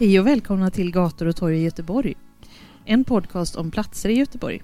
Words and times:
Hej 0.00 0.20
och 0.20 0.26
välkomna 0.26 0.70
till 0.70 0.92
Gator 0.92 1.26
och 1.26 1.36
torg 1.36 1.58
i 1.58 1.62
Göteborg. 1.62 2.14
En 2.84 3.04
podcast 3.04 3.56
om 3.56 3.70
platser 3.70 4.08
i 4.08 4.12
Göteborg. 4.12 4.62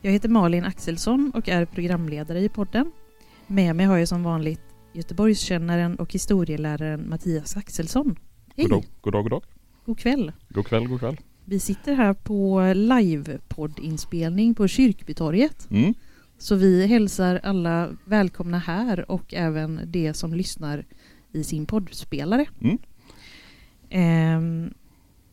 Jag 0.00 0.12
heter 0.12 0.28
Malin 0.28 0.64
Axelsson 0.64 1.32
och 1.34 1.48
är 1.48 1.64
programledare 1.64 2.40
i 2.40 2.48
podden. 2.48 2.92
Med 3.46 3.76
mig 3.76 3.86
har 3.86 3.98
jag 3.98 4.08
som 4.08 4.22
vanligt 4.22 4.60
Göteborgskännaren 4.92 5.96
och 5.96 6.12
historieläraren 6.12 7.08
Mattias 7.08 7.56
Axelsson. 7.56 8.16
Hej! 8.56 8.66
God 8.66 8.70
dag, 8.70 8.84
god 9.00 9.12
dag, 9.12 9.22
god 9.22 9.30
dag. 9.30 9.42
God 9.84 9.98
kväll! 9.98 10.32
God 10.48 10.66
kväll, 10.66 10.88
god 10.88 11.00
kväll. 11.00 11.20
Vi 11.44 11.60
sitter 11.60 11.94
här 11.94 12.14
på 12.14 12.72
livepoddinspelning 12.74 14.54
på 14.54 14.68
Kyrkbytorget. 14.68 15.70
Mm. 15.70 15.94
Så 16.38 16.54
vi 16.54 16.86
hälsar 16.86 17.40
alla 17.42 17.90
välkomna 18.04 18.58
här 18.58 19.10
och 19.10 19.34
även 19.34 19.80
de 19.84 20.14
som 20.14 20.34
lyssnar 20.34 20.84
i 21.32 21.44
sin 21.44 21.66
poddspelare. 21.66 22.46
Mm. 22.60 22.78
Ehm, 23.96 24.74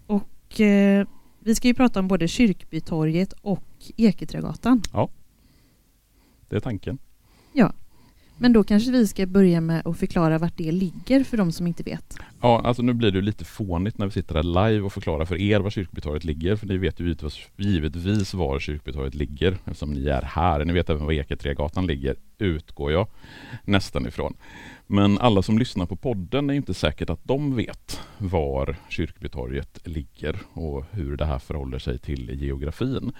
och 0.08 0.62
eh, 0.62 1.08
vi 1.40 1.56
ska 1.56 1.68
ju 1.68 1.74
prata 1.74 2.00
om 2.00 2.08
både 2.08 2.28
Kyrkbytorget 2.28 3.34
och 3.42 3.64
Eketrädgatan. 3.98 4.82
Det 6.50 6.56
är 6.56 6.60
tanken. 6.60 6.98
Men 8.42 8.54
då 8.54 8.64
kanske 8.64 8.92
vi 8.92 9.08
ska 9.08 9.26
börja 9.26 9.62
med 9.62 9.88
att 9.88 9.98
förklara 9.98 10.38
vart 10.38 10.58
det 10.58 10.72
ligger 10.72 11.24
för 11.24 11.38
de 11.38 11.52
som 11.52 11.68
inte 11.68 11.84
vet. 11.84 12.18
Ja, 12.42 12.62
alltså 12.64 12.84
nu 12.84 12.94
blir 12.94 13.12
det 13.12 13.22
lite 13.22 13.46
fånigt 13.46 13.98
när 13.98 14.06
vi 14.06 14.12
sitter 14.12 14.36
här 14.36 14.70
live 14.70 14.86
och 14.86 14.94
förklarar 14.94 15.26
för 15.26 15.42
er 15.42 15.60
var 15.60 15.70
Kyrkbytorget 15.70 16.24
ligger. 16.24 16.56
För 16.56 16.68
ni 16.68 16.78
vet 16.78 17.00
ju 17.00 17.06
givetvis, 17.06 17.40
givetvis 17.58 18.34
var 18.34 18.60
Kyrkbytorget 18.60 19.16
ligger 19.16 19.52
eftersom 19.66 19.94
ni 19.94 20.08
är 20.08 20.22
här. 20.22 20.66
Ni 20.66 20.74
vet 20.74 20.90
även 20.90 21.06
var 21.06 21.14
Eketregatan 21.14 21.88
ligger, 21.88 22.16
utgår 22.38 22.92
jag 22.92 23.08
nästan 23.64 24.08
ifrån. 24.08 24.34
Men 24.88 25.18
alla 25.18 25.42
som 25.42 25.60
lyssnar 25.60 25.86
på 25.86 25.96
podden 25.96 26.50
är 26.50 26.54
inte 26.54 26.74
säkert 26.74 27.10
att 27.10 27.24
de 27.24 27.56
vet 27.56 28.02
var 28.18 28.76
Kyrkbytorget 28.90 29.88
ligger 29.88 30.40
och 30.54 30.86
hur 30.92 31.18
det 31.18 31.26
här 31.26 31.40
förhåller 31.40 31.80
sig 31.80 32.00
till 32.00 32.42
geografin. 32.44 33.12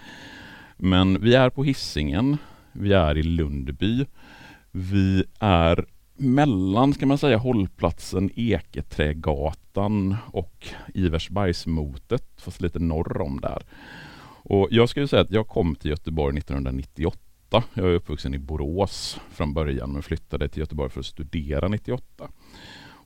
Men 0.76 1.20
vi 1.20 1.34
är 1.34 1.50
på 1.50 1.64
Hisingen. 1.64 2.36
Vi 2.72 2.92
är 2.92 3.18
i 3.18 3.22
Lundby. 3.22 4.06
Vi 4.72 5.24
är 5.38 5.86
mellan, 6.16 6.92
ska 6.92 7.06
man 7.06 7.18
säga, 7.18 7.36
hållplatsen 7.36 8.30
Eketrägatan 8.36 10.16
och 10.26 10.68
Iversbergsmotet, 10.94 12.26
fast 12.36 12.60
lite 12.60 12.78
norr 12.78 13.20
om 13.20 13.40
där. 13.40 13.62
Och 14.44 14.68
jag 14.70 14.88
skulle 14.88 15.08
säga 15.08 15.22
att 15.22 15.30
jag 15.30 15.48
kom 15.48 15.74
till 15.74 15.90
Göteborg 15.90 16.38
1998. 16.38 17.18
Jag 17.74 17.86
är 17.86 17.94
uppvuxen 17.94 18.34
i 18.34 18.38
Borås 18.38 19.20
från 19.30 19.54
början 19.54 19.92
men 19.92 20.02
flyttade 20.02 20.48
till 20.48 20.60
Göteborg 20.60 20.90
för 20.90 21.00
att 21.00 21.06
studera 21.06 21.68
98. 21.68 22.28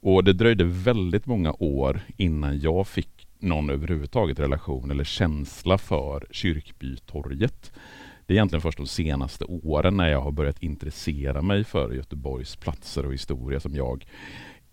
Och 0.00 0.24
det 0.24 0.32
dröjde 0.32 0.64
väldigt 0.64 1.26
många 1.26 1.52
år 1.52 2.00
innan 2.16 2.60
jag 2.60 2.88
fick 2.88 3.28
någon 3.38 3.70
överhuvudtaget 3.70 4.38
relation 4.38 4.90
eller 4.90 5.04
känsla 5.04 5.78
för 5.78 6.26
Kyrkbytorget. 6.30 7.72
Det 8.26 8.34
är 8.34 8.36
egentligen 8.36 8.60
först 8.60 8.78
de 8.78 8.86
senaste 8.86 9.44
åren 9.44 9.96
när 9.96 10.08
jag 10.08 10.20
har 10.20 10.32
börjat 10.32 10.62
intressera 10.62 11.42
mig 11.42 11.64
för 11.64 11.92
Göteborgs 11.92 12.56
platser 12.56 13.06
och 13.06 13.12
historia 13.14 13.60
som 13.60 13.74
jag 13.74 14.06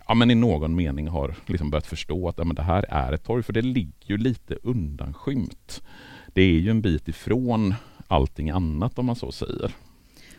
ja, 0.08 0.14
men 0.14 0.32
i 0.32 0.36
någon 0.36 0.76
mening 0.76 1.08
har 1.08 1.36
liksom 1.46 1.70
börjat 1.70 1.88
förstå 1.88 2.28
att 2.30 2.38
ja, 2.38 2.44
men 2.44 2.56
det 2.56 2.64
här 2.64 2.86
är 2.90 3.12
ett 3.12 3.24
torg, 3.24 3.44
för 3.44 3.54
det 3.54 3.62
ligger 3.62 4.08
ju 4.08 4.18
lite 4.18 4.56
undanskymt. 4.64 5.82
Det 6.28 6.42
är 6.42 6.60
ju 6.60 6.70
en 6.70 6.82
bit 6.82 7.08
ifrån 7.08 7.74
allting 8.08 8.50
annat 8.50 9.00
om 9.00 9.06
man 9.06 9.16
så 9.16 9.32
säger. 9.32 9.72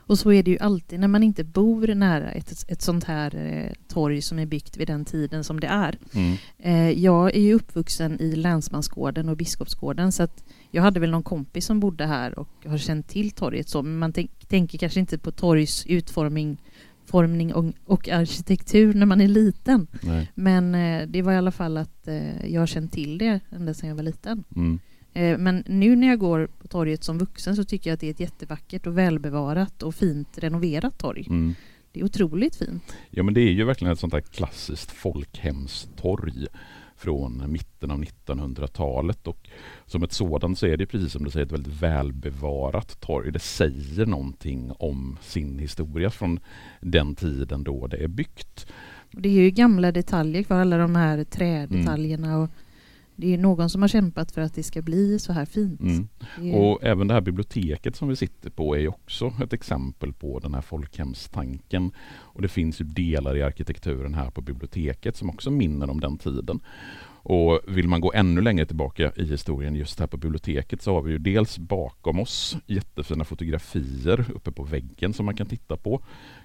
Och 0.06 0.18
så 0.18 0.32
är 0.32 0.42
det 0.42 0.50
ju 0.50 0.58
alltid 0.58 1.00
när 1.00 1.08
man 1.08 1.22
inte 1.22 1.44
bor 1.44 1.94
nära 1.94 2.30
ett, 2.30 2.64
ett 2.68 2.82
sånt 2.82 3.04
här 3.04 3.36
eh, 3.36 3.72
torg 3.88 4.22
som 4.22 4.38
är 4.38 4.46
byggt 4.46 4.76
vid 4.76 4.86
den 4.86 5.04
tiden 5.04 5.44
som 5.44 5.60
det 5.60 5.66
är. 5.66 5.98
Mm. 6.12 6.36
Eh, 6.58 6.90
jag 6.90 7.34
är 7.34 7.40
ju 7.40 7.54
uppvuxen 7.54 8.20
i 8.20 8.36
Länsmansgården 8.36 9.28
och 9.28 9.36
Biskopsgården 9.36 10.12
så 10.12 10.22
att 10.22 10.44
jag 10.70 10.82
hade 10.82 11.00
väl 11.00 11.10
någon 11.10 11.22
kompis 11.22 11.66
som 11.66 11.80
bodde 11.80 12.06
här 12.06 12.38
och 12.38 12.48
har 12.66 12.78
känt 12.78 13.08
till 13.08 13.30
torget 13.30 13.68
så, 13.68 13.82
men 13.82 13.98
man 13.98 14.12
tänk, 14.12 14.48
tänker 14.48 14.78
kanske 14.78 15.00
inte 15.00 15.18
på 15.18 15.30
torgs 15.30 15.86
utformning 15.86 16.58
formning 17.06 17.54
och, 17.54 17.64
och 17.84 18.08
arkitektur 18.08 18.94
när 18.94 19.06
man 19.06 19.20
är 19.20 19.28
liten. 19.28 19.86
Nej. 20.02 20.32
Men 20.34 20.74
eh, 20.74 21.06
det 21.06 21.22
var 21.22 21.32
i 21.32 21.36
alla 21.36 21.50
fall 21.50 21.76
att 21.76 22.08
eh, 22.08 22.46
jag 22.52 22.60
har 22.60 22.66
känt 22.66 22.92
till 22.92 23.18
det 23.18 23.40
ända 23.50 23.74
sedan 23.74 23.88
jag 23.88 23.96
var 23.96 24.02
liten. 24.02 24.44
Mm. 24.56 24.80
Eh, 25.14 25.38
men 25.38 25.64
nu 25.66 25.96
när 25.96 26.06
jag 26.06 26.18
går 26.18 26.48
på 26.58 26.68
torget 26.68 27.04
som 27.04 27.18
vuxen 27.18 27.56
så 27.56 27.64
tycker 27.64 27.90
jag 27.90 27.94
att 27.94 28.00
det 28.00 28.06
är 28.06 28.10
ett 28.10 28.20
jättevackert 28.20 28.86
och 28.86 28.98
välbevarat 28.98 29.82
och 29.82 29.94
fint 29.94 30.38
renoverat 30.38 30.98
torg. 30.98 31.26
Mm. 31.28 31.54
Det 31.92 32.00
är 32.00 32.04
otroligt 32.04 32.56
fint. 32.56 32.96
Ja 33.10 33.22
men 33.22 33.34
det 33.34 33.40
är 33.40 33.52
ju 33.52 33.64
verkligen 33.64 33.92
ett 33.92 34.00
sånt 34.00 34.12
här 34.12 34.20
klassiskt 34.20 34.90
folkhemstorg 34.90 36.46
från 36.96 37.52
mitten 37.52 37.90
av 37.90 38.04
1900-talet 38.04 39.26
och 39.26 39.48
som 39.86 40.02
ett 40.02 40.12
sådant 40.12 40.58
så 40.58 40.66
är 40.66 40.76
det 40.76 40.86
precis 40.86 41.12
som 41.12 41.24
du 41.24 41.30
säger 41.30 41.46
ett 41.46 41.52
väldigt 41.52 41.82
välbevarat 41.82 43.00
torg. 43.00 43.32
Det 43.32 43.38
säger 43.38 44.06
någonting 44.06 44.72
om 44.78 45.18
sin 45.22 45.58
historia 45.58 46.10
från 46.10 46.40
den 46.80 47.14
tiden 47.14 47.64
då 47.64 47.86
det 47.86 47.96
är 47.96 48.08
byggt. 48.08 48.66
Det 49.10 49.28
är 49.28 49.32
ju 49.32 49.50
gamla 49.50 49.92
detaljer 49.92 50.42
kvar, 50.42 50.56
alla 50.56 50.78
de 50.78 50.96
här 50.96 51.24
trädetaljerna 51.24 52.38
och 52.38 52.50
det 53.16 53.34
är 53.34 53.38
någon 53.38 53.70
som 53.70 53.82
har 53.82 53.88
kämpat 53.88 54.32
för 54.32 54.40
att 54.40 54.54
det 54.54 54.62
ska 54.62 54.82
bli 54.82 55.18
så 55.18 55.32
här 55.32 55.44
fint. 55.44 55.80
Mm. 55.80 56.54
Och 56.54 56.84
även 56.84 57.08
det 57.08 57.14
här 57.14 57.20
biblioteket 57.20 57.96
som 57.96 58.08
vi 58.08 58.16
sitter 58.16 58.50
på 58.50 58.76
är 58.76 58.80
ju 58.80 58.88
också 58.88 59.32
ett 59.42 59.52
exempel 59.52 60.12
på 60.12 60.38
den 60.38 60.54
här 60.54 60.60
folkhemstanken. 60.60 61.92
Och 62.06 62.42
det 62.42 62.48
finns 62.48 62.80
ju 62.80 62.84
delar 62.84 63.36
i 63.36 63.42
arkitekturen 63.42 64.14
här 64.14 64.30
på 64.30 64.40
biblioteket 64.40 65.16
som 65.16 65.30
också 65.30 65.50
minner 65.50 65.90
om 65.90 66.00
den 66.00 66.18
tiden. 66.18 66.60
Och 67.26 67.60
vill 67.68 67.88
man 67.88 68.00
gå 68.00 68.12
ännu 68.14 68.40
längre 68.40 68.66
tillbaka 68.66 69.12
i 69.16 69.24
historien 69.24 69.74
just 69.74 70.00
här 70.00 70.06
på 70.06 70.16
biblioteket 70.16 70.82
så 70.82 70.94
har 70.94 71.02
vi 71.02 71.12
ju 71.12 71.18
dels 71.18 71.58
bakom 71.58 72.20
oss 72.20 72.56
jättefina 72.66 73.24
fotografier 73.24 74.24
uppe 74.34 74.52
på 74.52 74.62
väggen 74.62 75.12
som 75.12 75.26
man 75.26 75.36
kan 75.36 75.46
titta 75.46 75.76
på. 75.76 76.04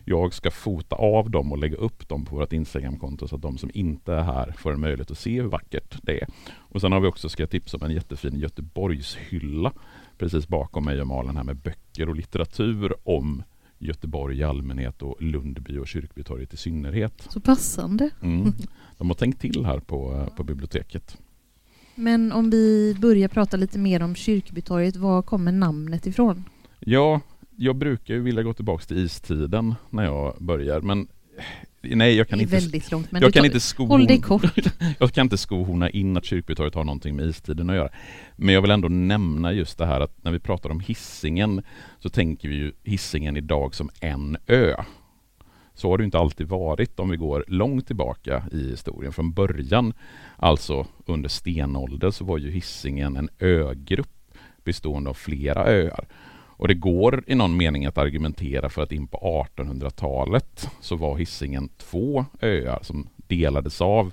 Jag 0.09 0.33
ska 0.33 0.51
fota 0.51 0.95
av 0.95 1.29
dem 1.29 1.51
och 1.51 1.57
lägga 1.57 1.75
upp 1.75 2.09
dem 2.09 2.25
på 2.25 2.35
vårt 2.35 2.53
Instagramkonto 2.53 3.27
så 3.27 3.35
att 3.35 3.41
de 3.41 3.57
som 3.57 3.69
inte 3.73 4.13
är 4.13 4.23
här 4.23 4.51
får 4.57 4.73
en 4.73 4.79
möjlighet 4.79 5.11
att 5.11 5.17
se 5.17 5.41
hur 5.41 5.47
vackert 5.47 5.99
det 6.03 6.21
är. 6.21 6.27
Och 6.57 6.81
sen 6.81 6.91
har 6.91 6.99
vi 6.99 7.07
också, 7.07 7.29
ska 7.29 7.43
jag 7.43 7.49
tipsa 7.49 7.77
om, 7.77 7.83
en 7.83 7.91
jättefin 7.91 8.39
Göteborgshylla 8.39 9.73
precis 10.17 10.47
bakom 10.47 10.85
mig 10.85 11.01
och 11.01 11.07
Malen 11.07 11.37
här 11.37 11.43
med 11.43 11.55
böcker 11.55 12.09
och 12.09 12.15
litteratur 12.15 12.93
om 13.03 13.43
Göteborg 13.77 14.37
i 14.37 14.43
allmänhet 14.43 15.01
och 15.01 15.21
Lundby 15.21 15.77
och 15.77 15.87
Kyrkbytorget 15.87 16.53
i 16.53 16.57
synnerhet. 16.57 17.27
Så 17.29 17.39
passande. 17.39 18.09
Mm. 18.21 18.53
De 18.97 19.07
har 19.07 19.15
tänkt 19.15 19.41
till 19.41 19.65
här 19.65 19.79
på, 19.79 20.13
eh, 20.13 20.35
på 20.35 20.43
biblioteket. 20.43 21.17
Men 21.95 22.31
om 22.31 22.49
vi 22.49 22.95
börjar 22.99 23.27
prata 23.27 23.57
lite 23.57 23.79
mer 23.79 24.03
om 24.03 24.15
Kyrkbytorget, 24.15 24.95
var 24.95 25.21
kommer 25.21 25.51
namnet 25.51 26.07
ifrån? 26.07 26.43
Ja, 26.79 27.21
jag 27.59 27.75
brukar 27.75 28.13
ju 28.13 28.21
vilja 28.21 28.43
gå 28.43 28.53
tillbaka 28.53 28.85
till 28.85 29.05
istiden 29.05 29.75
när 29.89 30.03
jag 30.03 30.35
börjar, 30.39 30.81
men 30.81 31.07
eh, 31.81 31.95
nej, 31.95 32.15
jag 32.15 32.27
kan 32.27 32.41
inte 32.41 32.55
väldigt 32.55 32.91
långt. 32.91 33.11
Men 33.11 33.21
jag 33.21 33.33
kan 33.33 33.45
inte 33.45 33.59
sko 33.59 33.85
Håll 33.85 34.05
dig 34.05 34.21
kort. 34.21 34.43
jag 34.99 35.11
kan 35.11 35.25
inte 35.25 35.37
skohorna 35.37 35.89
in 35.89 36.17
att 36.17 36.25
Kyrkbytorget 36.25 36.75
har 36.75 36.83
någonting 36.83 37.15
med 37.15 37.25
istiden 37.25 37.69
att 37.69 37.75
göra. 37.75 37.89
Men 38.35 38.53
jag 38.53 38.61
vill 38.61 38.71
ändå 38.71 38.87
nämna 38.87 39.53
just 39.53 39.77
det 39.77 39.85
här 39.85 40.01
att 40.01 40.23
när 40.23 40.31
vi 40.31 40.39
pratar 40.39 40.69
om 40.69 40.79
hissingen 40.79 41.61
så 41.99 42.09
tänker 42.09 42.49
vi 42.49 42.55
ju 42.55 42.71
hissingen 42.83 43.37
idag 43.37 43.75
som 43.75 43.89
en 43.99 44.37
ö. 44.47 44.75
Så 45.73 45.89
har 45.89 45.97
det 45.97 46.03
inte 46.03 46.19
alltid 46.19 46.47
varit 46.47 46.99
om 46.99 47.09
vi 47.09 47.17
går 47.17 47.45
långt 47.47 47.87
tillbaka 47.87 48.43
i 48.51 48.69
historien. 48.69 49.13
Från 49.13 49.33
början, 49.33 49.93
alltså 50.37 50.87
under 51.05 51.29
stenålder, 51.29 52.11
så 52.11 52.25
var 52.25 52.37
ju 52.37 52.51
hissingen 52.51 53.17
en 53.17 53.29
ögrupp 53.39 54.09
bestående 54.63 55.09
av 55.09 55.13
flera 55.13 55.65
öar. 55.65 56.05
Och 56.59 56.67
det 56.67 56.73
går 56.73 57.23
i 57.27 57.35
någon 57.35 57.57
mening 57.57 57.85
att 57.85 57.97
argumentera 57.97 58.69
för 58.69 58.81
att 58.81 58.91
in 58.91 59.07
på 59.07 59.45
1800-talet 59.57 60.69
så 60.81 60.95
var 60.95 61.17
hissingen 61.17 61.69
två 61.77 62.25
öar 62.41 62.79
som 62.81 63.09
delades 63.27 63.81
av 63.81 64.11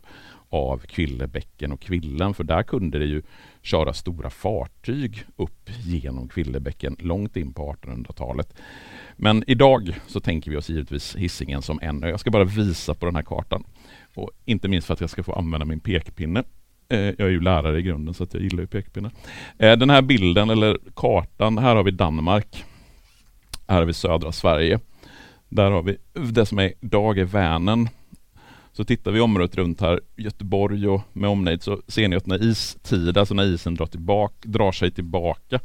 av 0.48 0.78
Kvillebäcken 0.78 1.72
och 1.72 1.80
Kvillen, 1.80 2.34
för 2.34 2.44
där 2.44 2.62
kunde 2.62 2.98
det 2.98 3.04
ju 3.04 3.22
köra 3.62 3.92
stora 3.92 4.30
fartyg 4.30 5.24
upp 5.36 5.70
genom 5.84 6.28
Kvillebäcken 6.28 6.96
långt 6.98 7.36
in 7.36 7.52
på 7.52 7.72
1800-talet. 7.72 8.54
Men 9.16 9.44
idag 9.46 10.00
så 10.06 10.20
tänker 10.20 10.50
vi 10.50 10.56
oss 10.56 10.68
givetvis 10.68 11.16
hissingen 11.16 11.62
som 11.62 11.78
en 11.82 12.04
ö. 12.04 12.08
Jag 12.08 12.20
ska 12.20 12.30
bara 12.30 12.44
visa 12.44 12.94
på 12.94 13.06
den 13.06 13.16
här 13.16 13.22
kartan. 13.22 13.64
Och 14.14 14.30
inte 14.44 14.68
minst 14.68 14.86
för 14.86 14.94
att 14.94 15.00
jag 15.00 15.10
ska 15.10 15.22
få 15.22 15.32
använda 15.32 15.66
min 15.66 15.80
pekpinne. 15.80 16.44
Eh, 16.88 16.98
jag 16.98 17.20
är 17.20 17.28
ju 17.28 17.40
lärare 17.40 17.78
i 17.78 17.82
grunden 17.82 18.14
så 18.14 18.24
att 18.24 18.34
jag 18.34 18.42
gillar 18.42 18.60
ju 18.60 18.66
pekpinnar. 18.66 19.10
Eh, 19.58 19.76
den 19.76 19.90
här 19.90 20.02
bilden 20.02 20.50
eller 20.50 20.78
kartan, 20.94 21.58
här 21.58 21.76
har 21.76 21.82
vi 21.82 21.90
Danmark. 21.90 22.64
Här 23.68 23.76
har 23.76 23.84
vi 23.84 23.92
södra 23.92 24.32
Sverige. 24.32 24.80
Där 25.48 25.70
har 25.70 25.82
vi 25.82 25.96
det 26.12 26.46
som 26.46 26.58
är 26.58 26.72
idag 26.80 27.18
är 27.18 27.24
Vänern. 27.24 27.88
Så 28.72 28.84
tittar 28.84 29.10
vi 29.10 29.20
området 29.20 29.56
runt 29.56 29.80
här, 29.80 30.00
Göteborg 30.16 30.88
och 30.88 31.02
med 31.12 31.30
omnejd, 31.30 31.62
så 31.62 31.80
ser 31.88 32.08
ni 32.08 32.16
att 32.16 32.26
när 32.26 32.42
istid, 32.42 33.18
alltså 33.18 33.34
när 33.34 33.44
isen 33.44 33.74
drar, 33.74 33.86
tillbaka, 33.86 34.34
drar 34.42 34.72
sig 34.72 34.90
tillbaka 34.90 35.60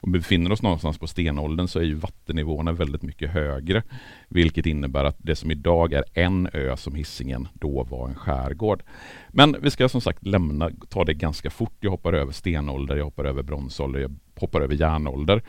och 0.00 0.08
befinner 0.08 0.52
oss 0.52 0.62
någonstans 0.62 0.98
på 0.98 1.06
stenåldern 1.06 1.68
så 1.68 1.78
är 1.78 1.84
ju 1.84 1.94
vattennivåerna 1.94 2.72
väldigt 2.72 3.02
mycket 3.02 3.30
högre. 3.30 3.82
Vilket 4.28 4.66
innebär 4.66 5.04
att 5.04 5.16
det 5.18 5.36
som 5.36 5.50
idag 5.50 5.92
är 5.92 6.04
en 6.14 6.48
ö 6.52 6.76
som 6.76 6.94
hissingen 6.94 7.48
då 7.52 7.82
var 7.82 8.08
en 8.08 8.14
skärgård. 8.14 8.82
Men 9.28 9.56
vi 9.62 9.70
ska 9.70 9.88
som 9.88 10.00
sagt 10.00 10.26
lämna, 10.26 10.70
ta 10.88 11.04
det 11.04 11.14
ganska 11.14 11.50
fort. 11.50 11.76
Jag 11.80 11.90
hoppar 11.90 12.12
över 12.12 12.32
stenålder, 12.32 12.96
jag 12.96 13.04
hoppar 13.04 13.24
över 13.24 13.42
bronsålder, 13.42 14.00
jag 14.00 14.16
hoppar 14.36 14.60
över 14.60 14.74
järnålder. 14.74 15.42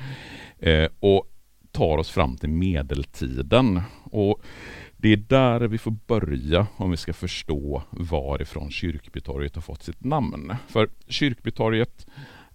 Eh, 0.60 0.88
och 1.00 1.28
tar 1.72 1.98
oss 1.98 2.10
fram 2.10 2.38
till 2.38 2.50
medeltiden. 2.50 3.82
Och 4.04 4.42
det 4.98 5.14
är 5.14 5.18
där 5.18 5.60
vi 5.60 5.78
får 5.78 5.96
börja 6.08 6.68
om 6.78 6.92
vi 6.92 6.98
ska 6.98 7.14
förstå 7.14 7.84
varifrån 7.90 8.72
Kyrkbytorget 8.72 9.56
har 9.56 9.62
fått 9.62 9.84
sitt 9.84 10.04
namn. 10.04 10.56
För 10.68 10.90
Kyrkbytorget 11.08 12.08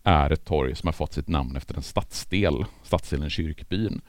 är 0.07 0.31
ett 0.31 0.45
torg 0.45 0.77
som 0.77 0.87
har 0.87 0.93
fått 0.93 1.13
sitt 1.13 1.29
namn 1.29 1.57
efter 1.57 1.75
en 1.75 1.83
stadsdel, 1.83 2.65
stadsdelen 2.83 3.31
Kyrkbyn. 3.31 4.01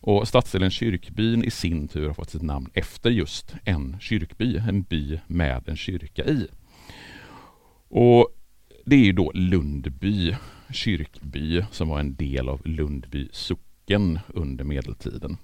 Och 0.00 0.28
stadsdelen 0.28 0.70
Kyrkbyn 0.70 1.44
i 1.44 1.50
sin 1.50 1.88
tur 1.88 2.06
har 2.06 2.14
fått 2.14 2.30
sitt 2.30 2.42
namn 2.42 2.70
efter 2.74 3.10
just 3.10 3.54
en 3.64 3.96
kyrkby, 4.00 4.56
en 4.56 4.82
by 4.82 5.20
med 5.26 5.68
en 5.68 5.76
kyrka 5.76 6.24
i. 6.24 6.46
Och 7.88 8.28
det 8.84 8.96
är 8.96 9.04
ju 9.04 9.12
då 9.12 9.32
Lundby 9.34 10.36
kyrkby 10.72 11.62
som 11.70 11.88
var 11.88 12.00
en 12.00 12.14
del 12.14 12.48
av 12.48 12.66
Lundby 12.66 13.28
socken 13.32 14.18
under 14.28 14.64
medeltiden. 14.64 15.36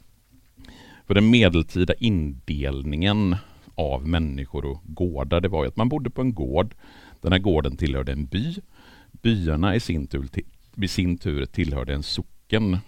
För 1.07 1.15
den 1.15 1.31
medeltida 1.31 1.95
indelningen 1.95 3.37
av 3.75 4.09
människor 4.09 4.65
och 4.65 4.81
gårdar, 4.85 5.41
det 5.41 5.49
var 5.49 5.65
ju 5.65 5.69
att 5.69 5.77
man 5.77 5.89
bodde 5.89 6.11
på 6.11 6.21
en 6.21 6.35
gård. 6.35 6.75
Den 7.21 7.33
här 7.33 7.39
gården 7.39 7.77
tillhörde 7.77 8.13
en 8.13 8.27
by 8.27 8.55
byarna 9.23 9.75
i 9.75 9.81
sin 9.81 10.07
tur, 10.07 10.29
i 10.77 10.89
sin 10.89 11.19
tur 11.19 11.47
tillhörde 11.47 11.95
en 11.95 12.03
socken. 12.03 12.79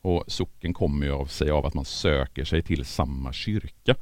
Och 0.00 0.24
socken 0.26 0.74
kommer 0.74 1.06
ju 1.06 1.12
av 1.12 1.26
sig 1.26 1.50
av 1.50 1.66
att 1.66 1.74
man 1.74 1.84
söker 1.84 2.44
sig 2.44 2.62
till 2.62 2.84
samma 2.84 3.32
kyrka. 3.32 3.94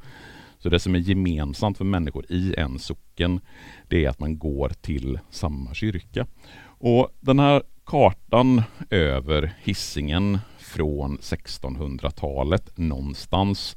Så 0.59 0.69
det 0.69 0.79
som 0.79 0.95
är 0.95 0.99
gemensamt 0.99 1.77
för 1.77 1.85
människor 1.85 2.25
i 2.29 2.55
en 2.57 2.79
socken, 2.79 3.39
det 3.87 4.05
är 4.05 4.09
att 4.09 4.19
man 4.19 4.37
går 4.37 4.69
till 4.69 5.19
samma 5.29 5.73
kyrka. 5.73 6.27
Och 6.65 7.09
den 7.19 7.39
här 7.39 7.63
kartan 7.85 8.61
över 8.89 9.53
hissingen 9.63 10.39
från 10.57 11.17
1600-talet 11.17 12.77
någonstans, 12.77 13.75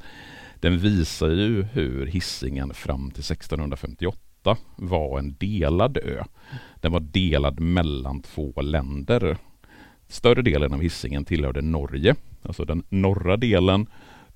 den 0.61 0.79
visar 0.79 1.29
ju 1.29 1.63
hur 1.63 2.07
hissingen 2.07 2.75
fram 2.75 3.11
till 3.11 3.23
1658 3.23 4.57
var 4.77 5.19
en 5.19 5.37
delad 5.39 5.97
ö. 5.97 6.25
Den 6.87 6.93
var 6.93 7.01
delad 7.01 7.61
mellan 7.61 8.23
två 8.23 8.61
länder. 8.63 9.37
Större 10.09 10.43
delen 10.43 10.73
av 10.73 10.81
Hisingen 10.81 11.25
tillhörde 11.25 11.63
Norge, 11.63 12.15
alltså 12.43 12.65
den 12.65 12.83
norra 12.89 13.37
delen, 13.37 13.87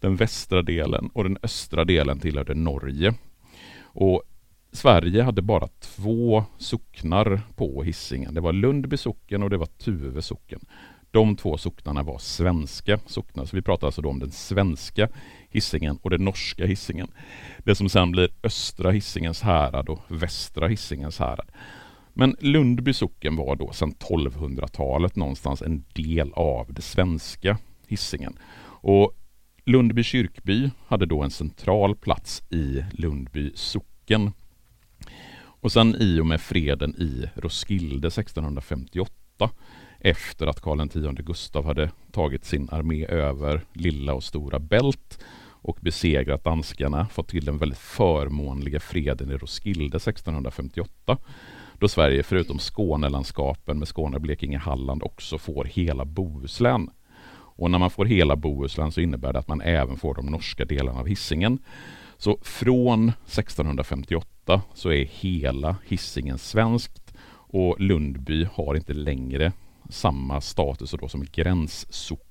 den 0.00 0.16
västra 0.16 0.62
delen 0.62 1.10
och 1.12 1.24
den 1.24 1.38
östra 1.42 1.84
delen 1.84 2.20
tillhörde 2.20 2.54
Norge. 2.54 3.14
Och 3.82 4.22
Sverige 4.72 5.22
hade 5.22 5.42
bara 5.42 5.68
två 5.80 6.44
socknar 6.58 7.40
på 7.56 7.82
Hisingen. 7.82 8.34
Det 8.34 8.40
var 8.40 8.52
Lundby 8.52 8.96
socken 8.96 9.42
och 9.42 9.50
det 9.50 9.56
var 9.56 9.66
Tuve 9.66 10.22
socken. 10.22 10.60
De 11.10 11.36
två 11.36 11.58
socknarna 11.58 12.02
var 12.02 12.18
svenska 12.18 12.98
socknar, 13.06 13.44
så 13.44 13.56
vi 13.56 13.62
pratar 13.62 13.86
alltså 13.86 14.02
då 14.02 14.08
om 14.08 14.18
den 14.18 14.30
svenska 14.30 15.08
Hisingen 15.50 15.98
och 16.02 16.10
den 16.10 16.24
norska 16.24 16.66
Hisingen. 16.66 17.08
Det 17.58 17.74
som 17.74 17.88
sen 17.88 18.10
blir 18.10 18.30
östra 18.42 18.90
Hisingens 18.90 19.42
härad 19.42 19.88
och 19.88 20.00
västra 20.08 20.68
Hisingens 20.68 21.18
härad. 21.18 21.50
Men 22.20 22.36
Lundby 22.40 22.92
socken 22.92 23.36
var 23.36 23.56
då 23.56 23.72
sedan 23.72 23.94
1200-talet 23.94 25.16
någonstans 25.16 25.62
en 25.62 25.84
del 25.92 26.32
av 26.32 26.72
det 26.72 26.82
svenska 26.82 27.58
Hisingen. 27.86 28.38
Och 28.62 29.12
Lundby 29.64 30.02
kyrkby 30.02 30.70
hade 30.86 31.06
då 31.06 31.22
en 31.22 31.30
central 31.30 31.96
plats 31.96 32.42
i 32.50 32.84
Lundby 32.92 33.52
socken. 33.54 34.32
Och 35.36 35.72
sen 35.72 35.96
i 35.98 36.20
och 36.20 36.26
med 36.26 36.40
freden 36.40 36.94
i 36.98 37.30
Roskilde 37.34 38.08
1658 38.08 39.50
efter 40.00 40.46
att 40.46 40.60
Karl 40.60 40.80
X 40.80 41.26
Gustav 41.26 41.64
hade 41.64 41.90
tagit 42.12 42.44
sin 42.44 42.68
armé 42.70 43.06
över 43.06 43.60
Lilla 43.72 44.14
och 44.14 44.24
Stora 44.24 44.58
Bält 44.58 45.18
och 45.62 45.78
besegrat 45.80 46.44
danskarna, 46.44 47.06
fått 47.06 47.28
till 47.28 47.44
den 47.44 47.58
väldigt 47.58 47.78
förmånliga 47.78 48.80
freden 48.80 49.30
i 49.30 49.36
Roskilde 49.36 49.96
1658 49.96 51.18
då 51.80 51.88
Sverige 51.88 52.22
förutom 52.22 52.58
Skånelandskapen 52.58 53.78
med 53.78 53.88
Skåne, 53.88 54.18
Blekinge, 54.18 54.58
Halland 54.58 55.02
också 55.02 55.38
får 55.38 55.64
hela 55.64 56.04
Bohuslän. 56.04 56.90
Och 57.32 57.70
när 57.70 57.78
man 57.78 57.90
får 57.90 58.04
hela 58.04 58.36
Bohuslän 58.36 58.92
så 58.92 59.00
innebär 59.00 59.32
det 59.32 59.38
att 59.38 59.48
man 59.48 59.60
även 59.60 59.96
får 59.96 60.14
de 60.14 60.26
norska 60.26 60.64
delarna 60.64 61.00
av 61.00 61.06
Hisingen. 61.06 61.58
Så 62.16 62.38
från 62.42 63.08
1658 63.08 64.62
så 64.74 64.92
är 64.92 65.04
hela 65.04 65.76
Hisingen 65.86 66.38
svenskt 66.38 67.14
och 67.32 67.80
Lundby 67.80 68.46
har 68.52 68.74
inte 68.74 68.92
längre 68.92 69.52
samma 69.88 70.40
status 70.40 70.94
då 71.00 71.08
som 71.08 71.26
gränssocken. 71.32 72.29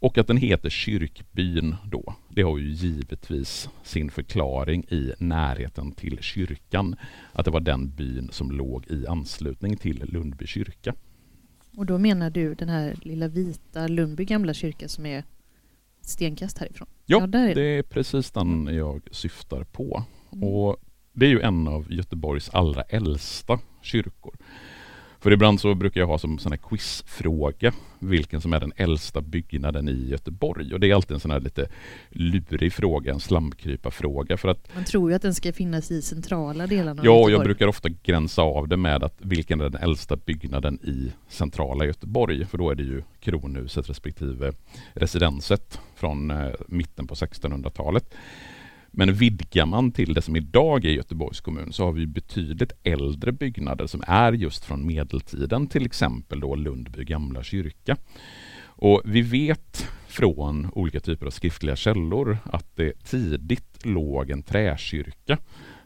Och 0.00 0.18
att 0.18 0.26
den 0.26 0.36
heter 0.36 0.70
kyrkbyn 0.70 1.76
då, 1.84 2.14
det 2.28 2.42
har 2.42 2.58
ju 2.58 2.70
givetvis 2.70 3.68
sin 3.82 4.10
förklaring 4.10 4.84
i 4.84 5.12
närheten 5.18 5.92
till 5.92 6.18
kyrkan. 6.20 6.96
Att 7.32 7.44
det 7.44 7.50
var 7.50 7.60
den 7.60 7.90
byn 7.90 8.28
som 8.32 8.50
låg 8.50 8.86
i 8.86 9.06
anslutning 9.06 9.76
till 9.76 10.04
Lundby 10.12 10.46
kyrka. 10.46 10.94
Och 11.76 11.86
då 11.86 11.98
menar 11.98 12.30
du 12.30 12.54
den 12.54 12.68
här 12.68 12.94
lilla 13.02 13.28
vita 13.28 13.86
Lundby 13.88 14.24
gamla 14.24 14.54
kyrka 14.54 14.88
som 14.88 15.06
är 15.06 15.24
stenkast 16.00 16.58
härifrån? 16.58 16.88
Ja, 17.06 17.18
ja 17.32 17.38
är 17.38 17.48
det. 17.48 17.54
det 17.54 17.78
är 17.78 17.82
precis 17.82 18.30
den 18.30 18.66
jag 18.66 19.08
syftar 19.10 19.64
på. 19.64 20.04
Mm. 20.32 20.44
Och 20.44 20.76
det 21.12 21.26
är 21.26 21.30
ju 21.30 21.40
en 21.40 21.68
av 21.68 21.92
Göteborgs 21.92 22.50
allra 22.52 22.82
äldsta 22.82 23.60
kyrkor. 23.82 24.36
För 25.20 25.30
ibland 25.32 25.60
så 25.60 25.74
brukar 25.74 26.00
jag 26.00 26.06
ha 26.06 26.18
som 26.18 26.38
sån 26.38 26.52
här 26.52 26.56
quizfråga 26.56 27.72
vilken 27.98 28.40
som 28.40 28.52
är 28.52 28.60
den 28.60 28.72
äldsta 28.76 29.20
byggnaden 29.20 29.88
i 29.88 30.08
Göteborg. 30.08 30.74
Och 30.74 30.80
det 30.80 30.90
är 30.90 30.94
alltid 30.94 31.14
en 31.14 31.20
sån 31.20 31.30
här 31.30 31.40
lite 31.40 31.68
lurig 32.10 32.72
fråga, 32.72 33.12
en 33.12 33.20
slamkryparfråga. 33.20 34.36
För 34.36 34.48
att, 34.48 34.74
Man 34.74 34.84
tror 34.84 35.10
ju 35.10 35.16
att 35.16 35.22
den 35.22 35.34
ska 35.34 35.52
finnas 35.52 35.90
i 35.90 36.02
centrala 36.02 36.66
delarna 36.66 37.00
av 37.00 37.06
Ja, 37.06 37.12
Göteborg. 37.12 37.32
jag 37.32 37.42
brukar 37.44 37.66
ofta 37.66 37.88
gränsa 37.88 38.42
av 38.42 38.68
det 38.68 38.76
med 38.76 39.04
att 39.04 39.14
vilken 39.18 39.60
är 39.60 39.68
den 39.68 39.82
äldsta 39.82 40.16
byggnaden 40.16 40.78
i 40.82 41.12
centrala 41.28 41.84
Göteborg? 41.86 42.46
För 42.46 42.58
då 42.58 42.70
är 42.70 42.74
det 42.74 42.82
ju 42.82 43.02
kronhuset 43.20 43.90
respektive 43.90 44.52
residenset 44.94 45.80
från 45.96 46.30
eh, 46.30 46.48
mitten 46.66 47.06
på 47.06 47.14
1600-talet. 47.14 48.14
Men 48.90 49.14
vidgar 49.14 49.66
man 49.66 49.92
till 49.92 50.14
det 50.14 50.22
som 50.22 50.36
idag 50.36 50.84
är 50.84 50.90
Göteborgs 50.90 51.40
kommun 51.40 51.72
så 51.72 51.84
har 51.84 51.92
vi 51.92 52.06
betydligt 52.06 52.72
äldre 52.82 53.32
byggnader 53.32 53.86
som 53.86 54.02
är 54.06 54.32
just 54.32 54.64
från 54.64 54.86
medeltiden, 54.86 55.66
till 55.66 55.86
exempel 55.86 56.40
då 56.40 56.54
Lundby 56.54 57.04
gamla 57.04 57.42
kyrka. 57.42 57.96
Och 58.64 59.02
vi 59.04 59.22
vet 59.22 59.88
från 60.06 60.70
olika 60.72 61.00
typer 61.00 61.26
av 61.26 61.30
skriftliga 61.30 61.76
källor 61.76 62.38
att 62.44 62.76
det 62.76 63.04
tidigt 63.04 63.86
låg 63.86 64.30
en 64.30 64.42
träkyrka 64.42 65.38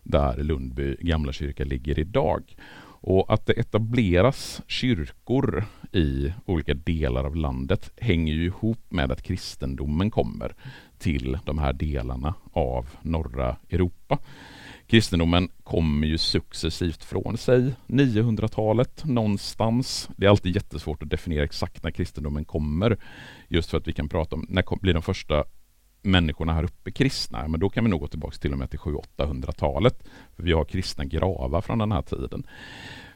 där 0.02 0.42
Lundby 0.42 0.96
gamla 1.00 1.32
kyrka 1.32 1.64
ligger 1.64 1.98
idag. 1.98 2.56
Och 3.04 3.32
att 3.32 3.46
det 3.46 3.52
etableras 3.52 4.62
kyrkor 4.66 5.64
i 5.92 6.32
olika 6.46 6.74
delar 6.74 7.24
av 7.24 7.36
landet 7.36 7.90
hänger 7.96 8.34
ju 8.34 8.44
ihop 8.44 8.84
med 8.88 9.12
att 9.12 9.22
kristendomen 9.22 10.10
kommer 10.10 10.54
till 11.02 11.38
de 11.44 11.58
här 11.58 11.72
delarna 11.72 12.34
av 12.52 12.88
norra 13.02 13.56
Europa. 13.70 14.18
Kristendomen 14.86 15.48
kommer 15.62 16.06
ju 16.06 16.18
successivt 16.18 17.04
från 17.04 17.36
sig 17.38 17.74
900-talet 17.86 19.04
någonstans. 19.04 20.08
Det 20.16 20.26
är 20.26 20.30
alltid 20.30 20.54
jättesvårt 20.54 21.02
att 21.02 21.10
definiera 21.10 21.44
exakt 21.44 21.82
när 21.82 21.90
kristendomen 21.90 22.44
kommer. 22.44 22.96
Just 23.48 23.70
för 23.70 23.78
att 23.78 23.88
vi 23.88 23.92
kan 23.92 24.08
prata 24.08 24.36
om 24.36 24.46
när 24.48 24.80
blir 24.80 24.94
de 24.94 25.02
första 25.02 25.44
människorna 26.02 26.52
här 26.54 26.64
uppe 26.64 26.90
kristna? 26.90 27.48
Men 27.48 27.60
då 27.60 27.68
kan 27.68 27.84
vi 27.84 27.90
nog 27.90 28.00
gå 28.00 28.08
tillbaka 28.08 28.36
till 28.36 28.52
och 28.52 28.58
med 28.58 28.70
till 28.70 28.78
700-800-talet. 28.78 30.04
För 30.36 30.42
vi 30.42 30.52
har 30.52 30.64
kristna 30.64 31.04
gravar 31.04 31.60
från 31.60 31.78
den 31.78 31.92
här 31.92 32.02
tiden. 32.02 32.46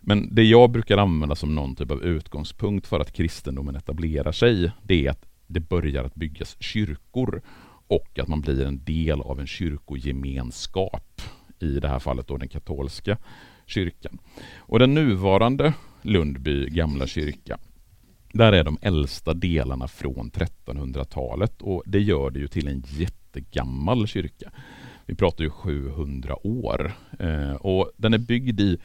Men 0.01 0.35
det 0.35 0.43
jag 0.43 0.71
brukar 0.71 0.99
använda 0.99 1.35
som 1.35 1.55
någon 1.55 1.77
typ 1.77 1.91
av 1.91 2.03
utgångspunkt 2.03 2.87
för 2.87 3.01
att 3.01 3.13
kristendomen 3.13 3.77
etablerar 3.77 4.33
sig, 4.33 4.73
det 4.83 5.07
är 5.07 5.11
att 5.11 5.27
det 5.47 5.61
börjar 5.61 6.05
att 6.05 6.15
byggas 6.15 6.57
kyrkor 6.61 7.43
och 7.89 8.19
att 8.19 8.29
man 8.29 8.41
blir 8.41 8.67
en 8.67 8.85
del 8.85 9.21
av 9.21 9.41
en 9.41 9.47
kyrkogemenskap. 9.47 11.23
I 11.59 11.81
det 11.81 11.89
här 11.89 11.99
fallet 11.99 12.29
då 12.29 12.37
den 12.37 12.49
katolska 12.49 13.19
kyrkan. 13.67 14.19
Och 14.57 14.79
den 14.79 14.95
nuvarande 14.95 15.75
Lundby 16.03 16.69
gamla 16.69 17.07
kyrka, 17.07 17.59
där 18.33 18.53
är 18.53 18.65
de 18.65 18.79
äldsta 18.83 19.35
delarna 19.35 19.89
från 19.89 20.31
1300-talet 20.31 21.63
och 21.63 21.83
det 21.87 22.01
gör 22.01 22.31
det 22.31 22.39
ju 22.39 22.49
till 22.49 22.69
en 22.69 22.83
jättegammal 22.87 24.07
kyrka. 24.07 24.53
Vi 25.07 25.15
pratar 25.15 25.45
ju 25.45 25.51
700 25.51 26.47
år 26.47 26.93
eh, 27.19 27.53
och 27.53 27.91
den 27.97 28.15
är 28.15 28.19
byggd 28.19 28.61
i 28.61 28.79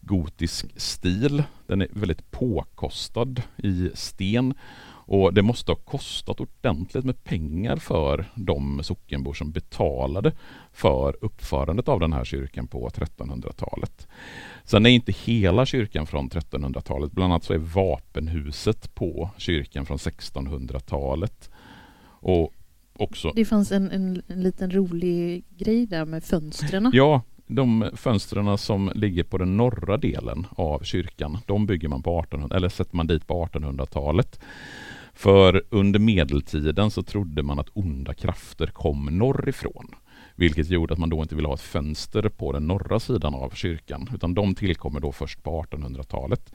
gotisk 0.00 0.80
stil. 0.80 1.42
Den 1.66 1.82
är 1.82 1.88
väldigt 1.90 2.30
påkostad 2.30 3.42
i 3.56 3.90
sten 3.94 4.54
och 5.06 5.34
det 5.34 5.42
måste 5.42 5.72
ha 5.72 5.76
kostat 5.76 6.40
ordentligt 6.40 7.04
med 7.04 7.24
pengar 7.24 7.76
för 7.76 8.24
de 8.34 8.82
sockenbor 8.82 9.34
som 9.34 9.52
betalade 9.52 10.32
för 10.72 11.16
uppförandet 11.20 11.88
av 11.88 12.00
den 12.00 12.12
här 12.12 12.24
kyrkan 12.24 12.66
på 12.66 12.88
1300-talet. 12.88 14.08
Sen 14.64 14.86
är 14.86 14.90
inte 14.90 15.12
hela 15.12 15.66
kyrkan 15.66 16.06
från 16.06 16.30
1300-talet, 16.30 17.12
bland 17.12 17.32
annat 17.32 17.44
så 17.44 17.52
är 17.52 17.58
vapenhuset 17.58 18.94
på 18.94 19.30
kyrkan 19.36 19.86
från 19.86 19.96
1600-talet. 19.96 21.50
Och 22.06 22.52
också... 22.96 23.32
Det 23.34 23.44
fanns 23.44 23.72
en, 23.72 23.90
en, 23.90 24.22
en 24.28 24.42
liten 24.42 24.70
rolig 24.70 25.44
grej 25.56 25.86
där 25.86 26.04
med 26.04 26.24
fönstren. 26.24 26.90
Ja, 26.94 27.22
de 27.46 27.90
fönstren 27.94 28.58
som 28.58 28.90
ligger 28.94 29.24
på 29.24 29.38
den 29.38 29.56
norra 29.56 29.96
delen 29.96 30.46
av 30.50 30.82
kyrkan, 30.82 31.38
de 31.46 31.66
bygger 31.66 31.88
man 31.88 32.02
på 32.02 32.18
1800 32.20 32.56
eller 32.56 32.68
sätter 32.68 32.96
man 32.96 33.06
dit 33.06 33.26
på 33.26 33.46
1800-talet. 33.46 34.40
För 35.14 35.62
under 35.70 35.98
medeltiden 35.98 36.90
så 36.90 37.02
trodde 37.02 37.42
man 37.42 37.58
att 37.58 37.70
onda 37.72 38.14
krafter 38.14 38.66
kom 38.66 39.18
norrifrån. 39.18 39.94
Vilket 40.36 40.70
gjorde 40.70 40.92
att 40.92 41.00
man 41.00 41.10
då 41.10 41.22
inte 41.22 41.34
ville 41.34 41.48
ha 41.48 41.54
ett 41.54 41.60
fönster 41.60 42.28
på 42.28 42.52
den 42.52 42.66
norra 42.66 43.00
sidan 43.00 43.34
av 43.34 43.50
kyrkan, 43.50 44.10
utan 44.14 44.34
de 44.34 44.54
tillkommer 44.54 45.00
då 45.00 45.12
först 45.12 45.42
på 45.42 45.62
1800-talet. 45.62 46.52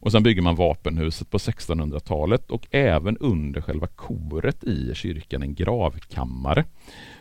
Och 0.00 0.12
sen 0.12 0.22
bygger 0.22 0.42
man 0.42 0.54
vapenhuset 0.54 1.30
på 1.30 1.38
1600-talet 1.38 2.50
och 2.50 2.66
även 2.70 3.16
under 3.16 3.60
själva 3.60 3.86
koret 3.86 4.64
i 4.64 4.94
kyrkan 4.94 5.42
en 5.42 5.54
gravkammare 5.54 6.64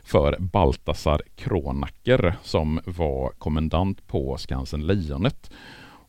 för 0.04 0.36
Baltasar 0.40 1.22
Kronacker 1.36 2.36
som 2.44 2.80
var 2.86 3.30
kommendant 3.30 4.08
på 4.08 4.38
Skansen 4.38 4.88
Lejonet. 4.88 5.52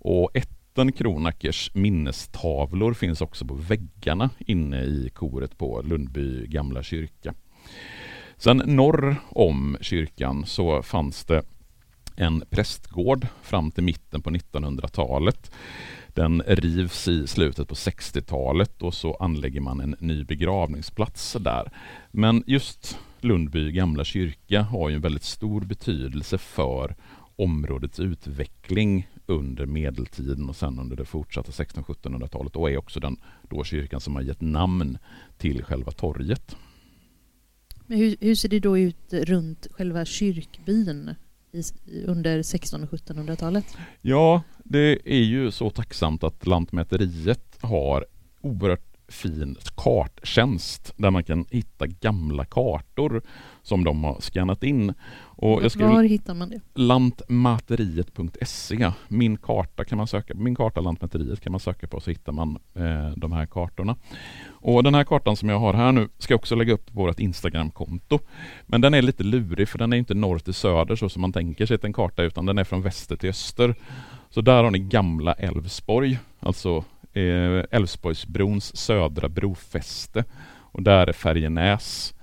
Och 0.01 0.31
ätten 0.79 0.93
Kronackers 0.93 1.71
minnestavlor 1.75 2.95
finns 2.95 3.21
också 3.21 3.45
på 3.45 3.55
väggarna 3.55 4.31
inne 4.39 4.85
i 4.85 5.11
koret 5.15 5.59
på 5.59 5.83
Lundby 5.83 6.47
gamla 6.47 6.83
kyrka. 6.83 7.35
Sen 8.37 8.63
norr 8.67 9.17
om 9.31 9.77
kyrkan 9.81 10.47
så 10.47 10.83
fanns 10.83 11.25
det 11.25 11.43
en 12.17 12.45
prästgård 12.51 13.27
fram 13.43 13.71
till 13.71 13.85
mitten 13.85 14.23
på 14.23 14.31
1900-talet. 14.31 15.51
Den 16.09 16.43
rivs 16.47 17.09
i 17.09 17.27
slutet 17.27 17.69
på 17.69 17.75
60-talet 17.75 18.83
och 18.83 18.95
så 18.95 19.15
anlägger 19.15 19.61
man 19.61 19.81
en 19.81 19.97
ny 20.01 20.25
begravningsplats 20.25 21.37
där. 21.41 21.71
Men 22.11 22.45
just 22.47 22.99
Lundby 23.21 23.73
gamla 23.73 24.05
kyrka 24.05 24.63
har 24.63 24.89
ju 24.89 24.95
en 24.95 25.01
väldigt 25.01 25.25
stor 25.25 25.61
betydelse 25.61 26.39
för 26.39 26.95
områdets 27.39 28.01
utveckling 28.01 29.09
under 29.27 29.67
medeltiden 29.67 30.49
och 30.49 30.57
sen 30.57 30.79
under 30.79 30.97
det 30.97 31.05
fortsatta 31.05 31.51
1600-1700-talet 31.51 32.57
och 32.57 32.71
är 32.71 32.77
också 32.77 33.01
den 33.01 33.17
då 33.51 33.65
kyrkan 33.65 34.01
som 34.01 34.15
har 34.15 34.23
gett 34.23 34.41
namn 34.41 34.99
till 35.39 35.65
själva 35.65 35.93
torget. 35.93 36.57
Men 37.87 37.99
hur, 37.99 38.17
hur 38.21 38.35
ser 38.35 38.49
det 38.49 38.61
då 38.61 38.79
ut 38.79 39.13
runt 39.13 39.67
själva 39.71 40.05
kyrkbyn 40.05 41.15
i, 41.53 41.63
under 42.05 42.39
1600 42.39 42.89
och 42.93 42.99
1700-talet? 42.99 43.77
Ja, 44.01 44.43
det 44.65 44.99
är 45.05 45.25
ju 45.25 45.51
så 45.51 45.71
tacksamt 45.71 46.25
att 46.25 46.47
Lantmäteriet 46.47 47.59
har 47.61 48.07
oerhört 48.41 48.88
fin 49.09 49.57
karttjänst 49.75 50.93
där 50.97 51.11
man 51.11 51.25
kan 51.25 51.47
hitta 51.51 51.87
gamla 51.87 52.45
kartor 52.45 53.23
som 53.63 53.85
de 53.85 54.05
har 54.05 54.21
skannat 54.21 54.63
in. 54.63 54.95
Och 55.21 55.65
jag 55.65 55.71
skulle, 55.71 55.89
Var 55.89 56.03
hittar 56.03 56.35
man 56.35 56.51
det? 56.51 56.61
Lantmäteriet.se 56.75 58.93
Min 59.09 59.37
karta 59.37 59.85
kan 59.85 59.99
man 59.99 60.07
söka 60.07 60.35
Min 60.35 60.55
karta 60.55 60.81
Lantmäteriet 60.81 61.41
kan 61.41 61.53
man 61.53 61.61
söka 61.61 61.87
på 61.87 62.01
så 62.01 62.11
hittar 62.11 62.33
man 62.33 62.59
eh, 62.75 63.11
de 63.17 63.33
här 63.33 63.47
kartorna. 63.47 63.97
Och 64.47 64.83
den 64.83 64.95
här 64.95 65.05
kartan 65.05 65.37
som 65.37 65.49
jag 65.49 65.59
har 65.59 65.75
här 65.75 65.93
nu 65.93 66.09
ska 66.19 66.33
jag 66.33 66.39
också 66.39 66.55
lägga 66.55 66.73
upp 66.73 66.87
på 66.87 66.93
vårt 67.01 67.21
Instagramkonto. 67.21 68.19
Men 68.67 68.81
den 68.81 68.95
är 68.95 69.03
lite 69.03 69.23
lurig 69.23 69.69
för 69.69 69.79
den 69.79 69.93
är 69.93 69.97
inte 69.97 70.15
norr 70.15 70.39
till 70.39 70.55
söder 70.55 70.97
så 70.97 71.09
som 71.09 71.23
man 71.23 71.33
tänker 71.33 71.67
sig 71.67 71.79
en 71.83 71.93
karta 71.93 72.23
utan 72.23 72.47
den 72.47 72.59
är 72.59 72.65
från 72.65 72.83
väster 72.83 73.17
till 73.17 73.31
öster. 73.31 73.75
Så 74.31 74.41
där 74.41 74.65
har 74.65 74.71
ni 74.71 74.79
gamla 74.79 75.33
Älvsborg, 75.33 76.19
alltså 76.41 76.85
Eh, 77.13 77.65
Älvsborgsbrons 77.71 78.77
södra 78.77 79.29
brofäste. 79.29 80.25
Och 80.73 80.83
där 80.83 81.07
är 81.07 81.13
Färjenäs. 81.13 82.15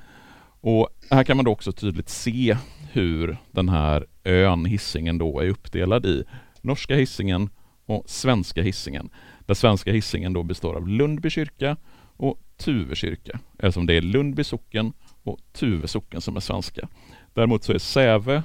Och 0.62 0.90
här 1.10 1.24
kan 1.24 1.38
man 1.38 1.46
då 1.46 1.52
också 1.52 1.72
tydligt 1.72 2.10
se 2.10 2.58
hur 2.92 3.38
den 3.52 3.70
här 3.70 4.06
ön 4.24 4.66
Hisingen 4.66 5.18
då 5.18 5.40
är 5.40 5.50
uppdelad 5.50 6.06
i 6.06 6.24
norska 6.62 6.96
Hisingen 6.96 7.50
och 7.86 8.10
svenska 8.10 8.62
Hisingen. 8.62 9.10
Där 9.46 9.54
svenska 9.54 9.92
Hisingen 9.92 10.34
då 10.34 10.44
består 10.44 10.76
av 10.76 10.88
Lundby 10.88 11.30
kyrka 11.30 11.78
och 12.18 12.42
Tuve 12.58 12.96
kyrka. 12.96 13.40
Eftersom 13.60 13.86
det 13.86 13.94
är 13.94 14.02
Lundby 14.02 14.44
socken 14.44 14.94
och 15.24 15.40
Tuve 15.54 15.88
socken 15.88 16.22
som 16.22 16.36
är 16.36 16.40
svenska. 16.40 16.88
Däremot 17.34 17.64
så 17.64 17.74
är 17.74 17.78
Säve, 17.78 18.44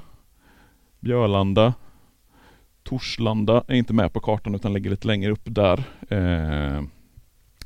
Björlanda, 1.00 1.74
Torslanda 2.82 3.64
är 3.68 3.74
inte 3.74 3.92
med 3.92 4.12
på 4.12 4.20
kartan 4.20 4.54
utan 4.54 4.72
ligger 4.72 4.90
lite 4.90 5.06
längre 5.06 5.32
upp 5.32 5.44
där. 5.44 5.84
Eh, 6.08 6.82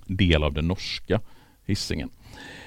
del 0.06 0.44
av 0.44 0.52
den 0.52 0.68
norska 0.68 1.20
hissingen. 1.64 2.10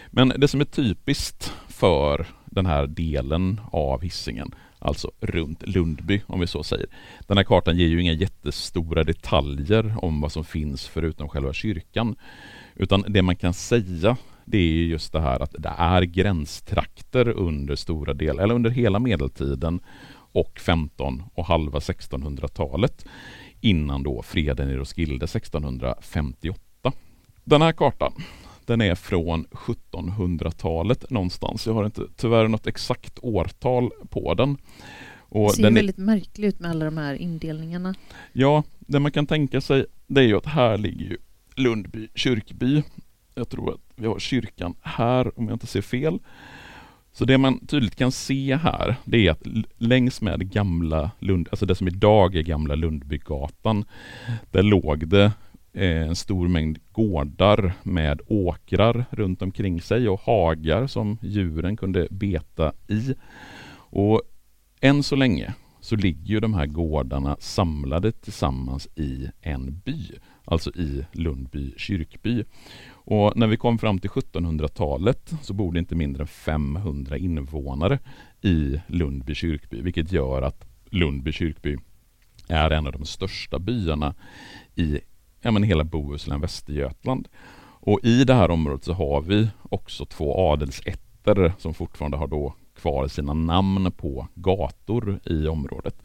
Men 0.07 0.33
det 0.37 0.47
som 0.47 0.61
är 0.61 0.65
typiskt 0.65 1.53
för 1.67 2.27
den 2.45 2.65
här 2.65 2.87
delen 2.87 3.61
av 3.71 4.01
hissingen, 4.01 4.55
alltså 4.79 5.11
runt 5.19 5.67
Lundby 5.67 6.21
om 6.27 6.39
vi 6.39 6.47
så 6.47 6.63
säger. 6.63 6.87
Den 7.27 7.37
här 7.37 7.43
kartan 7.43 7.77
ger 7.77 7.87
ju 7.87 8.01
inga 8.01 8.13
jättestora 8.13 9.03
detaljer 9.03 9.95
om 10.01 10.21
vad 10.21 10.31
som 10.31 10.43
finns 10.45 10.87
förutom 10.87 11.29
själva 11.29 11.53
kyrkan. 11.53 12.15
Utan 12.75 13.05
det 13.07 13.21
man 13.21 13.35
kan 13.35 13.53
säga 13.53 14.17
det 14.45 14.57
är 14.57 14.71
just 14.71 15.13
det 15.13 15.21
här 15.21 15.39
att 15.39 15.55
det 15.59 15.73
är 15.77 16.01
gränstrakter 16.01 17.29
under 17.29 17.75
stora 17.75 18.13
delar, 18.13 18.43
eller 18.43 18.55
under 18.55 18.69
hela 18.69 18.99
medeltiden 18.99 19.79
och 20.31 20.59
15 20.59 21.23
och 21.33 21.45
halva 21.45 21.79
1600-talet 21.79 23.05
innan 23.61 24.03
då 24.03 24.21
freden 24.21 24.69
i 24.69 24.75
Roskilde 24.75 25.25
1658. 25.25 26.91
Den 27.43 27.61
här 27.61 27.71
kartan 27.71 28.13
den 28.65 28.81
är 28.81 28.95
från 28.95 29.45
1700-talet 29.45 31.09
någonstans. 31.09 31.67
Jag 31.67 31.73
har 31.73 31.85
inte 31.85 32.01
tyvärr 32.15 32.47
något 32.47 32.67
exakt 32.67 33.19
årtal 33.21 33.91
på 34.09 34.33
den. 34.33 34.57
Och 35.29 35.49
det 35.49 35.55
ser 35.55 35.63
den 35.63 35.73
väldigt 35.73 35.97
är... 35.97 36.01
märklig 36.01 36.47
ut 36.47 36.59
med 36.59 36.71
alla 36.71 36.85
de 36.85 36.97
här 36.97 37.13
indelningarna. 37.13 37.95
Ja, 38.33 38.63
det 38.79 38.99
man 38.99 39.11
kan 39.11 39.27
tänka 39.27 39.61
sig 39.61 39.85
det 40.07 40.21
är 40.21 40.25
ju 40.25 40.37
att 40.37 40.45
här 40.45 40.77
ligger 40.77 41.05
ju 41.05 41.17
Lundby 41.55 42.07
kyrkby. 42.15 42.83
Jag 43.35 43.49
tror 43.49 43.73
att 43.73 43.81
vi 43.95 44.07
har 44.07 44.19
kyrkan 44.19 44.75
här 44.81 45.39
om 45.39 45.47
jag 45.47 45.55
inte 45.55 45.67
ser 45.67 45.81
fel. 45.81 46.19
Så 47.17 47.25
det 47.25 47.37
man 47.37 47.59
tydligt 47.67 47.95
kan 47.95 48.11
se 48.11 48.55
här, 48.55 48.95
det 49.05 49.27
är 49.27 49.31
att 49.31 49.47
längs 49.77 50.21
med 50.21 50.51
gamla 50.51 51.11
Lund, 51.19 51.47
alltså 51.51 51.65
det 51.65 51.75
som 51.75 51.87
idag 51.87 52.35
är 52.35 52.41
gamla 52.41 52.75
Lundbygatan, 52.75 53.85
där 54.51 54.63
låg 54.63 55.07
det 55.07 55.31
eh, 55.73 56.07
en 56.07 56.15
stor 56.15 56.47
mängd 56.47 56.79
gårdar 56.91 57.73
med 57.83 58.21
åkrar 58.27 59.05
runt 59.09 59.41
omkring 59.41 59.81
sig 59.81 60.09
och 60.09 60.21
hagar 60.21 60.87
som 60.87 61.17
djuren 61.21 61.77
kunde 61.77 62.07
beta 62.11 62.73
i. 62.87 63.13
Och 63.89 64.21
än 64.81 65.03
så 65.03 65.15
länge 65.15 65.53
så 65.79 65.95
ligger 65.95 66.25
ju 66.25 66.39
de 66.39 66.53
här 66.53 66.65
gårdarna 66.65 67.37
samlade 67.39 68.11
tillsammans 68.11 68.87
i 68.95 69.27
en 69.41 69.81
by, 69.85 70.11
alltså 70.45 70.69
i 70.69 71.05
Lundby 71.11 71.73
kyrkby. 71.77 72.43
Och 73.09 73.37
när 73.37 73.47
vi 73.47 73.57
kom 73.57 73.77
fram 73.77 73.99
till 73.99 74.09
1700-talet 74.09 75.33
så 75.41 75.53
bor 75.53 75.73
det 75.73 75.79
inte 75.79 75.95
mindre 75.95 76.23
än 76.23 76.27
500 76.27 77.17
invånare 77.17 77.99
i 78.41 78.81
Lundby 78.87 79.35
kyrkby, 79.35 79.81
vilket 79.81 80.11
gör 80.11 80.41
att 80.41 80.65
Lundby 80.89 81.31
kyrkby 81.31 81.77
är 82.47 82.71
en 82.71 82.87
av 82.87 82.93
de 82.93 83.05
största 83.05 83.59
byarna 83.59 84.15
i 84.75 84.99
ja, 85.41 85.51
men 85.51 85.63
hela 85.63 85.83
Bohuslän, 85.83 86.41
Västergötland. 86.41 87.27
Och 87.79 87.99
i 88.03 88.23
det 88.23 88.33
här 88.33 88.51
området 88.51 88.83
så 88.83 88.93
har 88.93 89.21
vi 89.21 89.47
också 89.69 90.05
två 90.05 90.51
adelsätter 90.51 91.53
som 91.57 91.73
fortfarande 91.73 92.17
har 92.17 92.27
då 92.27 92.53
kvar 92.75 93.07
sina 93.07 93.33
namn 93.33 93.91
på 93.91 94.27
gator 94.35 95.19
i 95.25 95.47
området. 95.47 96.03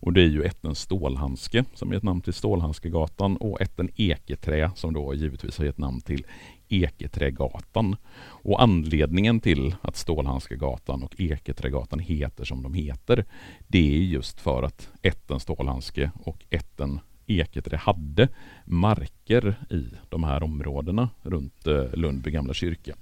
Och 0.00 0.12
det 0.12 0.22
är 0.22 0.28
ju 0.28 0.42
ätten 0.42 0.74
Stålhandske 0.74 1.64
som 1.74 1.92
gett 1.92 2.02
namn 2.02 2.20
till 2.20 2.32
Stålhandskegatan 2.32 3.36
och 3.36 3.60
ätten 3.60 3.88
Eketrä 3.96 4.70
som 4.76 4.94
då 4.94 5.14
givetvis 5.14 5.58
har 5.58 5.64
gett 5.64 5.78
namn 5.78 6.00
till 6.00 6.26
Eketrägatan. 6.68 7.96
Och 8.22 8.62
anledningen 8.62 9.40
till 9.40 9.74
att 9.82 9.96
Stålhandskegatan 9.96 11.02
och 11.02 11.20
Eketrägatan 11.20 11.98
heter 11.98 12.44
som 12.44 12.62
de 12.62 12.74
heter 12.74 13.24
det 13.68 13.96
är 13.96 14.02
just 14.02 14.40
för 14.40 14.62
att 14.62 14.88
ätten 15.02 15.40
Stålhandske 15.40 16.10
och 16.24 16.44
ätten 16.50 17.00
Eketrä 17.26 17.76
hade 17.76 18.28
marker 18.64 19.54
i 19.70 19.84
de 20.08 20.24
här 20.24 20.42
områdena 20.42 21.08
runt 21.22 21.66
eh, 21.66 21.92
Lundby 21.94 22.30
gamla 22.30 22.54
kyrka. 22.54 22.94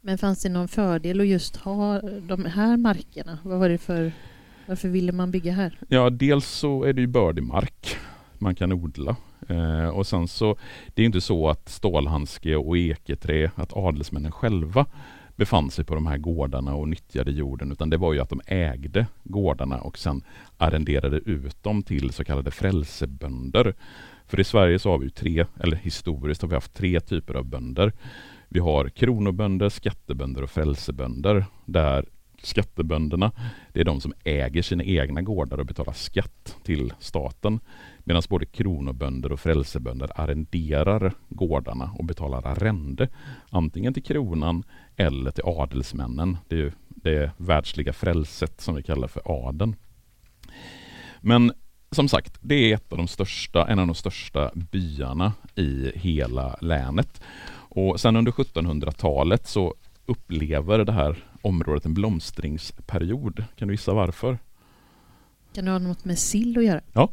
Men 0.00 0.18
fanns 0.18 0.42
det 0.42 0.48
någon 0.48 0.68
fördel 0.68 1.20
att 1.20 1.26
just 1.26 1.56
ha 1.56 2.00
de 2.00 2.44
här 2.44 2.76
markerna? 2.76 3.38
Vad 3.42 3.58
var 3.58 3.68
det 3.68 3.78
för, 3.78 4.12
varför 4.66 4.88
ville 4.88 5.12
man 5.12 5.30
bygga 5.30 5.52
här? 5.52 5.78
Ja, 5.88 6.10
dels 6.10 6.46
så 6.46 6.84
är 6.84 6.92
det 6.92 7.00
ju 7.00 7.06
bördig 7.06 7.44
mark 7.44 7.96
man 8.38 8.54
kan 8.54 8.72
odla. 8.72 9.16
Eh, 9.48 9.88
och 9.88 10.06
sen 10.06 10.28
så, 10.28 10.56
det 10.94 11.02
är 11.02 11.06
inte 11.06 11.20
så 11.20 11.48
att 11.48 11.68
stålhandske 11.68 12.56
och 12.56 12.78
eketrä, 12.78 13.50
att 13.54 13.76
adelsmännen 13.76 14.32
själva 14.32 14.86
befann 15.36 15.70
sig 15.70 15.84
på 15.84 15.94
de 15.94 16.06
här 16.06 16.18
gårdarna 16.18 16.74
och 16.74 16.88
nyttjade 16.88 17.30
jorden, 17.30 17.72
utan 17.72 17.90
det 17.90 17.96
var 17.96 18.12
ju 18.12 18.20
att 18.20 18.28
de 18.28 18.40
ägde 18.46 19.06
gårdarna 19.24 19.80
och 19.80 19.98
sen 19.98 20.22
arrenderade 20.56 21.16
ut 21.16 21.62
dem 21.62 21.82
till 21.82 22.10
så 22.10 22.24
kallade 22.24 22.50
frälsebönder. 22.50 23.74
För 24.26 24.40
i 24.40 24.44
Sverige 24.44 24.78
så 24.78 24.90
har 24.90 24.98
vi 24.98 25.10
tre, 25.10 25.46
eller 25.60 25.76
historiskt 25.76 26.42
har 26.42 26.48
vi 26.48 26.54
haft 26.54 26.74
tre 26.74 27.00
typer 27.00 27.34
av 27.34 27.44
bönder. 27.44 27.92
Vi 28.48 28.60
har 28.60 28.88
kronobönder, 28.88 29.68
skattebönder 29.68 30.42
och 30.42 30.50
frälsebönder 30.50 31.44
där 31.64 32.04
skattebönderna, 32.44 33.32
det 33.72 33.80
är 33.80 33.84
de 33.84 34.00
som 34.00 34.12
äger 34.24 34.62
sina 34.62 34.84
egna 34.84 35.22
gårdar 35.22 35.58
och 35.58 35.66
betalar 35.66 35.92
skatt 35.92 36.56
till 36.62 36.92
staten. 36.98 37.60
Medan 37.98 38.22
både 38.28 38.46
kronobönder 38.46 39.32
och 39.32 39.40
frälsebönder 39.40 40.20
arrenderar 40.20 41.14
gårdarna 41.28 41.90
och 41.98 42.04
betalar 42.04 42.46
arrende. 42.46 43.08
Antingen 43.50 43.94
till 43.94 44.02
kronan 44.02 44.64
eller 44.96 45.30
till 45.30 45.44
adelsmännen. 45.46 46.36
Det 46.48 46.60
är 46.60 46.72
det 46.88 47.30
världsliga 47.36 47.92
frälset 47.92 48.60
som 48.60 48.74
vi 48.74 48.82
kallar 48.82 49.08
för 49.08 49.22
adeln. 49.24 49.76
Men 51.20 51.52
som 51.90 52.08
sagt, 52.08 52.38
det 52.40 52.54
är 52.54 52.74
ett 52.74 52.92
av 52.92 52.98
de 52.98 53.08
största, 53.08 53.66
en 53.68 53.78
av 53.78 53.86
de 53.86 53.94
största 53.94 54.50
byarna 54.54 55.32
i 55.54 55.92
hela 55.94 56.56
länet. 56.60 57.22
Och 57.68 58.00
sen 58.00 58.16
under 58.16 58.32
1700-talet 58.32 59.46
så 59.46 59.74
upplever 60.06 60.78
det 60.78 60.92
här 60.92 61.24
området 61.42 61.86
en 61.86 61.94
blomstringsperiod. 61.94 63.44
Kan 63.56 63.68
du 63.68 63.74
gissa 63.74 63.94
varför? 63.94 64.38
Kan 65.52 65.64
det 65.64 65.70
ha 65.70 65.78
något 65.78 66.04
med 66.04 66.18
sill 66.18 66.58
att 66.58 66.64
göra? 66.64 66.80
Ja, 66.92 67.10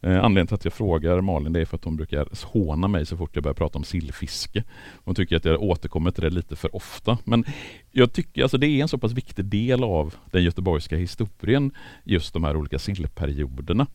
Eh, 0.00 0.24
anledningen 0.24 0.46
till 0.46 0.54
att 0.54 0.64
jag 0.64 0.72
frågar 0.72 1.20
Malin 1.20 1.52
det 1.52 1.60
är 1.60 1.64
för 1.64 1.76
att 1.76 1.84
hon 1.84 1.96
brukar 1.96 2.28
håna 2.44 2.88
mig 2.88 3.06
så 3.06 3.16
fort 3.16 3.30
jag 3.32 3.42
börjar 3.42 3.54
prata 3.54 3.78
om 3.78 3.84
sillfiske. 3.84 4.64
Hon 5.04 5.14
tycker 5.14 5.36
att 5.36 5.44
jag 5.44 5.62
återkommer 5.62 6.10
till 6.10 6.22
det 6.22 6.30
lite 6.30 6.56
för 6.56 6.76
ofta. 6.76 7.18
Men 7.24 7.44
jag 7.92 8.12
tycker 8.12 8.42
alltså 8.42 8.58
det 8.58 8.66
är 8.66 8.82
en 8.82 8.88
så 8.88 8.98
pass 8.98 9.12
viktig 9.12 9.44
del 9.44 9.84
av 9.84 10.14
den 10.30 10.44
göteborgska 10.44 10.96
historien, 10.96 11.72
just 12.04 12.32
de 12.32 12.44
här 12.44 12.56
olika 12.56 12.78
sillperioderna. 12.78 13.86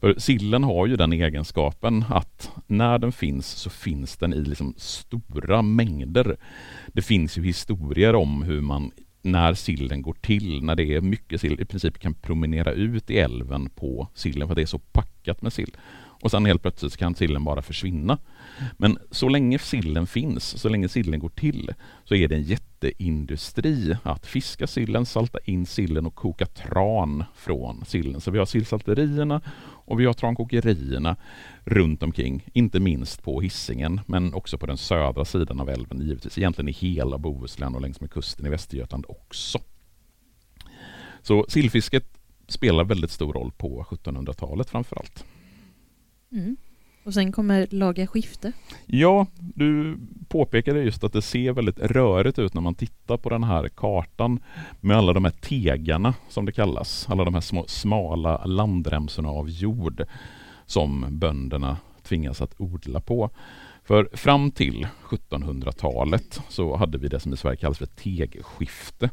För 0.00 0.14
sillen 0.18 0.64
har 0.64 0.86
ju 0.86 0.96
den 0.96 1.12
egenskapen 1.12 2.04
att 2.08 2.50
när 2.66 2.98
den 2.98 3.12
finns 3.12 3.46
så 3.46 3.70
finns 3.70 4.16
den 4.16 4.34
i 4.34 4.40
liksom 4.40 4.74
stora 4.76 5.62
mängder. 5.62 6.36
Det 6.92 7.02
finns 7.02 7.38
ju 7.38 7.44
historier 7.44 8.14
om 8.14 8.42
hur 8.42 8.60
man 8.60 8.92
när 9.22 9.54
sillen 9.54 10.02
går 10.02 10.16
till, 10.20 10.62
när 10.64 10.76
det 10.76 10.94
är 10.94 11.00
mycket 11.00 11.40
sill, 11.40 11.60
i 11.60 11.64
princip 11.64 11.98
kan 11.98 12.14
promenera 12.14 12.72
ut 12.72 13.10
i 13.10 13.18
älven 13.18 13.70
på 13.70 14.08
sillen 14.14 14.48
för 14.48 14.54
det 14.54 14.62
är 14.62 14.66
så 14.66 14.78
packat 14.78 15.42
med 15.42 15.52
sill. 15.52 15.76
Och 16.22 16.30
sen 16.30 16.46
helt 16.46 16.62
plötsligt 16.62 16.96
kan 16.96 17.14
sillen 17.14 17.44
bara 17.44 17.62
försvinna. 17.62 18.18
Men 18.76 18.98
så 19.10 19.28
länge 19.28 19.58
sillen 19.58 20.06
finns, 20.06 20.58
så 20.60 20.68
länge 20.68 20.88
sillen 20.88 21.20
går 21.20 21.28
till, 21.28 21.74
så 22.04 22.14
är 22.14 22.28
det 22.28 22.34
en 22.34 22.42
jätteindustri 22.42 23.96
att 24.02 24.26
fiska 24.26 24.66
sillen, 24.66 25.06
salta 25.06 25.38
in 25.44 25.66
sillen 25.66 26.06
och 26.06 26.14
koka 26.14 26.46
tran 26.46 27.24
från 27.34 27.84
sillen. 27.86 28.20
Så 28.20 28.30
vi 28.30 28.38
har 28.38 28.46
sillsalterierna 28.46 29.40
och 29.92 30.00
vi 30.00 30.06
har 30.06 30.12
trankokerierna 30.12 31.16
runt 31.64 32.02
omkring, 32.02 32.44
inte 32.52 32.80
minst 32.80 33.22
på 33.22 33.40
hissingen 33.40 34.00
men 34.06 34.34
också 34.34 34.58
på 34.58 34.66
den 34.66 34.76
södra 34.76 35.24
sidan 35.24 35.60
av 35.60 35.68
älven 35.68 36.00
givetvis, 36.00 36.38
egentligen 36.38 36.68
i 36.68 36.72
hela 36.72 37.18
Bohuslän 37.18 37.74
och 37.74 37.80
längs 37.80 38.00
med 38.00 38.10
kusten 38.10 38.46
i 38.46 38.48
Västergötland 38.48 39.04
också. 39.08 39.58
Så 41.22 41.44
sillfisket 41.48 42.04
spelar 42.48 42.84
väldigt 42.84 43.10
stor 43.10 43.32
roll 43.32 43.52
på 43.56 43.86
1700-talet 43.90 44.70
framför 44.70 44.96
allt. 44.96 45.24
Mm. 46.32 46.56
Och 47.04 47.14
sen 47.14 47.32
kommer 47.32 47.66
laga 47.70 48.06
skifte. 48.06 48.52
Ja, 48.86 49.26
du 49.38 49.98
påpekade 50.28 50.82
just 50.82 51.04
att 51.04 51.12
det 51.12 51.22
ser 51.22 51.52
väldigt 51.52 51.78
rörigt 51.78 52.38
ut 52.38 52.54
när 52.54 52.60
man 52.60 52.74
tittar 52.74 53.16
på 53.16 53.28
den 53.28 53.44
här 53.44 53.68
kartan 53.68 54.40
med 54.80 54.96
alla 54.96 55.12
de 55.12 55.24
här 55.24 55.32
tegarna 55.32 56.14
som 56.28 56.46
det 56.46 56.52
kallas. 56.52 57.06
Alla 57.08 57.24
de 57.24 57.34
här 57.34 57.40
små 57.40 57.64
smala 57.68 58.44
landremsorna 58.44 59.28
av 59.28 59.50
jord 59.50 60.04
som 60.66 61.06
bönderna 61.10 61.76
tvingas 62.02 62.40
att 62.40 62.54
odla 62.60 63.00
på. 63.00 63.30
För 63.84 64.08
fram 64.12 64.50
till 64.50 64.86
1700-talet 65.08 66.40
så 66.48 66.76
hade 66.76 66.98
vi 66.98 67.08
det 67.08 67.20
som 67.20 67.32
i 67.32 67.36
Sverige 67.36 67.56
kallas 67.56 67.78
för 67.78 67.86
tegskifte. 67.86 69.10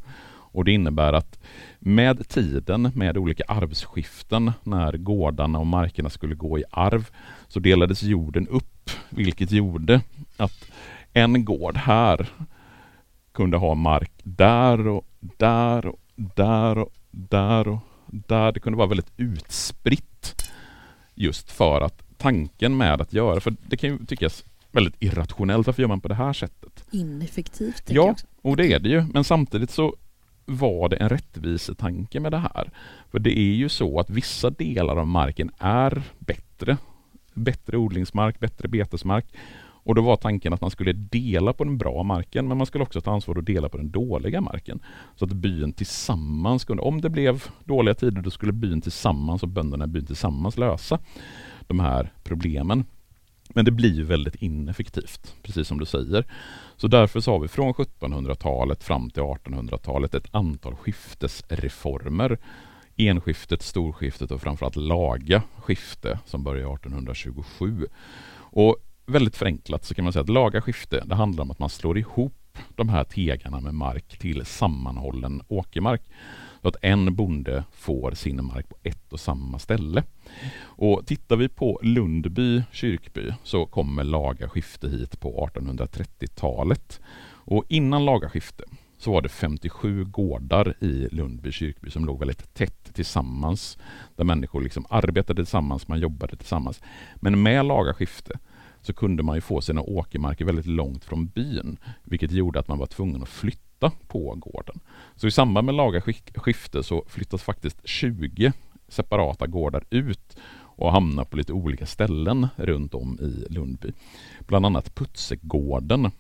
Och 0.52 0.66
det 0.66 0.72
innebär 0.72 1.14
att 1.14 1.40
med 1.80 2.28
tiden, 2.30 2.92
med 2.96 3.18
olika 3.18 3.44
arvsskiften, 3.48 4.52
när 4.64 4.98
gårdarna 4.98 5.60
och 5.60 5.68
markerna 5.68 6.10
skulle 6.10 6.36
gå 6.36 6.60
i 6.60 6.64
arv, 6.72 7.10
så 7.48 7.60
delades 7.60 8.04
jorden 8.04 8.48
upp, 8.48 8.90
vilket 9.10 9.52
gjorde 9.52 10.02
att 10.38 10.72
en 11.14 11.46
gård 11.46 11.78
här 11.78 12.30
kunde 13.32 13.58
ha 13.58 13.76
mark 13.76 14.12
där 14.24 14.88
och 14.88 15.06
där 15.20 15.86
och 15.86 16.00
där 16.16 16.78
och 16.78 16.94
där 17.12 17.68
och 17.68 17.80
där. 18.08 18.52
Det 18.52 18.60
kunde 18.60 18.78
vara 18.78 18.88
väldigt 18.88 19.14
utspritt 19.18 20.52
just 21.16 21.52
för 21.52 21.82
att 21.82 22.04
tanken 22.18 22.78
med 22.78 23.02
att 23.02 23.14
göra, 23.14 23.40
för 23.40 23.56
det 23.68 23.78
kan 23.78 23.90
ju 23.90 24.06
tyckas 24.06 24.46
väldigt 24.72 24.96
irrationellt, 25.00 25.68
varför 25.68 25.82
gör 25.82 25.88
man 25.88 26.02
på 26.02 26.08
det 26.08 26.16
här 26.16 26.34
sättet? 26.34 26.86
Ineffektivt. 26.92 27.84
Ja, 27.88 28.16
och 28.42 28.58
det 28.58 28.74
är 28.74 28.80
det 28.80 28.90
ju, 28.90 29.06
men 29.14 29.24
samtidigt 29.24 29.72
så 29.72 29.96
var 30.50 30.90
det 30.90 30.96
en 30.96 31.10
rättvisetanke 31.10 32.20
med 32.20 32.32
det 32.32 32.38
här. 32.38 32.70
För 33.12 33.20
det 33.20 33.40
är 33.40 33.54
ju 33.54 33.70
så 33.70 34.00
att 34.00 34.10
vissa 34.10 34.50
delar 34.50 34.96
av 34.96 35.08
marken 35.08 35.52
är 35.58 36.02
bättre. 36.20 36.78
Bättre 37.34 37.78
odlingsmark, 37.78 38.40
bättre 38.40 38.68
betesmark. 38.68 39.26
Och 39.90 39.96
då 39.96 40.02
var 40.02 40.16
tanken 40.16 40.54
att 40.54 40.62
man 40.62 40.72
skulle 40.72 40.94
dela 40.94 41.54
på 41.54 41.64
den 41.64 41.78
bra 41.78 42.04
marken 42.04 42.48
men 42.48 42.58
man 42.58 42.68
skulle 42.68 42.84
också 42.84 43.02
ta 43.02 43.12
ansvar 43.12 43.38
och 43.38 43.44
dela 43.44 43.70
på 43.70 43.78
den 43.78 43.92
dåliga 43.92 44.42
marken. 44.42 44.80
Så 45.16 45.26
att 45.26 45.32
byn 45.32 45.74
tillsammans 45.74 46.66
kunde, 46.66 46.84
om 46.84 47.02
det 47.02 47.10
blev 47.10 47.44
dåliga 47.64 47.96
tider 47.96 48.22
då 48.22 48.30
skulle 48.30 48.52
byn 48.52 48.82
tillsammans 48.82 49.44
och 49.44 49.50
bönderna 49.50 49.86
i 49.86 49.88
byn 49.88 50.06
tillsammans 50.06 50.58
lösa 50.58 51.00
de 51.68 51.80
här 51.80 52.14
problemen. 52.24 52.86
Men 53.54 53.66
det 53.66 53.72
blir 53.72 54.04
väldigt 54.04 54.36
ineffektivt, 54.36 55.36
precis 55.44 55.68
som 55.68 55.80
du 55.80 55.86
säger. 55.86 56.26
Så 56.82 56.88
därför 56.88 57.20
så 57.20 57.32
har 57.32 57.40
vi 57.40 57.48
från 57.48 57.74
1700-talet 57.74 58.84
fram 58.84 59.10
till 59.10 59.24
1800-talet 59.24 60.14
ett 60.14 60.28
antal 60.32 60.76
skiftesreformer. 60.76 62.38
Enskiftet, 62.96 63.62
storskiftet 63.62 64.32
och 64.32 64.42
framförallt 64.42 64.76
laga 64.76 65.44
skifte 65.58 66.20
som 66.26 66.44
börjar 66.44 66.74
1827. 66.76 67.88
Och 68.32 68.78
väldigt 69.06 69.38
förenklat 69.38 69.86
så 69.86 69.96
kan 69.96 70.04
man 70.04 70.14
säga 70.14 70.24
att 70.24 70.30
laga 70.30 70.62
skifte, 70.62 71.04
det 71.06 71.16
handlar 71.16 71.44
om 71.44 71.52
att 71.52 71.60
man 71.60 71.70
slår 71.70 71.98
ihop 71.98 72.58
de 72.76 72.90
här 72.90 73.04
tegarna 73.04 73.60
med 73.60 73.74
mark 73.74 74.18
till 74.20 74.46
sammanhållen 74.46 75.42
åkermark. 75.48 76.02
Så 76.62 76.68
att 76.68 76.76
en 76.82 77.16
bonde 77.16 77.64
får 77.72 78.12
sin 78.12 78.46
mark 78.46 78.70
på 78.70 78.76
ett 78.84 79.14
och 79.14 79.20
samma 79.20 79.60
ställe. 79.60 80.04
Och 80.62 81.06
tittar 81.06 81.36
vi 81.36 81.50
på 81.50 81.80
Lundby 81.84 82.64
kyrkby 82.72 83.34
så 83.44 83.66
kommer 83.66 84.04
laga 84.04 84.50
skifte 84.50 84.90
hit 84.90 85.20
på 85.20 85.50
1830-talet. 85.54 87.00
Och 87.32 87.66
innan 87.68 88.06
laga 88.06 88.30
skifte 88.30 88.64
så 88.98 89.12
var 89.12 89.22
det 89.22 89.30
57 89.30 90.06
gårdar 90.06 90.74
i 90.80 91.08
Lundby 91.12 91.52
kyrkby 91.52 91.90
som 91.90 92.06
låg 92.06 92.20
väldigt 92.20 92.54
tätt 92.54 92.96
tillsammans. 92.96 93.78
Där 94.16 94.24
människor 94.24 94.62
liksom 94.62 94.86
arbetade 94.90 95.42
tillsammans, 95.42 95.88
man 95.88 96.00
jobbade 96.00 96.36
tillsammans. 96.36 96.82
Men 97.16 97.44
med 97.44 97.66
laga 97.66 97.94
skifte 97.94 98.40
så 98.82 98.94
kunde 98.94 99.24
man 99.24 99.36
ju 99.36 99.42
få 99.42 99.62
sina 99.62 99.82
åkermarker 99.82 100.46
väldigt 100.46 100.66
långt 100.66 101.06
från 101.06 101.28
byn, 101.28 101.78
vilket 102.04 102.32
gjorde 102.32 102.60
att 102.60 102.68
man 102.68 102.78
var 102.78 102.86
tvungen 102.86 103.24
att 103.24 103.30
flytta 103.30 103.69
på 104.08 104.36
gården. 104.36 104.80
Så 105.16 105.28
i 105.28 105.32
samband 105.32 105.66
med 105.66 105.76
laga 105.76 106.02
skifte 106.36 106.84
så 106.84 107.04
flyttas 107.08 107.44
faktiskt 107.44 107.88
20 107.88 108.54
separata 108.88 109.48
gårdar 109.48 109.84
ut 109.90 110.38
och 110.80 110.92
hamnar 110.92 111.26
på 111.26 111.38
lite 111.38 111.54
olika 111.54 111.86
ställen 111.86 112.48
runt 112.56 112.94
om 112.94 113.18
i 113.22 113.54
Lundby. 113.54 113.92
Bland 114.40 114.66
annat 114.66 114.96
Putsegården. 114.96 116.12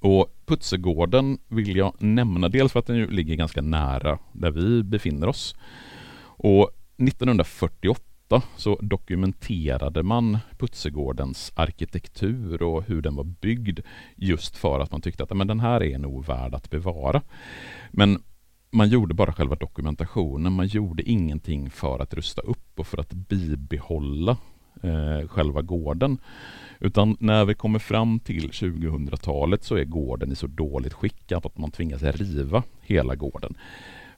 Och 0.00 0.36
Putsegården 0.46 1.38
vill 1.48 1.76
jag 1.76 1.94
nämna 1.98 2.48
dels 2.48 2.72
för 2.72 2.78
att 2.78 2.86
den 2.86 2.96
ju 2.96 3.10
ligger 3.10 3.34
ganska 3.34 3.62
nära 3.62 4.18
där 4.32 4.50
vi 4.50 4.82
befinner 4.82 5.26
oss. 5.28 5.56
Och 6.24 6.70
1948 6.96 8.11
så 8.56 8.78
dokumenterade 8.80 10.02
man 10.02 10.38
Putsegårdens 10.58 11.52
arkitektur 11.54 12.62
och 12.62 12.82
hur 12.82 13.02
den 13.02 13.16
var 13.16 13.24
byggd 13.24 13.80
just 14.16 14.56
för 14.56 14.80
att 14.80 14.90
man 14.90 15.00
tyckte 15.00 15.22
att 15.22 15.36
men 15.36 15.46
den 15.46 15.60
här 15.60 15.82
är 15.82 15.98
nog 15.98 16.26
värd 16.26 16.54
att 16.54 16.70
bevara. 16.70 17.22
Men 17.90 18.22
man 18.70 18.88
gjorde 18.88 19.14
bara 19.14 19.32
själva 19.32 19.54
dokumentationen, 19.54 20.52
man 20.52 20.66
gjorde 20.66 21.10
ingenting 21.10 21.70
för 21.70 21.98
att 21.98 22.14
rusta 22.14 22.42
upp 22.42 22.78
och 22.78 22.86
för 22.86 23.00
att 23.00 23.12
bibehålla 23.12 24.36
eh, 24.82 25.28
själva 25.28 25.62
gården. 25.62 26.18
Utan 26.80 27.16
när 27.20 27.44
vi 27.44 27.54
kommer 27.54 27.78
fram 27.78 28.20
till 28.20 28.50
2000-talet 28.50 29.64
så 29.64 29.76
är 29.76 29.84
gården 29.84 30.32
i 30.32 30.36
så 30.36 30.46
dåligt 30.46 30.92
skick 30.92 31.32
att 31.32 31.58
man 31.58 31.70
tvingas 31.70 32.02
riva 32.02 32.62
hela 32.80 33.14
gården. 33.14 33.54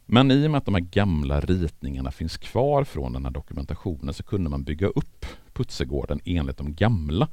Men 0.07 0.31
i 0.31 0.47
och 0.47 0.51
med 0.51 0.59
att 0.59 0.65
de 0.65 0.75
här 0.75 0.81
gamla 0.81 1.41
ritningarna 1.41 2.11
finns 2.11 2.37
kvar 2.37 2.85
från 2.85 3.13
den 3.13 3.25
här 3.25 3.33
dokumentationen 3.33 4.15
så 4.15 4.23
kunde 4.23 4.51
man 4.51 4.65
bygga 4.65 4.87
upp 4.87 5.27
Putsegården 5.53 6.21
enligt 6.25 6.57
de 6.57 6.75
gamla 6.75 7.29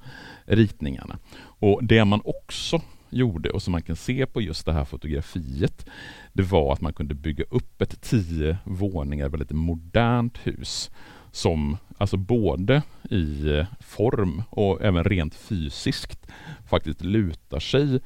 ritningarna. 0.45 1.17
Och 1.41 1.84
det 1.84 2.05
man 2.05 2.21
också 2.25 2.81
gjorde 3.10 3.49
och 3.49 3.62
som 3.62 3.71
man 3.71 3.81
kan 3.81 3.95
se 3.95 4.25
på 4.25 4.41
just 4.41 4.65
det 4.65 4.73
här 4.73 4.86
fotografiet 4.86 5.86
det 6.34 6.43
var 6.43 6.73
att 6.73 6.81
man 6.81 6.93
kunde 6.93 7.15
bygga 7.15 7.43
upp 7.49 7.81
ett 7.81 8.01
tio 8.01 8.57
våningar 8.63 9.29
väldigt 9.29 9.51
modernt 9.51 10.38
hus 10.38 10.91
som 11.31 11.77
alltså 11.97 12.17
både 12.17 12.81
i 13.09 13.63
form 13.79 14.43
och 14.49 14.81
även 14.81 15.03
rent 15.03 15.35
fysiskt 15.35 16.27
faktiskt 16.69 17.01
lutar 17.01 17.59
sig 17.59 17.99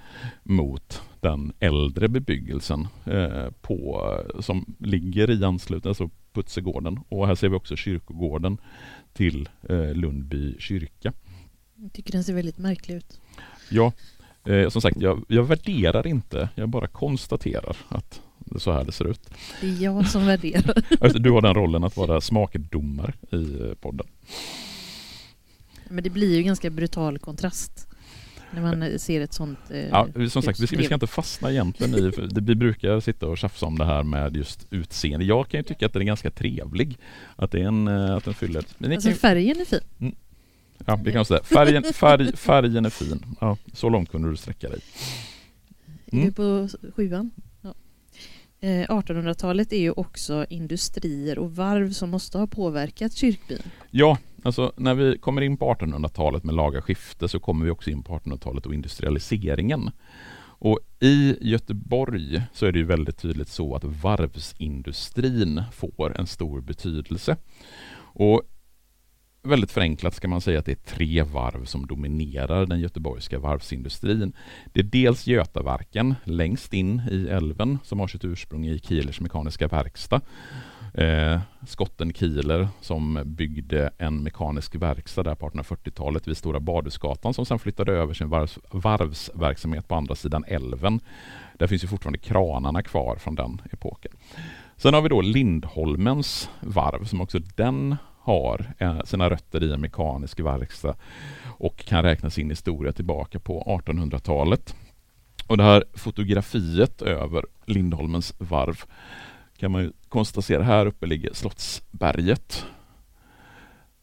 mot 0.44 1.02
den 1.20 1.54
äldre 1.60 2.08
bebyggelsen 2.08 2.88
eh, 3.06 3.50
på, 3.62 4.10
som 4.40 4.76
ligger 4.80 5.30
i 5.30 5.44
anslutning, 5.46 5.90
alltså 5.90 6.10
Putsegården. 6.34 7.00
Och 7.10 7.28
här 7.28 7.36
ser 7.36 7.50
vi 7.50 7.56
också 7.56 7.76
kyrkogården 7.76 8.58
till 9.14 9.50
eh, 9.70 9.94
Lundby 9.94 10.56
kyrka. 10.60 11.14
Jag 11.76 11.94
tycker 11.94 12.12
den 12.12 12.24
ser 12.24 12.34
väldigt 12.34 12.58
märklig 12.58 12.96
ut. 12.96 13.22
Ja, 13.70 13.92
eh, 14.46 14.70
som 14.70 14.82
sagt, 14.82 15.02
jag, 15.02 15.26
jag 15.28 15.44
värderar 15.44 16.08
inte, 16.08 16.50
jag 16.56 16.70
bara 16.70 16.88
konstaterar 16.88 17.78
att 17.88 18.22
det 18.46 18.56
är 18.56 18.60
så 18.60 18.72
här 18.72 18.84
det 18.84 18.92
ser 18.92 19.08
ut. 19.08 19.30
Det 19.62 19.68
är 19.68 19.84
jag 19.84 20.08
som 20.08 20.26
värderar. 20.26 21.20
Du 21.20 21.32
har 21.32 21.42
den 21.42 21.54
rollen 21.54 21.84
att 21.84 21.98
vara 21.98 22.22
smakdomare 22.22 23.14
i 23.32 23.62
eh, 23.62 23.74
podden. 23.82 24.08
Men 25.90 26.04
det 26.04 26.10
blir 26.10 26.36
ju 26.36 26.44
ganska 26.44 26.70
brutal 26.70 27.20
kontrast 27.20 27.88
när 28.52 28.62
man 28.62 29.00
ser 29.00 29.22
ett 29.22 29.34
sånt 29.34 29.60
eh, 29.70 29.88
Ja, 29.88 30.08
som 30.30 30.42
sagt, 30.42 30.60
vi 30.60 30.68
ska, 30.68 30.78
vi 30.78 30.84
ska 30.84 30.94
inte 30.94 31.08
fastna 31.08 31.52
egentligen 31.52 31.96
i, 31.96 32.12
vi 32.42 32.56
brukar 32.56 33.00
sitta 33.00 33.28
och 33.28 33.38
tjafsa 33.38 33.66
om 33.66 33.78
det 33.78 33.86
här 33.86 34.04
med 34.04 34.36
just 34.36 34.68
utseende. 34.70 35.26
Jag 35.26 35.48
kan 35.48 35.60
ju 35.60 35.64
tycka 35.64 35.86
att 35.86 35.94
den 35.94 36.02
är 36.02 36.06
ganska 36.06 36.32
trevlig. 36.32 36.98
Att, 37.36 37.52
det 37.52 37.62
är 37.62 37.68
en, 37.68 37.88
eh, 37.88 38.16
att 38.16 38.26
den 38.26 38.34
fyller 38.34 38.60
ett... 38.60 38.76
Men 38.78 38.92
alltså 38.92 39.10
kan... 39.10 39.18
färgen 39.18 39.62
är 39.62 39.66
fin. 39.66 39.80
Mm. 40.00 40.16
Ja, 40.86 40.96
det 40.96 41.12
kan 41.12 41.18
man 41.18 41.26
säga. 41.26 41.44
Färgen, 41.44 41.84
färg, 41.94 42.38
färgen 42.38 42.86
är 42.86 42.90
fin. 42.90 43.26
Ja, 43.42 43.58
så 43.74 43.90
långt 43.90 44.12
kunde 44.12 44.30
du 44.30 44.38
sträcka 44.38 44.70
dig. 44.70 44.80
Mm. 46.12 46.24
Är 46.24 46.28
du 46.28 46.34
på 46.34 46.70
sjuan? 46.96 47.32
Eh, 48.60 48.68
1800-talet 48.70 49.74
är 49.74 49.80
ju 49.80 49.92
också 49.92 50.46
industrier 50.50 51.40
och 51.40 51.56
varv 51.56 51.92
som 51.92 52.10
måste 52.10 52.38
ha 52.38 52.48
påverkat 52.48 53.14
kyrkbyn. 53.14 53.62
Ja, 53.92 54.18
alltså 54.44 54.74
när 54.78 54.94
vi 54.94 55.18
kommer 55.18 55.42
in 55.42 55.58
på 55.58 55.74
1800-talet 55.74 56.44
med 56.44 56.56
laga 56.56 56.82
skifte 56.82 57.28
så 57.28 57.40
kommer 57.40 57.66
vi 57.66 57.72
också 57.72 57.90
in 57.90 58.04
på 58.04 58.20
1800-talet 58.20 58.66
och 58.66 58.74
industrialiseringen. 58.74 59.92
Och 60.58 60.80
i 61.00 61.38
Göteborg 61.42 62.42
så 62.54 62.66
är 62.66 62.72
det 62.72 62.80
ju 62.80 62.86
väldigt 62.86 63.18
tydligt 63.18 63.50
så 63.50 63.76
att 63.76 63.84
varvsindustrin 63.84 65.64
får 65.72 66.20
en 66.20 66.28
stor 66.28 66.62
betydelse. 66.62 67.38
Och 67.98 68.42
väldigt 69.46 69.72
förenklat 69.72 70.14
ska 70.14 70.28
man 70.28 70.42
säga 70.42 70.60
att 70.60 70.66
det 70.66 70.72
är 70.72 70.96
tre 70.96 71.24
varv 71.24 71.66
som 71.66 71.88
dominerar 71.88 72.66
den 72.66 72.80
göteborgska 72.80 73.40
varvsindustrin. 73.40 74.34
Det 74.74 74.80
är 74.80 74.84
dels 74.84 75.28
Götaverken 75.28 76.16
längst 76.24 76.74
in 76.74 77.02
i 77.12 77.28
älven 77.28 77.80
som 77.84 78.00
har 78.00 78.08
sitt 78.08 78.26
ursprung 78.26 78.66
i 78.66 78.80
Kielers 78.80 79.22
mekaniska 79.22 79.68
verkstad. 79.68 80.22
Eh, 80.94 81.40
Skotten 81.68 82.14
Kieler 82.14 82.68
som 82.82 83.24
byggde 83.26 83.90
en 83.98 84.24
mekanisk 84.24 84.76
verkstad 84.76 85.24
där 85.24 85.36
på 85.36 85.50
1840-talet 85.50 86.28
vid 86.28 86.38
Stora 86.38 86.60
Badhusgatan 86.60 87.34
som 87.34 87.46
sen 87.46 87.60
flyttade 87.60 87.92
över 87.92 88.14
sin 88.14 88.30
varvs 88.30 88.60
varvsverksamhet 88.72 89.88
på 89.88 89.96
andra 89.96 90.16
sidan 90.16 90.44
älven. 90.48 91.00
Där 91.58 91.68
finns 91.68 91.84
ju 91.84 91.88
fortfarande 91.88 92.20
kranarna 92.20 92.84
kvar 92.84 93.16
från 93.16 93.36
den 93.36 93.62
epoken. 93.72 94.12
Sen 94.78 94.94
har 94.94 95.02
vi 95.02 95.10
då 95.10 95.22
Lindholmens 95.22 96.50
varv 96.60 97.06
som 97.06 97.22
också 97.22 97.40
den 97.40 97.96
har 98.26 98.74
eh, 98.78 99.02
sina 99.04 99.30
rötter 99.30 99.64
i 99.64 99.74
en 99.74 99.82
mekanisk 99.82 100.40
verkstad 100.40 100.96
och 101.44 101.78
kan 101.78 102.04
räkna 102.04 102.30
sin 102.30 102.50
historia 102.50 102.92
tillbaka 102.92 103.40
på 103.40 103.82
1800-talet. 103.86 104.76
Och 105.48 105.58
det 105.58 105.64
här 105.64 105.84
fotografiet 105.94 107.02
över 107.02 107.46
Lindholmens 107.66 108.34
varv 108.38 108.84
kan 109.58 109.72
man 109.72 109.82
ju 109.82 109.92
konstatera. 110.10 110.64
Här 110.64 110.86
uppe 110.86 111.06
ligger 111.06 111.34
Slottsberget. 111.34 112.66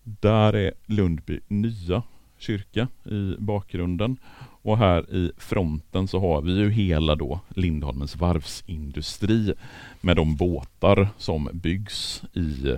Där 0.02 0.56
är 0.56 0.72
Lundby 0.87 1.40
nya 1.48 2.02
kyrka 2.38 2.88
i 3.04 3.37
bakgrunden 3.38 4.16
och 4.62 4.78
här 4.78 5.14
i 5.14 5.32
fronten 5.38 6.08
så 6.08 6.20
har 6.20 6.42
vi 6.42 6.52
ju 6.52 6.70
hela 6.70 7.14
då 7.14 7.40
Lindholmens 7.48 8.16
varvsindustri 8.16 9.54
med 10.00 10.16
de 10.16 10.37
båtar 10.37 11.08
som 11.18 11.48
byggs 11.52 12.22
i 12.32 12.76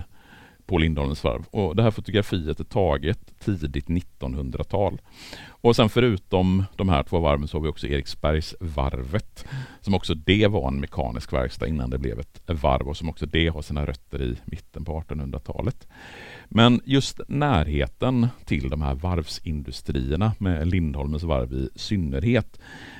på 0.65 0.77
Lindholmens 0.77 1.23
varv. 1.23 1.45
Och 1.51 1.75
det 1.75 1.83
här 1.83 1.91
fotografiet 1.91 2.59
är 2.59 2.63
taget 2.63 3.39
tidigt 3.39 3.87
1900-tal. 3.87 5.01
Och 5.47 5.75
sen 5.75 5.89
förutom 5.89 6.63
de 6.75 6.89
här 6.89 7.03
två 7.03 7.19
varven 7.19 7.47
så 7.47 7.57
har 7.57 7.61
vi 7.63 7.69
också 7.69 7.87
Eriksbergsvarvet 7.87 9.45
som 9.81 9.93
också 9.93 10.15
det 10.15 10.47
var 10.47 10.67
en 10.67 10.79
mekanisk 10.79 11.33
verkstad 11.33 11.67
innan 11.67 11.89
det 11.89 11.97
blev 11.97 12.19
ett 12.19 12.41
varv 12.47 12.87
och 12.87 12.97
som 12.97 13.09
också 13.09 13.25
det 13.25 13.47
har 13.47 13.61
sina 13.61 13.85
rötter 13.85 14.21
i 14.21 14.35
mitten 14.45 14.85
på 14.85 15.01
1800-talet. 15.01 15.87
Men 16.49 16.81
just 16.85 17.19
närheten 17.27 18.27
till 18.45 18.69
de 18.69 18.81
här 18.81 18.95
varvsindustrierna 18.95 20.31
med 20.37 20.67
Lindholmens 20.67 21.23
varv 21.23 21.53
i 21.53 21.69
synnerhet 21.75 22.59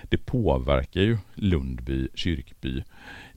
det 0.09 0.17
påverkar 0.17 1.01
ju 1.01 1.17
Lundby 1.35 2.07
kyrkby 2.13 2.83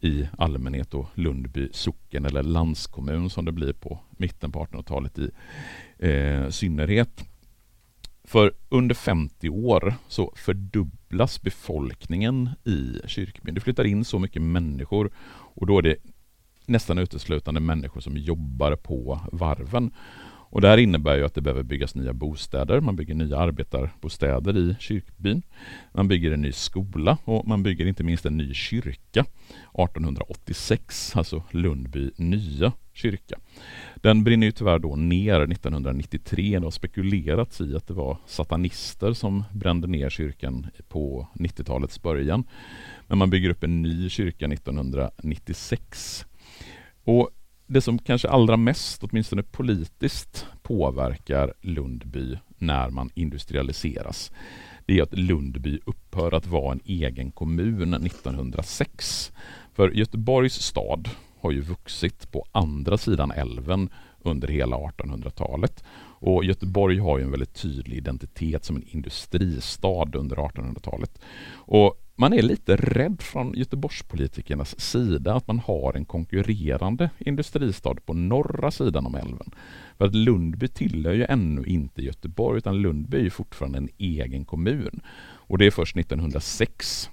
i 0.00 0.28
allmänhet 0.38 0.94
och 0.94 1.06
Lundby 1.14 1.68
socken 1.72 2.24
eller 2.24 2.42
landskommun 2.42 3.30
som 3.30 3.44
det 3.44 3.52
blir 3.52 3.72
på 3.72 4.00
mitten 4.10 4.52
på 4.52 4.64
1800-talet 4.64 5.18
i 5.18 5.30
eh, 5.98 6.48
synnerhet. 6.48 7.24
För 8.24 8.52
under 8.68 8.94
50 8.94 9.48
år 9.48 9.94
så 10.08 10.32
fördubblas 10.36 11.42
befolkningen 11.42 12.50
i 12.64 13.00
kyrkbyn. 13.06 13.54
Det 13.54 13.60
flyttar 13.60 13.84
in 13.84 14.04
så 14.04 14.18
mycket 14.18 14.42
människor 14.42 15.10
och 15.54 15.66
då 15.66 15.78
är 15.78 15.82
det 15.82 15.96
nästan 16.66 16.98
uteslutande 16.98 17.60
människor 17.60 18.00
som 18.00 18.16
jobbar 18.16 18.76
på 18.76 19.20
varven. 19.32 19.90
Och 20.50 20.60
det 20.60 20.68
här 20.68 20.78
innebär 20.78 21.16
ju 21.16 21.24
att 21.24 21.34
det 21.34 21.40
behöver 21.40 21.62
byggas 21.62 21.94
nya 21.94 22.12
bostäder. 22.12 22.80
Man 22.80 22.96
bygger 22.96 23.14
nya 23.14 23.38
arbetarbostäder 23.38 24.56
i 24.56 24.76
kyrkbyn. 24.80 25.42
Man 25.92 26.08
bygger 26.08 26.32
en 26.32 26.42
ny 26.42 26.52
skola 26.52 27.18
och 27.24 27.48
man 27.48 27.62
bygger 27.62 27.86
inte 27.86 28.04
minst 28.04 28.26
en 28.26 28.36
ny 28.36 28.54
kyrka 28.54 29.20
1886, 29.20 31.16
alltså 31.16 31.42
Lundby 31.50 32.10
nya 32.16 32.72
kyrka. 32.92 33.38
Den 33.94 34.24
brinner 34.24 34.46
ju 34.46 34.52
tyvärr 34.52 34.78
då 34.78 34.96
ner 34.96 35.40
1993. 35.40 36.58
Det 36.58 36.66
har 36.66 36.70
spekulerats 36.70 37.60
i 37.60 37.76
att 37.76 37.86
det 37.86 37.94
var 37.94 38.16
satanister 38.26 39.12
som 39.12 39.44
brände 39.52 39.86
ner 39.86 40.10
kyrkan 40.10 40.66
på 40.88 41.28
90-talets 41.34 42.02
början. 42.02 42.44
Men 43.06 43.18
man 43.18 43.30
bygger 43.30 43.50
upp 43.50 43.64
en 43.64 43.82
ny 43.82 44.08
kyrka 44.08 44.46
1996. 44.46 46.26
Och 47.04 47.30
det 47.68 47.80
som 47.80 47.98
kanske 47.98 48.28
allra 48.28 48.56
mest, 48.56 49.04
åtminstone 49.04 49.42
politiskt, 49.42 50.46
påverkar 50.62 51.54
Lundby 51.60 52.38
när 52.58 52.90
man 52.90 53.10
industrialiseras, 53.14 54.32
det 54.86 54.98
är 54.98 55.02
att 55.02 55.18
Lundby 55.18 55.80
upphör 55.86 56.34
att 56.34 56.46
vara 56.46 56.72
en 56.72 56.80
egen 56.84 57.30
kommun 57.30 57.94
1906. 57.94 59.32
För 59.74 59.90
Göteborgs 59.90 60.54
stad 60.54 61.08
har 61.40 61.50
ju 61.50 61.60
vuxit 61.60 62.32
på 62.32 62.46
andra 62.52 62.98
sidan 62.98 63.30
älven 63.30 63.90
under 64.22 64.48
hela 64.48 64.76
1800-talet. 64.76 65.84
Och 66.20 66.44
Göteborg 66.44 66.98
har 66.98 67.18
ju 67.18 67.24
en 67.24 67.30
väldigt 67.30 67.54
tydlig 67.54 67.96
identitet 67.96 68.64
som 68.64 68.76
en 68.76 68.88
industristad 68.88 70.16
under 70.16 70.36
1800-talet. 70.36 71.20
Och 71.52 72.07
man 72.18 72.32
är 72.32 72.42
lite 72.42 72.76
rädd 72.76 73.22
från 73.22 73.54
Göteborgspolitikernas 73.54 74.80
sida 74.80 75.34
att 75.34 75.46
man 75.46 75.58
har 75.58 75.96
en 75.96 76.04
konkurrerande 76.04 77.10
industristad 77.18 77.94
på 77.94 78.14
norra 78.14 78.70
sidan 78.70 79.06
om 79.06 79.14
älven. 79.14 79.50
För 79.98 80.04
att 80.04 80.14
Lundby 80.14 80.68
tillhör 80.68 81.12
ju 81.12 81.24
ännu 81.24 81.64
inte 81.64 82.02
Göteborg 82.02 82.58
utan 82.58 82.82
Lundby 82.82 83.26
är 83.26 83.30
fortfarande 83.30 83.78
en 83.78 83.88
egen 83.98 84.44
kommun. 84.44 85.00
Och 85.20 85.58
det 85.58 85.66
är 85.66 85.70
först 85.70 85.96
1906 85.96 87.10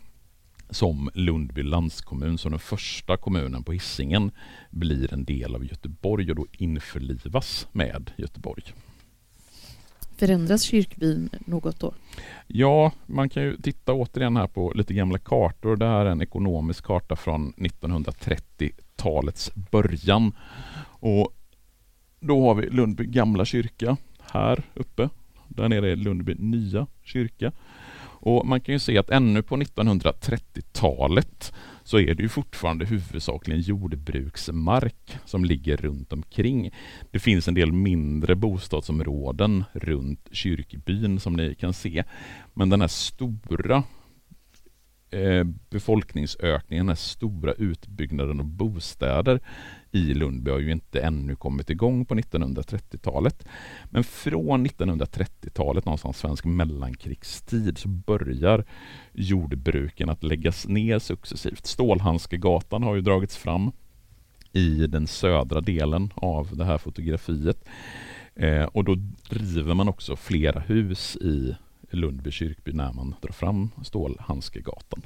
som 0.69 1.09
Lundby 1.13 1.63
landskommun, 1.63 2.37
som 2.37 2.51
den 2.51 2.59
första 2.59 3.17
kommunen 3.17 3.63
på 3.63 3.71
Hisingen, 3.71 4.31
blir 4.69 5.13
en 5.13 5.25
del 5.25 5.55
av 5.55 5.65
Göteborg 5.65 6.29
och 6.29 6.35
då 6.35 6.45
införlivas 6.51 7.67
med 7.71 8.11
Göteborg. 8.17 8.63
Förändras 10.17 10.61
kyrkbyn 10.61 11.29
något 11.45 11.79
då? 11.79 11.93
Ja, 12.47 12.91
man 13.05 13.29
kan 13.29 13.43
ju 13.43 13.57
titta 13.57 13.93
återigen 13.93 14.37
här 14.37 14.47
på 14.47 14.71
lite 14.75 14.93
gamla 14.93 15.17
kartor. 15.17 15.75
Det 15.75 15.85
här 15.85 16.05
är 16.05 16.09
en 16.09 16.21
ekonomisk 16.21 16.85
karta 16.85 17.15
från 17.15 17.53
1930-talets 17.53 19.51
början. 19.55 20.31
Och 20.99 21.33
då 22.19 22.47
har 22.47 22.55
vi 22.55 22.69
Lundby 22.69 23.05
gamla 23.05 23.45
kyrka 23.45 23.97
här 24.31 24.63
uppe. 24.73 25.09
Där 25.47 25.69
nere 25.69 25.91
är 25.91 25.95
Lundby 25.95 26.35
nya 26.35 26.87
kyrka. 27.03 27.51
Och 28.25 28.45
man 28.45 28.61
kan 28.61 28.73
ju 28.73 28.79
se 28.79 28.97
att 28.97 29.09
ännu 29.09 29.41
på 29.41 29.57
1930-talet 29.57 31.53
så 31.83 31.99
är 31.99 32.15
det 32.15 32.23
ju 32.23 32.29
fortfarande 32.29 32.85
huvudsakligen 32.85 33.61
jordbruksmark 33.61 35.17
som 35.25 35.45
ligger 35.45 35.77
runt 35.77 36.13
omkring. 36.13 36.71
Det 37.11 37.19
finns 37.19 37.47
en 37.47 37.53
del 37.53 37.71
mindre 37.71 38.35
bostadsområden 38.35 39.63
runt 39.73 40.29
kyrkbyn 40.31 41.19
som 41.19 41.33
ni 41.33 41.55
kan 41.55 41.73
se. 41.73 42.03
Men 42.53 42.69
den 42.69 42.81
här 42.81 42.87
stora 42.87 43.83
eh, 45.09 45.43
befolkningsökningen, 45.69 46.85
den 46.85 46.95
här 46.95 46.95
stora 46.95 47.53
utbyggnaden 47.53 48.39
av 48.39 48.45
bostäder 48.45 49.39
i 49.95 50.13
Lundby 50.13 50.51
har 50.51 50.59
ju 50.59 50.71
inte 50.71 51.01
ännu 51.01 51.35
kommit 51.35 51.69
igång 51.69 52.05
på 52.05 52.15
1930-talet. 52.15 53.45
Men 53.85 54.03
från 54.03 54.67
1930-talet, 54.67 55.85
någonstans 55.85 56.17
svensk 56.17 56.45
mellankrigstid, 56.45 57.77
så 57.77 57.87
börjar 57.87 58.65
jordbruken 59.13 60.09
att 60.09 60.23
läggas 60.23 60.67
ner 60.67 60.99
successivt. 60.99 61.65
Stålhandskegatan 61.65 62.83
har 62.83 62.95
ju 62.95 63.01
dragits 63.01 63.37
fram 63.37 63.71
i 64.51 64.87
den 64.87 65.07
södra 65.07 65.61
delen 65.61 66.13
av 66.15 66.57
det 66.57 66.65
här 66.65 66.77
fotografiet. 66.77 67.65
Eh, 68.35 68.63
och 68.63 68.83
då 68.83 68.97
river 69.29 69.73
man 69.73 69.89
också 69.89 70.15
flera 70.15 70.59
hus 70.59 71.15
i 71.15 71.55
Lundby 71.89 72.31
kyrkby 72.31 72.73
när 72.73 72.93
man 72.93 73.15
drar 73.21 73.31
fram 73.31 73.69
Stålhandskegatan. 73.83 75.01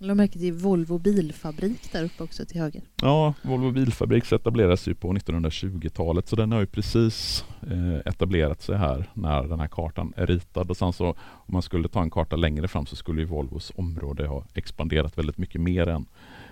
Jag 0.00 0.06
lade 0.06 0.16
märke 0.16 0.38
till 0.38 0.52
Volvo 0.52 0.98
bilfabrik 0.98 1.92
där 1.92 2.04
uppe 2.04 2.22
också 2.22 2.44
till 2.44 2.60
höger. 2.60 2.82
Ja, 3.02 3.34
Volvo 3.42 3.70
bilfabrik 3.70 4.32
etablerades 4.32 4.88
ju 4.88 4.94
på 4.94 5.12
1920-talet 5.12 6.28
så 6.28 6.36
den 6.36 6.52
har 6.52 6.60
ju 6.60 6.66
precis 6.66 7.44
eh, 7.70 7.96
etablerat 8.12 8.62
sig 8.62 8.76
här 8.76 9.10
när 9.14 9.42
den 9.42 9.60
här 9.60 9.68
kartan 9.68 10.12
är 10.16 10.26
ritad 10.26 10.70
och 10.70 10.76
sen 10.76 10.92
så 10.92 11.08
om 11.08 11.16
man 11.46 11.62
skulle 11.62 11.88
ta 11.88 12.02
en 12.02 12.10
karta 12.10 12.36
längre 12.36 12.68
fram 12.68 12.86
så 12.86 12.96
skulle 12.96 13.20
ju 13.20 13.26
Volvos 13.26 13.72
område 13.76 14.26
ha 14.26 14.44
expanderat 14.54 15.18
väldigt 15.18 15.38
mycket 15.38 15.60
mer 15.60 15.88
än 15.88 16.06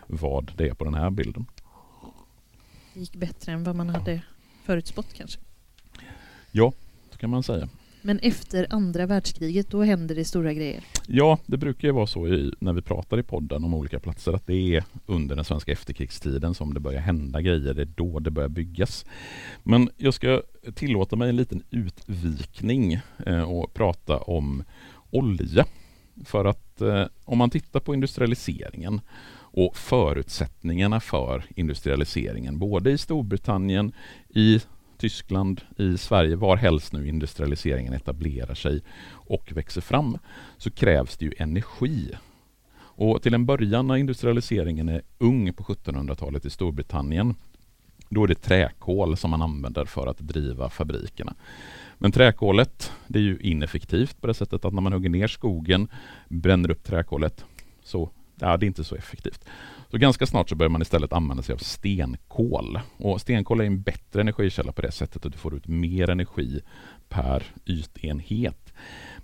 vad 0.06 0.52
det 0.56 0.68
är 0.68 0.74
på 0.74 0.84
den 0.84 0.94
här 0.94 1.10
bilden. 1.10 1.46
Det 2.94 3.00
gick 3.00 3.16
bättre 3.16 3.52
än 3.52 3.64
vad 3.64 3.76
man 3.76 3.88
hade 3.88 4.22
förutspått 4.64 5.14
kanske. 5.14 5.40
Ja, 6.50 6.72
så 7.10 7.18
kan 7.18 7.30
man 7.30 7.42
säga. 7.42 7.68
Men 8.02 8.18
efter 8.18 8.66
andra 8.70 9.06
världskriget, 9.06 9.70
då 9.70 9.82
händer 9.82 10.14
det 10.14 10.24
stora 10.24 10.52
grejer. 10.52 10.84
Ja, 11.06 11.38
det 11.46 11.56
brukar 11.56 11.88
ju 11.88 11.92
vara 11.92 12.06
så 12.06 12.28
i, 12.28 12.52
när 12.60 12.72
vi 12.72 12.82
pratar 12.82 13.18
i 13.18 13.22
podden 13.22 13.64
om 13.64 13.74
olika 13.74 14.00
platser 14.00 14.32
att 14.32 14.46
det 14.46 14.76
är 14.76 14.84
under 15.06 15.36
den 15.36 15.44
svenska 15.44 15.72
efterkrigstiden 15.72 16.54
som 16.54 16.74
det 16.74 16.80
börjar 16.80 17.00
hända 17.00 17.40
grejer. 17.40 17.74
Det 17.74 17.82
är 17.82 17.92
då 17.94 18.18
det 18.18 18.30
börjar 18.30 18.48
byggas. 18.48 19.04
Men 19.62 19.90
jag 19.96 20.14
ska 20.14 20.42
tillåta 20.74 21.16
mig 21.16 21.28
en 21.28 21.36
liten 21.36 21.62
utvikning 21.70 23.00
eh, 23.26 23.42
och 23.42 23.74
prata 23.74 24.18
om 24.18 24.64
olja. 25.10 25.66
För 26.24 26.44
att 26.44 26.80
eh, 26.80 27.04
om 27.24 27.38
man 27.38 27.50
tittar 27.50 27.80
på 27.80 27.94
industrialiseringen 27.94 29.00
och 29.50 29.76
förutsättningarna 29.76 31.00
för 31.00 31.44
industrialiseringen 31.56 32.58
både 32.58 32.90
i 32.90 32.98
Storbritannien, 32.98 33.92
i 34.28 34.60
Tyskland, 34.98 35.60
i 35.76 35.98
Sverige, 35.98 36.36
var 36.36 36.56
helst 36.56 36.92
nu 36.92 37.08
industrialiseringen 37.08 37.92
etablerar 37.92 38.54
sig 38.54 38.82
och 39.10 39.52
växer 39.52 39.80
fram, 39.80 40.18
så 40.58 40.70
krävs 40.70 41.16
det 41.16 41.24
ju 41.24 41.32
energi. 41.38 42.10
Och 42.76 43.22
till 43.22 43.34
en 43.34 43.46
början 43.46 43.86
när 43.86 43.96
industrialiseringen 43.96 44.88
är 44.88 45.02
ung 45.18 45.52
på 45.52 45.62
1700-talet 45.62 46.44
i 46.44 46.50
Storbritannien, 46.50 47.34
då 48.08 48.24
är 48.24 48.28
det 48.28 48.34
träkol 48.34 49.16
som 49.16 49.30
man 49.30 49.42
använder 49.42 49.84
för 49.84 50.06
att 50.06 50.18
driva 50.18 50.70
fabrikerna. 50.70 51.34
Men 51.98 52.12
träkolet, 52.12 52.92
det 53.06 53.18
är 53.18 53.22
ju 53.22 53.38
ineffektivt 53.40 54.20
på 54.20 54.26
det 54.26 54.34
sättet 54.34 54.64
att 54.64 54.72
när 54.72 54.80
man 54.80 54.92
hugger 54.92 55.10
ner 55.10 55.26
skogen, 55.26 55.88
bränner 56.28 56.70
upp 56.70 56.84
träkolet, 56.84 57.44
så 57.82 58.10
ja, 58.40 58.56
det 58.56 58.66
är 58.66 58.68
inte 58.68 58.84
så 58.84 58.94
effektivt. 58.94 59.44
Så 59.90 59.98
ganska 59.98 60.26
snart 60.26 60.48
så 60.48 60.54
börjar 60.54 60.70
man 60.70 60.82
istället 60.82 61.12
använda 61.12 61.42
sig 61.42 61.52
av 61.52 61.58
stenkol. 61.58 62.80
Och 62.96 63.20
stenkol 63.20 63.60
är 63.60 63.64
en 63.64 63.82
bättre 63.82 64.20
energikälla 64.20 64.72
på 64.72 64.82
det 64.82 64.92
sättet 64.92 65.26
att 65.26 65.32
du 65.32 65.38
får 65.38 65.54
ut 65.54 65.66
mer 65.66 66.10
energi 66.10 66.60
per 67.08 67.42
ytenhet. 67.66 68.72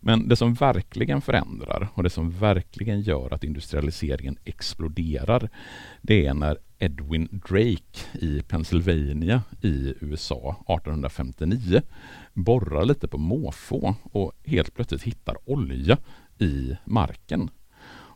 Men 0.01 0.29
det 0.29 0.37
som 0.37 0.55
verkligen 0.55 1.21
förändrar 1.21 1.89
och 1.95 2.03
det 2.03 2.11
som 2.11 2.31
verkligen 2.31 3.01
gör 3.01 3.35
att 3.35 3.45
industrialiseringen 3.45 4.37
exploderar 4.45 5.49
det 6.03 6.27
är 6.27 6.35
när 6.35 6.59
Edwin 6.79 7.29
Drake 7.49 8.01
i 8.21 8.43
Pennsylvania 8.49 9.43
i 9.63 9.95
USA 10.01 10.57
1859 10.69 11.83
borrar 12.33 12.85
lite 12.85 13.09
på 13.09 13.19
måfå 13.19 13.95
och 14.03 14.33
helt 14.45 14.75
plötsligt 14.75 15.03
hittar 15.03 15.37
olja 15.45 15.99
i 16.39 16.77
marken. 16.85 17.51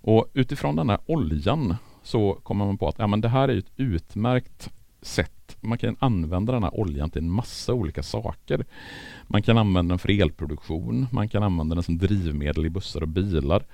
Och 0.00 0.30
utifrån 0.34 0.76
den 0.76 0.90
här 0.90 0.98
oljan 1.06 1.76
så 2.08 2.34
kommer 2.42 2.66
man 2.66 2.78
på 2.78 2.88
att 2.88 2.98
ja, 2.98 3.06
men 3.06 3.20
det 3.20 3.28
här 3.28 3.48
är 3.48 3.58
ett 3.58 3.72
utmärkt 3.76 4.70
sätt. 5.02 5.56
Man 5.60 5.78
kan 5.78 5.96
använda 5.98 6.52
den 6.52 6.62
här 6.62 6.80
oljan 6.80 7.10
till 7.10 7.22
en 7.22 7.30
massa 7.30 7.74
olika 7.74 8.02
saker. 8.02 8.64
Man 9.26 9.42
kan 9.42 9.58
använda 9.58 9.92
den 9.92 9.98
för 9.98 10.20
elproduktion, 10.22 11.06
man 11.12 11.28
kan 11.28 11.42
använda 11.42 11.74
den 11.74 11.82
som 11.82 11.98
drivmedel 11.98 12.66
i 12.66 12.70
bussar 12.70 13.02
och 13.02 13.08
bilar. 13.08 13.64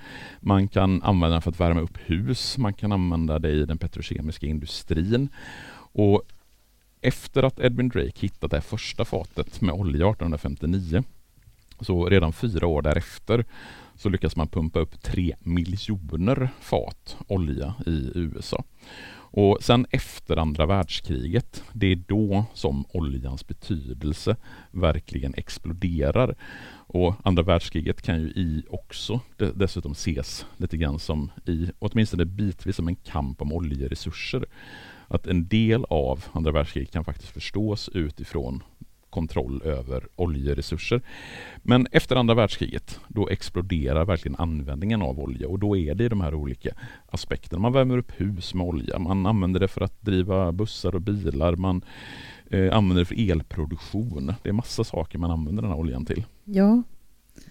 Man 0.40 0.68
kan 0.68 1.02
använda 1.02 1.32
den 1.32 1.42
för 1.42 1.50
att 1.50 1.60
värma 1.60 1.80
upp 1.80 1.98
hus, 2.06 2.58
man 2.58 2.74
kan 2.74 2.92
använda 2.92 3.38
det 3.38 3.50
i 3.50 3.66
den 3.66 3.78
petrokemiska 3.78 4.46
industrin. 4.46 5.28
Och 5.92 6.22
efter 7.00 7.42
att 7.42 7.60
Edwin 7.60 7.88
Drake 7.88 8.20
hittat 8.20 8.50
det 8.50 8.60
första 8.60 9.04
fatet 9.04 9.60
med 9.60 9.74
olja 9.74 10.10
1859 10.10 11.02
så 11.80 12.08
redan 12.08 12.32
fyra 12.32 12.66
år 12.66 12.82
därefter 12.82 13.44
så 13.96 14.08
lyckas 14.08 14.36
man 14.36 14.48
pumpa 14.48 14.78
upp 14.80 15.02
tre 15.02 15.36
miljoner 15.40 16.48
fat 16.60 17.16
olja 17.26 17.74
i 17.86 18.10
USA. 18.14 18.64
Och 19.36 19.58
sen 19.60 19.86
efter 19.90 20.36
andra 20.36 20.66
världskriget, 20.66 21.64
det 21.72 21.86
är 21.86 21.96
då 21.96 22.44
som 22.54 22.84
oljans 22.88 23.46
betydelse 23.46 24.36
verkligen 24.70 25.34
exploderar. 25.34 26.34
Och 26.86 27.14
andra 27.24 27.42
världskriget 27.42 28.02
kan 28.02 28.20
ju 28.20 28.26
i 28.26 28.64
också 28.70 29.20
dessutom 29.54 29.92
ses 29.92 30.46
lite 30.56 30.76
grann 30.76 30.98
som 30.98 31.30
i, 31.46 31.70
åtminstone 31.78 32.24
bitvis 32.24 32.76
som 32.76 32.88
en 32.88 32.96
kamp 32.96 33.42
om 33.42 33.52
oljeresurser. 33.52 34.44
Att 35.08 35.26
en 35.26 35.48
del 35.48 35.84
av 35.84 36.24
andra 36.32 36.52
världskriget 36.52 36.92
kan 36.92 37.04
faktiskt 37.04 37.32
förstås 37.32 37.88
utifrån 37.88 38.62
kontroll 39.14 39.62
över 39.64 40.06
oljeresurser. 40.16 41.02
Men 41.62 41.86
efter 41.92 42.16
andra 42.16 42.34
världskriget, 42.34 43.00
då 43.08 43.28
exploderar 43.28 44.04
verkligen 44.04 44.36
användningen 44.36 45.02
av 45.02 45.20
olja 45.20 45.48
och 45.48 45.58
då 45.58 45.76
är 45.76 45.94
det 45.94 46.08
de 46.08 46.20
här 46.20 46.34
olika 46.34 46.70
aspekterna. 47.06 47.62
Man 47.62 47.72
värmer 47.72 47.98
upp 47.98 48.12
hus 48.20 48.54
med 48.54 48.66
olja, 48.66 48.98
man 48.98 49.26
använder 49.26 49.60
det 49.60 49.68
för 49.68 49.80
att 49.80 50.02
driva 50.02 50.52
bussar 50.52 50.94
och 50.94 51.02
bilar, 51.02 51.56
man 51.56 51.84
eh, 52.50 52.76
använder 52.76 53.00
det 53.02 53.04
för 53.04 53.30
elproduktion. 53.30 54.34
Det 54.42 54.48
är 54.48 54.52
massa 54.52 54.84
saker 54.84 55.18
man 55.18 55.30
använder 55.30 55.62
den 55.62 55.70
här 55.70 55.78
oljan 55.78 56.04
till. 56.04 56.24
Ja, 56.44 56.82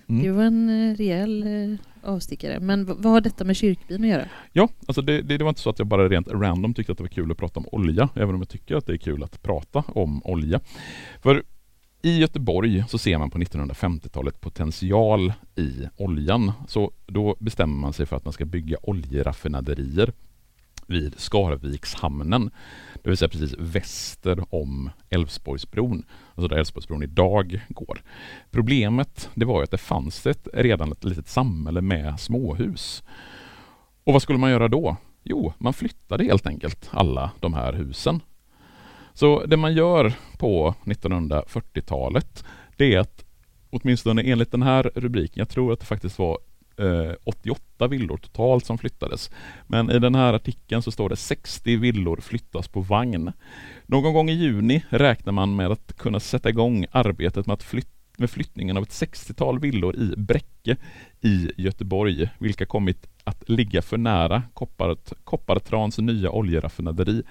Mm. 0.08 0.23
Det 0.23 0.32
var 0.32 0.43
en 0.43 0.69
eh, 0.69 0.95
rejäl 0.95 1.43
eh, 1.43 1.78
avstickare. 2.02 2.60
Men 2.60 2.86
vad 2.86 3.06
har 3.06 3.21
detta 3.21 3.43
med 3.43 3.56
kyrkbyn 3.56 4.04
att 4.04 4.10
göra? 4.10 4.26
Ja, 4.52 4.69
alltså 4.88 5.02
det, 5.02 5.21
det, 5.21 5.38
det, 5.38 5.43
var 5.43 5.49
inte 5.49 5.62
så 5.62 5.69
att 5.69 5.80
jag 5.80 5.88
bara 5.88 6.10
rent 6.10 6.28
random 6.28 6.73
tyckte 6.73 6.91
att 6.91 6.97
det 6.97 7.04
var 7.04 7.10
kul 7.10 7.32
att 7.32 7.38
prata 7.38 7.60
om 7.60 7.65
olja, 7.71 8.10
även 8.15 8.36
om 8.36 8.41
jag 8.41 8.49
tycker 8.49 8.76
att 8.76 8.86
det 8.86 8.93
är 8.93 8.97
kul 8.97 9.23
att 9.23 9.43
prata 9.43 9.84
om 9.88 10.21
olja. 10.23 10.60
För 11.21 11.43
i 12.06 12.20
Göteborg 12.20 12.84
så 12.88 12.98
ser 12.98 13.18
man 13.18 13.30
på 13.30 13.38
1950-talet 13.38 14.42
potential 14.42 15.34
i 15.56 15.88
oljan. 15.98 16.52
Så 16.68 16.92
då 17.06 17.36
bestämmer 17.39 17.82
man 17.82 17.94
sig 17.94 18.06
för 18.06 18.16
att 18.16 18.26
man 18.26 18.34
ska 18.34 18.46
bygga 18.46 18.78
oljeraffinaderier 18.82 20.13
vid 20.88 21.20
Skarvikshamnen. 21.20 22.52
Det 23.04 23.10
vill 23.10 23.18
säga 23.18 23.30
precis 23.30 23.56
väster 23.60 24.46
om 24.50 24.89
Älvsborgsbron. 25.10 26.06
Alltså 26.36 26.48
där 26.48 26.58
Älvsborgsbron 26.58 27.04
idag 27.04 27.62
går. 27.70 28.02
Problemet 28.52 29.30
det 29.34 29.46
var 29.46 29.60
ju 29.60 29.63
att 29.63 29.72
det 29.72 29.78
fanns 29.78 30.28
ett, 30.28 30.48
redan 30.54 30.92
ett 30.92 31.04
litet 31.04 31.28
samhälle 31.28 31.82
med 31.82 32.20
småhus. 32.20 33.04
Och 34.04 34.13
vad 34.13 34.22
skulle 34.22 34.39
man 34.39 34.52
göra 34.52 34.68
då? 34.68 34.96
Jo, 35.24 35.54
man 35.58 35.74
flyttade 35.74 36.24
helt 36.24 36.48
enkelt 36.48 36.89
alla 36.92 37.32
de 37.39 37.54
här 37.54 37.74
husen 37.74 38.22
så 39.13 39.45
det 39.45 39.58
man 39.58 39.73
gör 39.73 40.13
på 40.38 40.76
1940-talet 40.86 42.43
det 42.78 42.95
är 42.95 42.99
att 42.99 43.26
åtminstone 43.69 44.21
enligt 44.21 44.52
den 44.52 44.63
här 44.63 44.91
rubriken, 44.95 45.39
jag 45.39 45.49
tror 45.49 45.73
att 45.73 45.80
det 45.80 45.86
faktiskt 45.86 46.19
var 46.19 46.38
eh, 46.78 47.12
88 47.23 47.88
villor 47.88 48.17
totalt 48.17 48.65
som 48.65 48.78
flyttades. 48.78 49.32
Men 49.67 49.91
i 49.91 49.99
den 49.99 50.15
här 50.15 50.34
artikeln 50.34 50.82
så 50.82 50.91
står 50.91 51.10
det 51.10 51.15
60 51.15 51.76
villor 51.76 52.17
flyttas 52.21 52.67
på 52.67 52.82
vagn. 52.82 53.32
Någon 53.86 54.13
gång 54.13 54.30
i 54.30 54.34
juni 54.34 54.84
räknar 54.89 55.34
man 55.34 55.56
med 55.56 55.71
att 55.71 55.97
kunna 55.97 56.19
sätta 56.19 56.49
igång 56.49 56.86
arbetet 56.91 57.45
med 57.45 57.54
att 57.54 57.63
flyt 57.63 57.89
med 58.17 58.30
flyttningen 58.30 58.78
av 58.78 58.84
ett 58.84 58.89
60-tal 58.89 59.60
villor 59.60 59.95
i 59.95 60.13
Bräcke 60.17 60.78
i 61.21 61.52
Göteborg, 61.58 62.30
vilka 62.39 62.65
kommit 62.65 63.08
att 63.23 63.49
ligga 63.49 63.82
för 63.82 63.97
nära 63.97 64.43
Koppart, 64.54 65.13
Koppartrans 65.23 65.97
nya 65.97 66.30
oljeraffinaderi. 66.30 67.23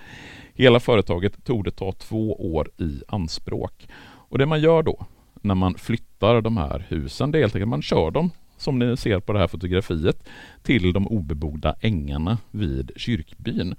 Hela 0.54 0.80
företaget 0.80 1.44
tog 1.44 1.64
det 1.64 1.70
ta 1.70 1.92
två 1.92 2.54
år 2.54 2.70
i 2.78 3.02
anspråk. 3.08 3.88
Och 4.02 4.38
det 4.38 4.46
man 4.46 4.60
gör 4.60 4.82
då 4.82 5.06
när 5.34 5.54
man 5.54 5.74
flyttar 5.74 6.40
de 6.40 6.56
här 6.56 6.86
husen, 6.88 7.30
det 7.30 7.38
är 7.38 7.40
helt 7.40 7.54
enkelt 7.54 7.66
att 7.66 7.70
man 7.70 7.82
kör 7.82 8.10
dem 8.10 8.30
som 8.56 8.78
ni 8.78 8.96
ser 8.96 9.20
på 9.20 9.32
det 9.32 9.38
här 9.38 9.46
fotografiet 9.48 10.28
till 10.62 10.92
de 10.92 11.06
obebodda 11.08 11.74
ängarna 11.80 12.38
vid 12.50 12.92
kyrkbyn. 12.96 13.74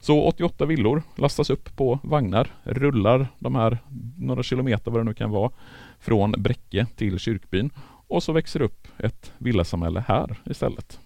Så 0.00 0.22
88 0.22 0.66
villor 0.66 1.02
lastas 1.16 1.50
upp 1.50 1.76
på 1.76 1.98
vagnar, 2.02 2.50
rullar 2.62 3.26
de 3.38 3.54
här 3.54 3.78
några 4.18 4.42
kilometer 4.42 4.90
vad 4.90 5.00
det 5.00 5.04
nu 5.04 5.14
kan 5.14 5.30
vara 5.30 5.50
från 5.98 6.32
Bräcke 6.32 6.86
till 6.96 7.18
kyrkbyn 7.18 7.70
och 8.08 8.22
så 8.22 8.32
växer 8.32 8.62
upp 8.62 8.88
ett 8.98 9.32
villasamhälle 9.38 10.04
här 10.08 10.36
istället. 10.44 11.00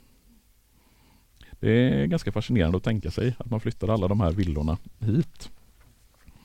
Det 1.60 1.70
är 1.70 2.06
ganska 2.06 2.32
fascinerande 2.32 2.76
att 2.76 2.84
tänka 2.84 3.10
sig 3.10 3.34
att 3.38 3.50
man 3.50 3.60
flyttar 3.60 3.88
alla 3.88 4.08
de 4.08 4.20
här 4.20 4.32
villorna 4.32 4.78
hit. 4.98 5.50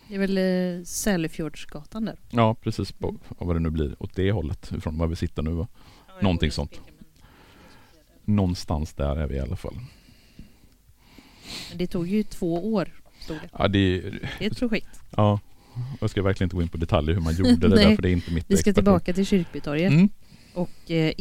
Det 0.08 0.16
är 0.16 0.20
väl 0.20 0.38
eh, 0.38 0.84
Sälefjordsgatan 0.86 2.06
där? 2.06 2.16
Ja, 2.30 2.56
precis 2.56 2.92
på 2.92 3.16
vad 3.28 3.56
det 3.56 3.60
nu 3.60 3.70
blir 3.70 4.04
åt 4.04 4.16
det 4.16 4.32
hållet 4.32 4.72
från 4.82 4.98
var 4.98 5.08
vi 5.08 5.16
sitter 5.16 5.42
nu. 5.42 5.52
Va? 5.52 5.68
Någonting 6.22 6.52
sånt. 6.52 6.82
Någonstans 8.26 8.94
där 8.94 9.16
är 9.16 9.28
vi 9.28 9.36
i 9.36 9.40
alla 9.40 9.56
fall. 9.56 9.74
Men 11.70 11.78
det 11.78 11.88
tog 11.88 12.08
ju 12.08 12.24
två 12.24 12.74
år, 12.74 13.02
stod 13.20 13.38
det. 13.38 13.50
Ja, 13.60 13.68
det, 13.68 14.02
Det 14.40 14.46
är 14.46 14.52
ett 14.52 14.60
projekt. 14.60 15.02
ja, 15.16 15.40
jag 16.02 16.10
ska 16.10 16.22
verkligen 16.24 16.46
inte 16.46 16.56
gå 16.56 16.62
in 16.62 16.68
på 16.70 16.78
detaljer 16.78 17.16
hur 17.16 17.22
man 17.22 17.36
gjorde 17.36 17.56
det 17.56 17.68
där, 17.76 17.96
för 17.96 18.02
det 18.02 18.10
är 18.10 18.14
inte 18.14 18.32
mitt 18.32 18.46
Vi 18.48 18.58
ska 18.58 18.70
expertis. 18.70 18.76
tillbaka 18.76 19.14
till 19.14 19.26
Kyrkbytorget 19.26 19.92
Mm 19.92 20.10
och 20.54 20.92
eh, 20.92 21.14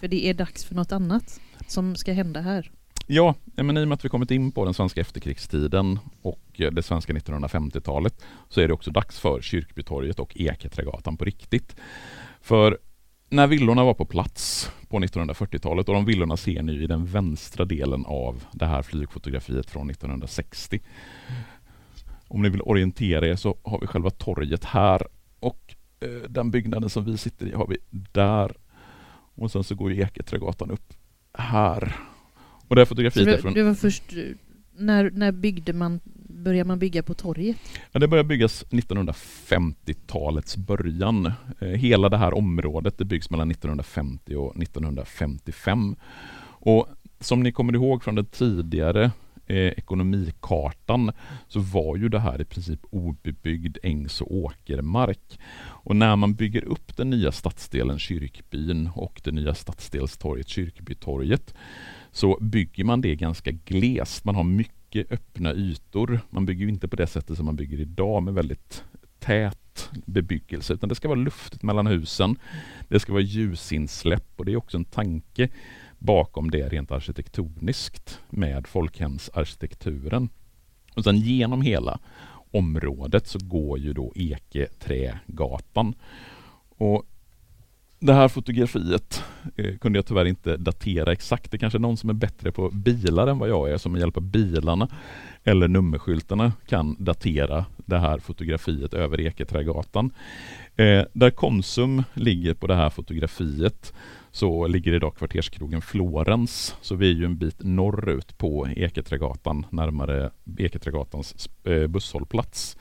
För 0.00 0.08
det 0.08 0.26
är 0.26 0.34
dags 0.34 0.64
för 0.64 0.74
något 0.74 0.92
annat 0.92 1.40
som 1.66 1.96
ska 1.96 2.12
hända 2.12 2.40
här. 2.40 2.70
Ja, 3.06 3.34
men 3.54 3.76
i 3.76 3.84
och 3.84 3.88
med 3.88 3.96
att 3.96 4.04
vi 4.04 4.08
kommit 4.08 4.30
in 4.30 4.52
på 4.52 4.64
den 4.64 4.74
svenska 4.74 5.00
efterkrigstiden 5.00 5.98
och 6.22 6.60
eh, 6.60 6.70
det 6.70 6.82
svenska 6.82 7.12
1950-talet 7.12 8.24
så 8.48 8.60
är 8.60 8.68
det 8.68 8.74
också 8.74 8.90
dags 8.90 9.20
för 9.20 9.40
Kyrkbytorget 9.40 10.18
och 10.18 10.36
Eketrägatan 10.36 11.16
på 11.16 11.24
riktigt. 11.24 11.76
För 12.40 12.78
när 13.28 13.46
villorna 13.46 13.84
var 13.84 13.94
på 13.94 14.04
plats 14.04 14.70
på 14.88 14.98
1940-talet 14.98 15.88
och 15.88 15.94
de 15.94 16.04
villorna 16.04 16.36
ser 16.36 16.62
ni 16.62 16.72
i 16.72 16.86
den 16.86 17.06
vänstra 17.06 17.64
delen 17.64 18.04
av 18.06 18.44
det 18.52 18.66
här 18.66 18.82
flygfotografiet 18.82 19.70
från 19.70 19.90
1960. 19.90 20.80
Om 22.28 22.42
ni 22.42 22.48
vill 22.48 22.62
orientera 22.62 23.28
er 23.28 23.36
så 23.36 23.56
har 23.62 23.80
vi 23.80 23.86
själva 23.86 24.10
torget 24.10 24.64
här 24.64 25.06
och 25.40 25.74
den 26.28 26.50
byggnaden 26.50 26.90
som 26.90 27.04
vi 27.04 27.18
sitter 27.18 27.46
i 27.46 27.52
har 27.52 27.66
vi 27.66 27.76
där. 27.90 28.56
Och 29.34 29.50
sen 29.50 29.64
så 29.64 29.74
går 29.74 29.92
ju 29.92 30.02
Eketrädgatan 30.02 30.70
upp 30.70 30.94
här. 31.32 31.96
Och 32.68 32.76
det 32.76 32.80
här 32.80 32.86
fotografiet 32.86 33.26
det, 33.26 33.38
från... 33.38 33.54
det 33.54 33.62
var 33.62 33.74
först, 33.74 34.12
eh, 34.12 34.22
när, 34.76 35.10
när 35.10 35.32
byggde 35.32 35.72
man, 35.72 36.00
började 36.28 36.68
man 36.68 36.78
bygga 36.78 37.02
på 37.02 37.14
torget? 37.14 37.56
Ja, 37.92 38.00
det 38.00 38.08
började 38.08 38.28
byggas 38.28 38.64
1950-talets 38.70 40.56
början. 40.56 41.32
Eh, 41.58 41.68
Hela 41.68 42.08
det 42.08 42.16
här 42.16 42.34
området 42.34 42.98
det 42.98 43.04
byggs 43.04 43.30
mellan 43.30 43.50
1950 43.50 44.34
och 44.34 44.62
1955. 44.62 45.96
Och 46.42 46.88
som 47.20 47.42
ni 47.42 47.52
kommer 47.52 47.74
ihåg 47.74 48.04
från 48.04 48.14
den 48.14 48.26
tidigare 48.26 49.10
eh, 49.50 49.72
ekonomikartan 49.76 51.12
så 51.48 51.60
var 51.60 51.96
ju 51.96 52.08
det 52.08 52.18
här 52.20 52.40
i 52.40 52.44
princip 52.44 52.80
obebyggd 52.90 53.78
ängs 53.82 54.20
och 54.20 54.34
åkermark. 54.34 55.38
Och 55.60 55.96
när 55.96 56.16
man 56.16 56.34
bygger 56.34 56.64
upp 56.64 56.96
den 56.96 57.10
nya 57.10 57.32
stadsdelen 57.32 57.98
Kyrkbyn 57.98 58.90
och 58.94 59.20
det 59.24 59.32
nya 59.32 59.54
stadsdelstorget 59.54 60.48
Kyrkbytorget 60.48 61.54
så 62.12 62.38
bygger 62.40 62.84
man 62.84 63.00
det 63.00 63.16
ganska 63.16 63.50
glest. 63.50 64.24
Man 64.24 64.34
har 64.34 64.44
mycket 64.44 65.12
öppna 65.12 65.54
ytor. 65.54 66.20
Man 66.30 66.46
bygger 66.46 66.68
inte 66.68 66.88
på 66.88 66.96
det 66.96 67.06
sättet 67.06 67.36
som 67.36 67.46
man 67.46 67.56
bygger 67.56 67.80
idag 67.80 68.22
med 68.22 68.34
väldigt 68.34 68.84
tät 69.18 69.90
bebyggelse 70.06 70.72
utan 70.72 70.88
det 70.88 70.94
ska 70.94 71.08
vara 71.08 71.18
luftigt 71.18 71.62
mellan 71.62 71.86
husen. 71.86 72.36
Det 72.88 73.00
ska 73.00 73.12
vara 73.12 73.22
ljusinsläpp 73.22 74.32
och 74.36 74.44
det 74.44 74.52
är 74.52 74.56
också 74.56 74.76
en 74.76 74.84
tanke 74.84 75.48
bakom 76.00 76.50
det 76.50 76.68
rent 76.68 76.90
arkitektoniskt 76.90 78.20
med 78.30 78.66
folkhemsarkitekturen. 78.66 80.28
Och 80.94 81.04
sen 81.04 81.16
genom 81.16 81.62
hela 81.62 81.98
området 82.50 83.26
så 83.26 83.38
går 83.42 83.78
ju 83.78 83.92
då 83.92 84.12
Eketrägatan. 84.14 85.94
Och 86.68 87.06
det 87.98 88.12
här 88.12 88.28
fotografiet 88.28 89.24
eh, 89.56 89.76
kunde 89.76 89.98
jag 89.98 90.06
tyvärr 90.06 90.24
inte 90.24 90.56
datera 90.56 91.12
exakt. 91.12 91.50
Det 91.50 91.58
kanske 91.58 91.76
är 91.76 91.80
någon 91.80 91.96
som 91.96 92.10
är 92.10 92.14
bättre 92.14 92.52
på 92.52 92.70
bilar 92.70 93.26
än 93.26 93.38
vad 93.38 93.48
jag 93.48 93.70
är 93.70 93.78
som 93.78 93.92
med 93.92 94.00
hjälp 94.00 94.16
av 94.16 94.22
bilarna 94.22 94.88
eller 95.44 95.68
nummerskyltarna 95.68 96.52
kan 96.66 96.96
datera 96.98 97.64
det 97.76 97.98
här 97.98 98.18
fotografiet 98.18 98.94
över 98.94 99.20
Eketrägatan. 99.20 100.10
Eh, 100.76 101.04
där 101.12 101.30
Konsum 101.30 102.02
ligger 102.14 102.54
på 102.54 102.66
det 102.66 102.74
här 102.74 102.90
fotografiet 102.90 103.92
så 104.32 104.66
ligger 104.66 104.92
idag 104.92 105.16
kvarterskrogen 105.16 105.82
Florens. 105.82 106.76
Så 106.80 106.94
vi 106.94 107.10
är 107.10 107.14
ju 107.14 107.24
en 107.24 107.38
bit 107.38 107.56
norrut 107.58 108.38
på 108.38 108.68
Eketrägatan 108.76 109.66
närmare 109.70 110.30
Eketrägatans 110.58 111.48
eh, 111.64 111.86
busshållplats. 111.86 112.76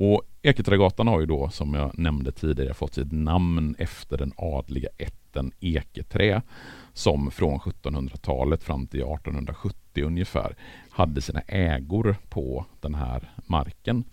Och 0.00 0.22
Eketrägatan 0.42 1.08
har 1.08 1.20
ju 1.20 1.26
då 1.26 1.48
som 1.48 1.74
jag 1.74 1.98
nämnde 1.98 2.32
tidigare 2.32 2.74
fått 2.74 2.94
sitt 2.94 3.12
namn 3.12 3.74
efter 3.78 4.18
den 4.18 4.32
adliga 4.36 4.88
ätten 4.98 5.52
Eketrä 5.60 6.42
som 6.92 7.30
från 7.30 7.58
1700-talet 7.58 8.64
fram 8.64 8.86
till 8.86 9.00
1870 9.00 10.04
ungefär 10.04 10.56
hade 10.90 11.20
sina 11.20 11.40
ägor 11.40 12.16
på 12.28 12.66
den 12.80 12.94
här 12.94 13.32
marken. 13.46 14.04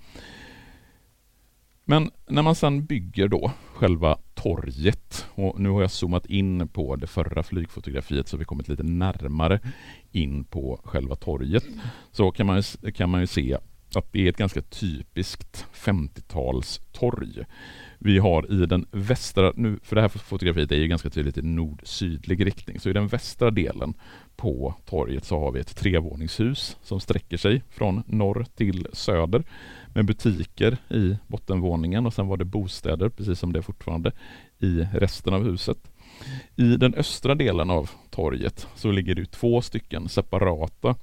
Men 1.85 2.11
när 2.27 2.41
man 2.41 2.55
sedan 2.55 2.85
bygger 2.85 3.27
då 3.27 3.51
själva 3.73 4.17
torget 4.33 5.25
och 5.35 5.59
nu 5.59 5.69
har 5.69 5.81
jag 5.81 5.91
zoomat 5.91 6.25
in 6.25 6.67
på 6.67 6.95
det 6.95 7.07
förra 7.07 7.43
flygfotografiet 7.43 8.27
så 8.27 8.37
vi 8.37 8.45
kommit 8.45 8.67
lite 8.67 8.83
närmare 8.83 9.59
in 10.11 10.43
på 10.43 10.81
själva 10.83 11.15
torget 11.15 11.63
så 12.11 12.31
kan 12.31 12.45
man, 12.45 12.61
ju- 12.81 12.91
kan 12.91 13.09
man 13.09 13.21
ju 13.21 13.27
se 13.27 13.57
att 13.95 14.11
det 14.11 14.25
är 14.25 14.29
ett 14.29 14.37
ganska 14.37 14.61
typiskt 14.61 15.65
50-talstorg. 15.73 17.45
Vi 17.99 18.17
har 18.17 18.63
i 18.63 18.65
den 18.65 18.85
västra, 18.91 19.53
nu, 19.55 19.79
för 19.83 19.95
det 19.95 20.01
här 20.01 20.09
fotografiet 20.09 20.71
är 20.71 20.75
ju 20.75 20.87
ganska 20.87 21.09
tydligt 21.09 21.37
i 21.37 21.41
nord-sydlig 21.41 22.45
riktning, 22.45 22.79
så 22.79 22.89
i 22.89 22.93
den 22.93 23.07
västra 23.07 23.51
delen 23.51 23.93
på 24.35 24.75
torget 24.85 25.25
så 25.25 25.39
har 25.39 25.51
vi 25.51 25.59
ett 25.59 25.75
trevåningshus 25.75 26.77
som 26.81 26.99
sträcker 26.99 27.37
sig 27.37 27.63
från 27.69 28.03
norr 28.07 28.45
till 28.55 28.87
söder 28.93 29.43
med 29.95 30.05
butiker 30.05 30.77
i 30.89 31.17
bottenvåningen 31.27 32.05
och 32.05 32.13
sen 32.13 32.27
var 32.27 32.37
det 32.37 32.45
bostäder, 32.45 33.09
precis 33.09 33.39
som 33.39 33.53
det 33.53 33.59
är 33.59 33.63
fortfarande, 33.63 34.11
i 34.59 34.87
resten 34.93 35.33
av 35.33 35.43
huset. 35.43 35.77
I 36.55 36.77
den 36.77 36.93
östra 36.93 37.35
delen 37.35 37.69
av 37.69 37.89
torget 38.09 38.67
så 38.75 38.91
ligger 38.91 39.15
det 39.15 39.31
två 39.31 39.61
stycken 39.61 40.09
separata 40.09 40.95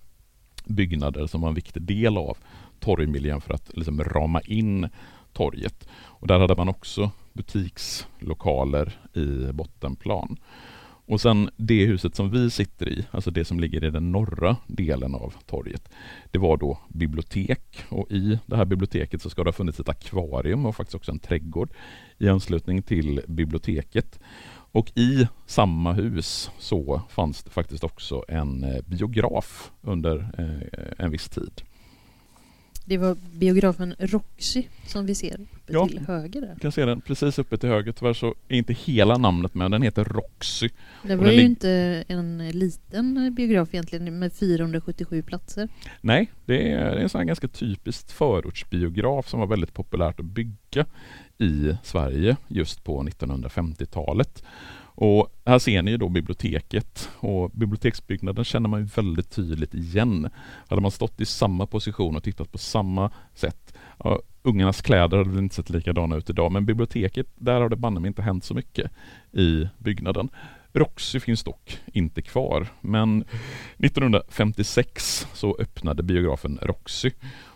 byggnader 0.65 1.27
som 1.27 1.41
var 1.41 1.49
en 1.49 1.55
viktig 1.55 1.83
del 1.83 2.17
av 2.17 2.39
torgmiljön 2.81 3.41
för 3.41 3.55
att 3.55 3.71
liksom 3.77 4.05
rama 4.05 4.41
in 4.41 4.89
torget. 5.33 5.89
Och 5.93 6.27
där 6.27 6.41
hade 6.41 6.57
man 6.57 6.69
också 6.69 7.11
butikslokaler 7.33 8.99
i 9.15 9.53
bottenplan. 9.53 10.37
Och 11.13 11.21
sen 11.21 11.51
det 11.57 11.87
huset 11.87 12.15
som 12.15 12.31
vi 12.31 12.51
sitter 12.51 12.89
i, 12.89 13.07
alltså 13.11 13.31
det 13.31 13.45
som 13.45 13.61
ligger 13.61 13.85
i 13.85 13.91
den 13.91 14.13
norra 14.13 14.57
delen 14.67 15.15
av 15.15 15.35
torget, 15.47 15.89
det 16.31 16.39
var 16.39 16.57
då 16.57 16.79
bibliotek 16.89 17.85
och 17.89 18.11
i 18.11 18.39
det 18.47 18.57
här 18.57 18.65
biblioteket 18.65 19.23
så 19.23 19.31
ska 19.31 19.45
det 19.45 19.49
ha 19.49 19.53
funnits 19.53 19.81
ett 19.81 19.89
akvarium 19.89 20.67
och 20.67 20.77
faktiskt 20.77 20.95
också 20.95 21.11
en 21.11 21.19
trädgård 21.19 21.71
i 22.19 22.29
anslutning 22.29 22.83
till 22.83 23.21
biblioteket. 23.27 24.21
Och 24.73 24.93
i 24.95 25.27
samma 25.47 25.93
hus 25.93 26.51
så 26.59 27.03
fanns 27.09 27.43
det 27.43 27.51
faktiskt 27.51 27.85
också 27.85 28.25
en 28.29 28.65
eh, 28.65 28.83
biograf 28.87 29.71
under 29.81 30.31
eh, 30.39 31.05
en 31.05 31.11
viss 31.11 31.29
tid. 31.29 31.63
Det 32.85 32.99
var 32.99 33.17
biografen 33.33 33.95
Roxy 33.99 34.65
som 34.87 35.07
vi 35.07 35.15
ser 35.15 35.35
uppe 35.35 35.73
Ja. 35.73 35.89
till 35.89 35.99
höger 35.99 36.41
där. 36.41 36.57
Kan 36.61 36.73
se 36.73 36.85
den 36.85 37.01
precis 37.01 37.39
uppe 37.39 37.57
till 37.59 37.69
höger. 37.69 37.93
Tyvärr 37.93 38.13
så 38.15 38.35
är 38.49 38.57
inte 38.57 38.73
hela 38.73 39.19
namnet 39.19 39.55
med. 39.55 39.71
Den 39.71 39.83
heter 39.83 40.05
Roxy. 40.05 40.69
Det 41.03 41.17
var 41.17 41.27
ju 41.31 41.37
lig- 41.37 41.45
inte 41.45 42.05
en 42.09 42.49
liten 42.49 43.35
biograf 43.35 43.69
egentligen 43.75 44.19
med 44.19 44.33
477 44.33 45.23
platser. 45.23 45.69
Nej, 46.01 46.31
det 46.47 46.73
är, 46.73 46.85
det 46.85 46.91
är 46.91 47.03
en 47.03 47.09
sån 47.09 47.19
här 47.19 47.27
ganska 47.27 47.49
typiskt 47.49 48.13
förortsbiograf 48.13 49.29
som 49.29 49.41
var 49.41 49.47
väldigt 49.47 49.75
populärt 49.75 50.21
att 50.21 50.27
bygga 50.27 50.87
i 51.39 51.77
Sverige 51.83 52.37
just 52.49 52.85
på 52.85 53.03
1950-talet. 53.03 54.43
Och 54.95 55.29
här 55.45 55.59
ser 55.59 55.83
ni 55.83 55.97
då 55.97 56.09
biblioteket 56.09 57.11
och 57.19 57.51
biblioteksbyggnaden 57.51 58.45
känner 58.45 58.69
man 58.69 58.81
ju 58.81 58.87
väldigt 58.87 59.31
tydligt 59.31 59.75
igen. 59.75 60.31
Hade 60.69 60.83
man 60.83 60.91
stått 60.91 61.21
i 61.21 61.27
samma 61.27 61.67
position 61.67 62.17
och 62.17 62.23
tittat 62.23 62.53
på 62.53 62.59
samma 62.59 63.11
sätt, 63.35 63.75
ja, 64.05 64.21
ungarnas 64.43 64.83
kläder 64.83 65.17
hade 65.17 65.39
inte 65.39 65.55
sett 65.55 65.71
likadana 65.71 66.17
ut 66.17 66.31
idag, 66.31 66.53
men 66.53 66.67
biblioteket, 66.67 67.27
där 67.35 67.61
har 67.61 67.69
det 67.69 67.77
banne 67.77 68.09
inte 68.09 68.23
hänt 68.23 68.45
så 68.45 68.55
mycket 68.55 68.91
i 69.33 69.69
byggnaden. 69.79 70.29
Roxy 70.73 71.21
finns 71.21 71.45
dock 71.45 71.79
inte 71.87 72.23
kvar, 72.23 72.67
men 72.81 73.25
1956 73.79 75.27
så 75.35 75.57
öppnade 75.59 76.03
biografen 76.03 76.59
Roxy 76.63 77.11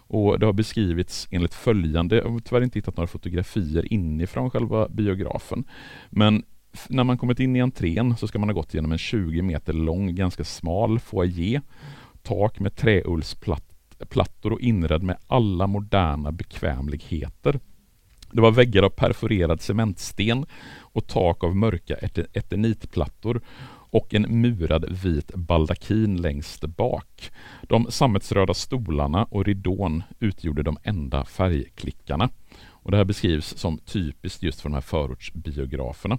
och 0.09 0.39
det 0.39 0.47
har 0.47 0.53
beskrivits 0.53 1.28
enligt 1.30 1.55
följande, 1.55 2.16
jag 2.16 2.28
har 2.28 2.41
tyvärr 2.41 2.62
inte 2.62 2.78
hittat 2.78 2.97
några 2.97 3.07
fotografier 3.07 3.93
inifrån 3.93 4.51
själva 4.51 4.89
biografen, 4.89 5.64
men 6.11 6.43
när 6.89 7.05
man 7.05 7.18
kommit 7.18 7.41
in 7.41 7.57
i 7.57 7.61
entrén 7.61 8.16
så 8.16 8.29
ska 8.29 8.39
man 8.39 8.49
ha 8.49 8.55
gått 8.55 8.74
genom 8.74 8.93
en 8.93 8.99
20 8.99 9.43
meter 9.43 9.72
lång, 9.72 10.14
ganska 10.14 10.45
smal 10.45 10.99
foyer, 10.99 11.62
tak 12.22 12.61
med 12.61 12.77
träullsplattor 12.77 14.53
och 14.53 14.61
inredd 14.61 15.03
med 15.03 15.16
alla 15.27 15.66
moderna 15.66 16.33
bekvämligheter. 16.33 17.61
Det 18.33 18.41
var 18.41 18.51
väggar 18.51 18.83
av 18.83 18.89
perforerad 18.89 19.61
cementsten 19.61 20.47
och 20.79 21.07
tak 21.07 21.45
av 21.45 21.57
mörka 21.57 21.95
eternitplattor 22.33 23.41
och 23.91 24.14
en 24.14 24.41
murad 24.41 24.85
vit 25.03 25.35
baldakin 25.35 26.16
längst 26.16 26.64
bak. 26.64 27.31
De 27.62 27.87
sammetsröda 27.91 28.55
stolarna 28.55 29.24
och 29.24 29.45
ridån 29.45 30.03
utgjorde 30.20 30.62
de 30.62 30.79
enda 30.83 31.24
färgklickarna. 31.24 32.31
Och 32.87 32.93
det 32.93 32.97
här 32.97 33.05
beskrivs 33.05 33.57
som 33.57 33.78
typiskt 33.78 34.43
just 34.43 34.61
för 34.61 34.68
de 34.68 34.74
här 34.74 34.80
förortsbiograferna. 34.80 36.18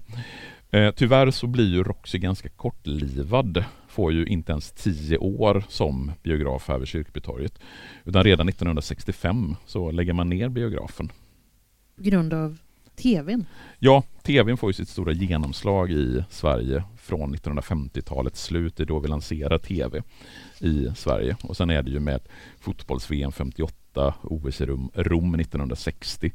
Eh, 0.71 0.91
tyvärr 0.95 1.31
så 1.31 1.47
blir 1.47 1.67
ju 1.67 1.83
Roxy 1.83 2.19
ganska 2.19 2.49
kortlivad, 2.49 3.65
får 3.87 4.13
ju 4.13 4.25
inte 4.25 4.51
ens 4.51 4.71
tio 4.71 5.17
år 5.17 5.63
som 5.69 6.11
biograf 6.23 6.67
här 6.67 6.77
vid 6.77 6.87
Kyrkbytorget. 6.87 7.59
Utan 8.05 8.23
redan 8.23 8.49
1965 8.49 9.55
så 9.65 9.91
lägger 9.91 10.13
man 10.13 10.29
ner 10.29 10.49
biografen. 10.49 11.11
På 11.95 12.03
grund 12.03 12.33
av 12.33 12.57
TVn? 12.97 13.45
Ja, 13.79 14.03
TVn 14.23 14.57
får 14.57 14.69
ju 14.69 14.73
sitt 14.73 14.89
stora 14.89 15.11
genomslag 15.11 15.91
i 15.91 16.23
Sverige 16.29 16.83
från 16.97 17.35
1950-talets 17.35 18.43
slut. 18.43 18.77
Det 18.77 18.83
är 18.83 18.87
då 18.87 18.99
vi 18.99 19.07
lanserar 19.07 19.57
TV 19.57 20.01
i 20.59 20.87
Sverige. 20.95 21.37
Och 21.43 21.57
sen 21.57 21.69
är 21.69 21.83
det 21.83 21.91
ju 21.91 21.99
med 21.99 22.21
fotbolls-VM 22.59 23.31
58, 23.31 24.13
OS 24.23 24.61
i 24.61 24.65
Rom, 24.65 24.91
Rom 24.93 25.35
1960 25.35 26.31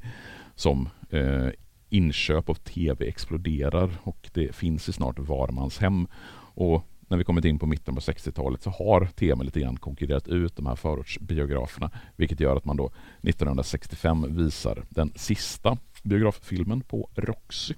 som 0.54 0.88
eh, 1.10 1.48
inköp 1.88 2.48
av 2.48 2.54
TV 2.54 3.08
exploderar 3.08 3.90
och 4.02 4.30
det 4.32 4.54
finns 4.54 4.88
i 4.88 4.92
snart 4.92 5.18
var 5.18 5.48
mans 5.48 5.78
hem. 5.78 6.06
Och 6.54 6.86
när 7.08 7.18
vi 7.18 7.24
kommit 7.24 7.44
in 7.44 7.58
på 7.58 7.66
mitten 7.66 7.94
på 7.94 8.00
60-talet 8.00 8.62
så 8.62 8.70
har 8.70 9.06
TV 9.06 9.44
lite 9.44 9.60
grann 9.60 9.76
konkurrerat 9.76 10.28
ut 10.28 10.56
de 10.56 10.66
här 10.66 10.76
förortsbiograferna, 10.76 11.90
vilket 12.16 12.40
gör 12.40 12.56
att 12.56 12.64
man 12.64 12.76
då 12.76 12.90
1965 13.22 14.36
visar 14.36 14.84
den 14.88 15.12
sista 15.16 15.76
biograffilmen 16.02 16.80
på 16.80 17.10
Roxy. 17.14 17.74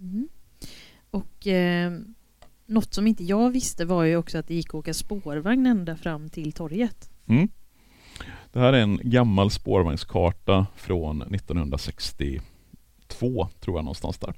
Mm. 0.00 0.28
Och 1.10 1.46
eh, 1.46 1.92
något 2.66 2.94
som 2.94 3.06
inte 3.06 3.24
jag 3.24 3.50
visste 3.50 3.84
var 3.84 4.04
ju 4.04 4.16
också 4.16 4.38
att 4.38 4.48
det 4.48 4.54
gick 4.54 4.68
att 4.68 4.74
åka 4.74 4.94
spårvagn 4.94 5.66
ända 5.66 5.96
fram 5.96 6.28
till 6.28 6.52
torget. 6.52 7.10
Mm. 7.26 7.48
Det 8.52 8.60
här 8.60 8.72
är 8.72 8.82
en 8.82 9.00
gammal 9.02 9.50
spårvagnskarta 9.50 10.66
från 10.76 11.22
1960 11.22 12.40
två, 13.18 13.48
tror 13.60 13.76
jag 13.78 13.84
någonstans 13.84 14.18
där. 14.18 14.34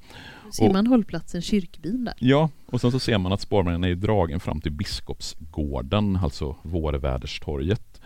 Ser 0.53 0.73
man 0.73 0.87
hållplatsen 0.87 1.43
Kyrkbyn 1.43 2.05
där? 2.05 2.15
Ja, 2.19 2.51
och 2.67 2.81
sen 2.81 2.93
så 2.93 2.99
ser 2.99 3.19
man 3.19 3.33
att 3.33 3.41
spårvagnen 3.41 3.85
är 3.85 3.95
dragen 3.95 4.41
fram 4.41 4.61
till 4.61 4.73
Biskopsgården, 4.73 6.17
alltså 6.17 6.57
Vårväderstorget. 6.63 8.01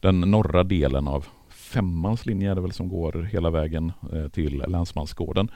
Den 0.00 0.20
norra 0.20 0.64
delen 0.64 1.08
av 1.08 1.26
femmans 1.76 2.26
linje 2.26 2.50
är 2.50 2.54
det 2.54 2.60
väl 2.60 2.72
som 2.72 2.88
går 2.88 3.22
hela 3.32 3.50
vägen 3.50 3.92
eh, 4.12 4.28
till 4.28 4.64
Länsmansgården. 4.68 5.50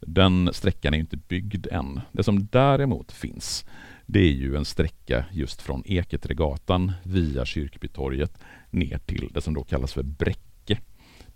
Den 0.00 0.50
sträckan 0.52 0.94
är 0.94 0.98
inte 0.98 1.16
byggd 1.16 1.66
än. 1.70 2.00
Det 2.12 2.22
som 2.22 2.46
däremot 2.46 3.12
finns, 3.12 3.64
det 4.06 4.20
är 4.20 4.32
ju 4.32 4.56
en 4.56 4.64
sträcka 4.64 5.24
just 5.32 5.62
från 5.62 5.82
Eketregatan 5.86 6.92
via 7.02 7.44
Kyrkbytorget 7.44 8.38
ner 8.70 8.98
till 8.98 9.28
det 9.34 9.40
som 9.40 9.54
då 9.54 9.64
kallas 9.64 9.92
för 9.92 10.02
Bräcke 10.02 10.78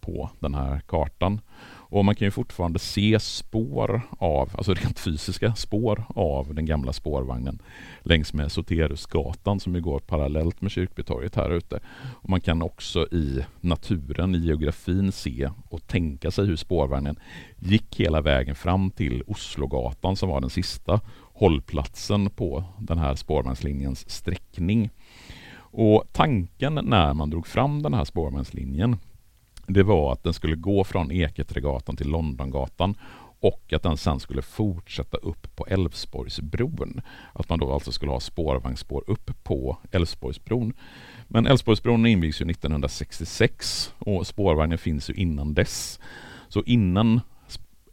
på 0.00 0.30
den 0.40 0.54
här 0.54 0.80
kartan. 0.80 1.40
Och 1.94 2.04
man 2.04 2.14
kan 2.14 2.26
ju 2.26 2.30
fortfarande 2.30 2.78
se 2.78 3.20
spår 3.20 4.02
av, 4.18 4.50
alltså 4.54 4.74
rent 4.74 4.98
fysiska 4.98 5.54
spår 5.54 6.04
av 6.08 6.54
den 6.54 6.66
gamla 6.66 6.92
spårvagnen 6.92 7.58
längs 8.02 8.32
med 8.32 8.52
Soterusgatan 8.52 9.60
som 9.60 9.74
ju 9.74 9.80
går 9.80 9.98
parallellt 9.98 10.60
med 10.60 10.70
Kyrkbytorget 10.70 11.34
här 11.34 11.50
ute. 11.50 11.80
Och 12.22 12.28
man 12.28 12.40
kan 12.40 12.62
också 12.62 13.06
i 13.12 13.44
naturen, 13.60 14.34
i 14.34 14.38
geografin 14.38 15.12
se 15.12 15.50
och 15.68 15.86
tänka 15.86 16.30
sig 16.30 16.46
hur 16.46 16.56
spårvagnen 16.56 17.16
gick 17.58 18.00
hela 18.00 18.20
vägen 18.20 18.54
fram 18.54 18.90
till 18.90 19.22
Oslogatan 19.26 20.16
som 20.16 20.28
var 20.28 20.40
den 20.40 20.50
sista 20.50 21.00
hållplatsen 21.34 22.30
på 22.30 22.64
den 22.78 22.98
här 22.98 23.14
spårvagnslinjens 23.14 24.10
sträckning. 24.10 24.90
Och 25.56 26.04
tanken 26.12 26.74
när 26.74 27.14
man 27.14 27.30
drog 27.30 27.46
fram 27.46 27.82
den 27.82 27.94
här 27.94 28.04
spårvagnslinjen 28.04 28.96
det 29.66 29.82
var 29.82 30.12
att 30.12 30.22
den 30.22 30.34
skulle 30.34 30.56
gå 30.56 30.84
från 30.84 31.12
Eketregatan 31.12 31.96
till 31.96 32.08
Londongatan 32.08 32.94
och 33.40 33.72
att 33.72 33.82
den 33.82 33.96
sen 33.96 34.20
skulle 34.20 34.42
fortsätta 34.42 35.16
upp 35.16 35.56
på 35.56 35.66
Älvsborgsbron. 35.66 37.00
Att 37.32 37.48
man 37.48 37.58
då 37.58 37.72
alltså 37.72 37.92
skulle 37.92 38.12
ha 38.12 38.20
spårvagnsspår 38.20 39.04
upp 39.06 39.44
på 39.44 39.78
Älvsborgsbron. 39.90 40.72
Men 41.28 41.46
Älvsborgsbron 41.46 42.06
invigs 42.06 42.40
ju 42.40 42.50
1966 42.50 43.94
och 43.98 44.26
spårvagnen 44.26 44.78
finns 44.78 45.10
ju 45.10 45.14
innan 45.14 45.54
dess. 45.54 46.00
Så 46.48 46.62
innan 46.62 47.20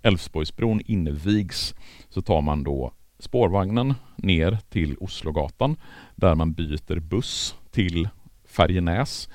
Älvsborgsbron 0.01 0.81
invigs 0.85 1.75
så 2.09 2.21
tar 2.21 2.41
man 2.41 2.63
då 2.63 2.91
spårvagnen 3.19 3.93
ner 4.15 4.57
till 4.69 4.97
Oslogatan 4.99 5.75
där 6.15 6.35
man 6.35 6.53
byter 6.53 6.99
buss 6.99 7.55
till 7.71 8.09
Färjenäs 8.45 9.29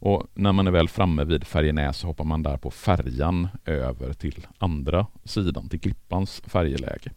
och 0.00 0.26
när 0.34 0.52
man 0.52 0.66
är 0.66 0.70
väl 0.70 0.88
framme 0.88 1.24
vid 1.24 1.44
Färjenäs 1.46 1.96
så 1.96 2.06
hoppar 2.06 2.24
man 2.24 2.42
där 2.42 2.56
på 2.56 2.70
färjan 2.70 3.48
över 3.64 4.12
till 4.12 4.46
andra 4.58 5.06
sidan, 5.24 5.68
till 5.68 5.80
Klippans 5.80 6.42
färjeläge. 6.46 7.10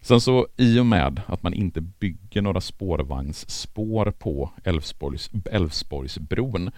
Sen 0.00 0.20
så 0.20 0.46
i 0.56 0.80
och 0.80 0.86
med 0.86 1.20
att 1.26 1.42
man 1.42 1.54
inte 1.54 1.80
bygger 1.80 2.42
några 2.42 2.60
spårvagnsspår 2.60 4.10
på 4.10 4.50
Älvsborgs, 4.64 5.30
Älvsborgsbron 5.50 6.70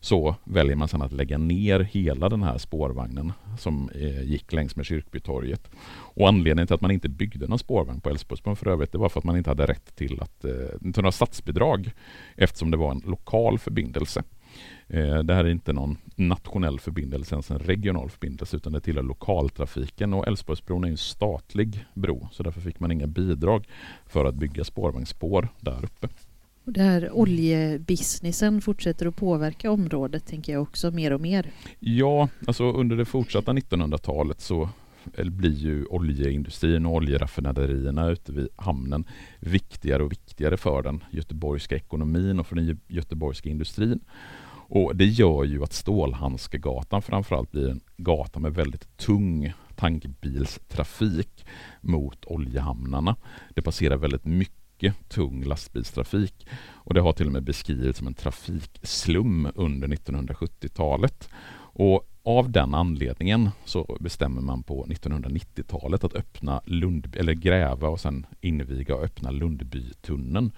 så 0.00 0.36
väljer 0.44 0.76
man 0.76 0.88
sedan 0.88 1.02
att 1.02 1.12
lägga 1.12 1.38
ner 1.38 1.80
hela 1.80 2.28
den 2.28 2.42
här 2.42 2.58
spårvagnen 2.58 3.32
som 3.58 3.90
eh, 3.94 4.22
gick 4.22 4.52
längs 4.52 4.76
med 4.76 4.86
Kyrkbytorget. 4.86 5.70
Och 5.90 6.28
anledningen 6.28 6.66
till 6.66 6.74
att 6.74 6.80
man 6.80 6.90
inte 6.90 7.08
byggde 7.08 7.46
någon 7.46 7.58
spårvagn 7.58 8.00
på 8.00 8.10
Älvsborgsbron 8.10 8.56
för 8.56 8.68
övrigt, 8.68 8.92
det 8.92 8.98
var 8.98 9.08
för 9.08 9.20
att 9.20 9.24
man 9.24 9.36
inte 9.36 9.50
hade 9.50 9.66
rätt 9.66 9.96
till, 9.96 10.20
att, 10.20 10.44
eh, 10.44 10.78
till 10.78 11.02
några 11.02 11.12
statsbidrag 11.12 11.90
eftersom 12.36 12.70
det 12.70 12.76
var 12.76 12.90
en 12.90 13.02
lokal 13.06 13.58
förbindelse. 13.58 14.22
Eh, 14.88 15.18
det 15.18 15.34
här 15.34 15.44
är 15.44 15.48
inte 15.48 15.72
någon 15.72 15.96
nationell 16.16 16.80
förbindelse, 16.80 17.34
ens 17.34 17.50
en 17.50 17.58
regional 17.58 18.10
förbindelse, 18.10 18.56
utan 18.56 18.72
det 18.72 18.80
tillhör 18.80 19.02
lokaltrafiken 19.02 20.14
och 20.14 20.26
Älvsborgsbron 20.26 20.84
är 20.84 20.88
en 20.88 20.96
statlig 20.96 21.86
bro, 21.94 22.28
så 22.32 22.42
därför 22.42 22.60
fick 22.60 22.80
man 22.80 22.92
inga 22.92 23.06
bidrag 23.06 23.68
för 24.06 24.24
att 24.24 24.34
bygga 24.34 24.64
spårvagnsspår 24.64 25.48
där 25.60 25.84
uppe. 25.84 26.08
Och 26.64 26.72
det 26.72 26.82
här 26.82 27.10
oljebusinessen 27.12 28.60
fortsätter 28.60 29.06
att 29.06 29.16
påverka 29.16 29.70
området, 29.70 30.26
tänker 30.26 30.52
jag 30.52 30.62
också, 30.62 30.90
mer 30.90 31.12
och 31.12 31.20
mer. 31.20 31.50
Ja, 31.78 32.28
alltså 32.46 32.72
under 32.72 32.96
det 32.96 33.04
fortsatta 33.04 33.52
1900-talet 33.52 34.40
så 34.40 34.68
blir 35.16 35.54
ju 35.54 35.84
oljeindustrin 35.86 36.86
och 36.86 36.94
oljeraffinaderierna 36.94 38.08
ute 38.08 38.32
vid 38.32 38.48
hamnen 38.56 39.04
viktigare 39.40 40.02
och 40.02 40.12
viktigare 40.12 40.56
för 40.56 40.82
den 40.82 41.04
göteborgska 41.10 41.76
ekonomin 41.76 42.40
och 42.40 42.46
för 42.46 42.56
den 42.56 42.80
göteborgska 42.88 43.48
industrin. 43.48 44.00
Och 44.68 44.96
Det 44.96 45.04
gör 45.04 45.44
ju 45.44 45.62
att 45.62 45.72
Stålhandskegatan 45.72 47.02
framförallt 47.02 47.50
blir 47.50 47.68
en 47.68 47.80
gata 47.96 48.40
med 48.40 48.54
väldigt 48.54 48.96
tung 48.96 49.52
tankbilstrafik 49.76 51.46
mot 51.80 52.24
oljehamnarna. 52.24 53.16
Det 53.54 53.62
passerar 53.62 53.96
väldigt 53.96 54.24
mycket 54.24 55.08
tung 55.08 55.44
lastbilstrafik 55.44 56.46
och 56.68 56.94
det 56.94 57.00
har 57.00 57.12
till 57.12 57.26
och 57.26 57.32
med 57.32 57.42
beskrivits 57.42 57.98
som 57.98 58.06
en 58.06 58.14
trafikslum 58.14 59.48
under 59.54 59.88
1970-talet. 59.88 61.28
Och 61.72 62.10
av 62.22 62.50
den 62.50 62.74
anledningen 62.74 63.50
så 63.64 63.96
bestämmer 64.00 64.40
man 64.40 64.62
på 64.62 64.86
1990-talet 64.86 66.04
att 66.04 66.14
öppna 66.14 66.60
Lund, 66.64 67.16
eller 67.16 67.32
gräva 67.32 67.88
och 67.88 68.00
sen 68.00 68.26
inviga 68.40 68.94
och 68.94 69.02
öppna 69.04 69.30
Lundbytunneln. 69.30 70.52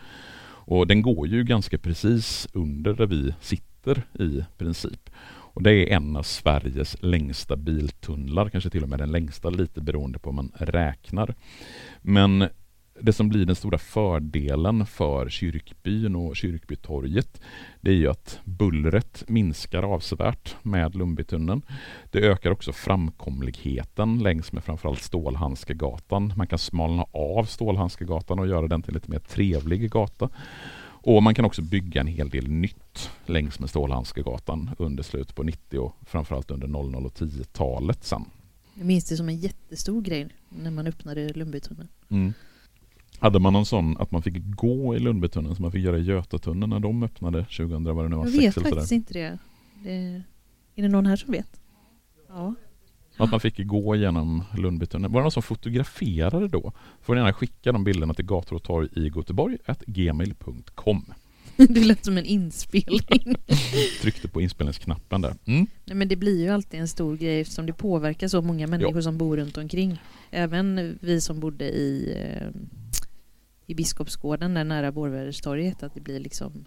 Och 0.71 0.87
den 0.87 1.03
går 1.03 1.29
ju 1.29 1.45
ganska 1.45 1.79
precis 1.79 2.49
under 2.53 2.95
där 2.95 3.07
vi 3.07 3.35
sitter 3.41 3.70
i 4.18 4.45
princip. 4.59 5.11
Och 5.53 5.62
det 5.62 5.72
är 5.72 5.97
en 5.97 6.16
av 6.16 6.22
Sveriges 6.22 7.03
längsta 7.03 7.57
biltunnlar, 7.57 8.49
kanske 8.49 8.70
till 8.70 8.83
och 8.83 8.89
med 8.89 8.99
den 8.99 9.12
längsta, 9.12 9.51
lite 9.51 9.81
beroende 9.81 10.18
på 10.18 10.31
hur 10.31 10.37
man 10.37 10.53
räknar. 10.57 11.35
Men 12.03 12.49
det 13.03 13.12
som 13.12 13.28
blir 13.28 13.47
den 13.47 13.57
stora 13.57 13.78
fördelen 13.78 14.87
för 14.87 15.28
kyrkbyn 15.28 16.16
och 16.16 16.37
Kyrkbytorget 16.37 17.41
det 17.81 17.91
är 17.91 17.95
ju 17.95 18.09
att 18.09 18.41
bullret 18.45 19.24
minskar 19.28 19.83
avsevärt 19.83 20.57
med 20.62 20.95
Lundbytunneln. 20.95 21.62
Det 22.11 22.18
ökar 22.18 22.51
också 22.51 22.72
framkomligheten 22.72 24.18
längs 24.18 24.53
med 24.53 24.64
framförallt 24.64 25.03
Stålhandskegatan. 25.03 26.33
Man 26.37 26.47
kan 26.47 26.59
smalna 26.59 27.05
av 27.12 27.45
Stålhandskegatan 27.45 28.39
och 28.39 28.49
göra 28.49 28.66
den 28.66 28.83
till 28.83 28.95
lite 28.95 29.11
mer 29.11 29.18
trevlig 29.18 29.91
gata. 29.91 30.28
Och 31.03 31.23
man 31.23 31.35
kan 31.35 31.45
också 31.45 31.63
bygga 31.63 32.01
en 32.01 32.07
hel 32.07 32.31
del 32.31 32.49
nytt 32.49 33.11
längs 33.27 33.61
med 33.61 33.71
Stålhandskegatan 33.71 34.71
under 34.79 35.03
slutet 35.03 35.35
på 35.35 35.43
90 35.43 35.79
och 35.79 35.97
framförallt 36.07 36.51
under 36.51 36.67
00 36.69 37.07
och 37.07 37.13
10-talet 37.13 38.05
sen. 38.05 38.25
Jag 38.75 38.87
minns 38.87 39.05
det 39.05 39.17
som 39.17 39.29
en 39.29 39.37
jättestor 39.37 40.03
grej 40.03 40.29
när 40.49 40.71
man 40.71 40.87
öppnade 40.87 41.33
Lundbytunneln. 41.33 41.89
Mm. 42.09 42.33
Hade 43.19 43.39
man 43.39 43.53
någon 43.53 43.67
sån 43.67 43.97
att 43.97 44.11
man 44.11 44.23
fick 44.23 44.37
gå 44.45 44.97
i 44.97 44.99
Lundbytunneln 44.99 45.57
som 45.57 45.63
man 45.63 45.73
fick 45.73 45.85
göra 45.85 45.99
i 45.99 46.03
Götatunneln 46.03 46.71
när 46.71 46.81
de 46.81 47.03
öppnade 47.03 47.45
2000 47.45 47.85
vad 47.85 48.05
det 48.05 48.09
nu 48.09 48.17
var? 48.17 48.25
Jag 48.25 48.33
vet 48.33 48.55
faktiskt 48.55 48.93
inte 48.93 49.15
det. 49.15 49.39
det. 49.85 50.23
Är 50.75 50.83
det 50.83 50.89
någon 50.89 51.07
här 51.07 51.17
som 51.17 51.33
vet? 51.33 51.61
Ja. 52.29 52.55
Att 53.21 53.31
man 53.31 53.41
fick 53.41 53.66
gå 53.66 53.97
igenom 53.97 54.45
Lundbytunneln. 54.57 55.12
Var 55.12 55.21
det 55.21 55.25
någon 55.25 55.33
som 55.33 55.43
fotograferade 55.43 56.49
då? 56.49 56.73
Får 57.03 57.14
ni 57.14 57.21
gärna 57.21 57.33
skicka 57.33 57.73
de 57.73 57.85
bilderna 57.85 58.14
till 58.14 58.25
gator 58.25 58.57
och 58.57 58.62
torg 58.62 58.89
i 58.97 59.09
Göteborg 59.16 59.59
gmail.com 59.87 61.05
Det 61.57 61.85
lät 61.85 62.05
som 62.05 62.18
en 62.18 62.25
inspelning. 62.25 63.37
Tryckte 64.01 64.29
på 64.29 64.41
inspelningsknappen 64.41 65.21
där. 65.21 65.35
Mm. 65.45 65.66
Nej, 65.85 65.97
men 65.97 66.09
det 66.09 66.16
blir 66.16 66.43
ju 66.43 66.49
alltid 66.49 66.81
en 66.81 66.89
stor 66.89 67.16
grej 67.16 67.41
eftersom 67.41 67.66
det 67.66 67.73
påverkar 67.73 68.29
så 68.29 68.43
många 68.43 68.66
människor 68.66 68.97
ja. 68.97 69.03
som 69.03 69.18
bor 69.18 69.37
runt 69.37 69.59
omkring. 69.59 70.01
Även 70.31 70.99
vi 71.01 71.21
som 71.21 71.41
bodde 71.41 71.64
i 71.64 72.14
eh, 72.16 72.49
i 73.71 73.75
Biskopsgården 73.75 74.55
där 74.55 74.64
nära 74.64 74.93
Borväderstorget 74.93 75.83
att 75.83 75.95
det 75.95 76.01
blir 76.01 76.21
liksom 76.21 76.64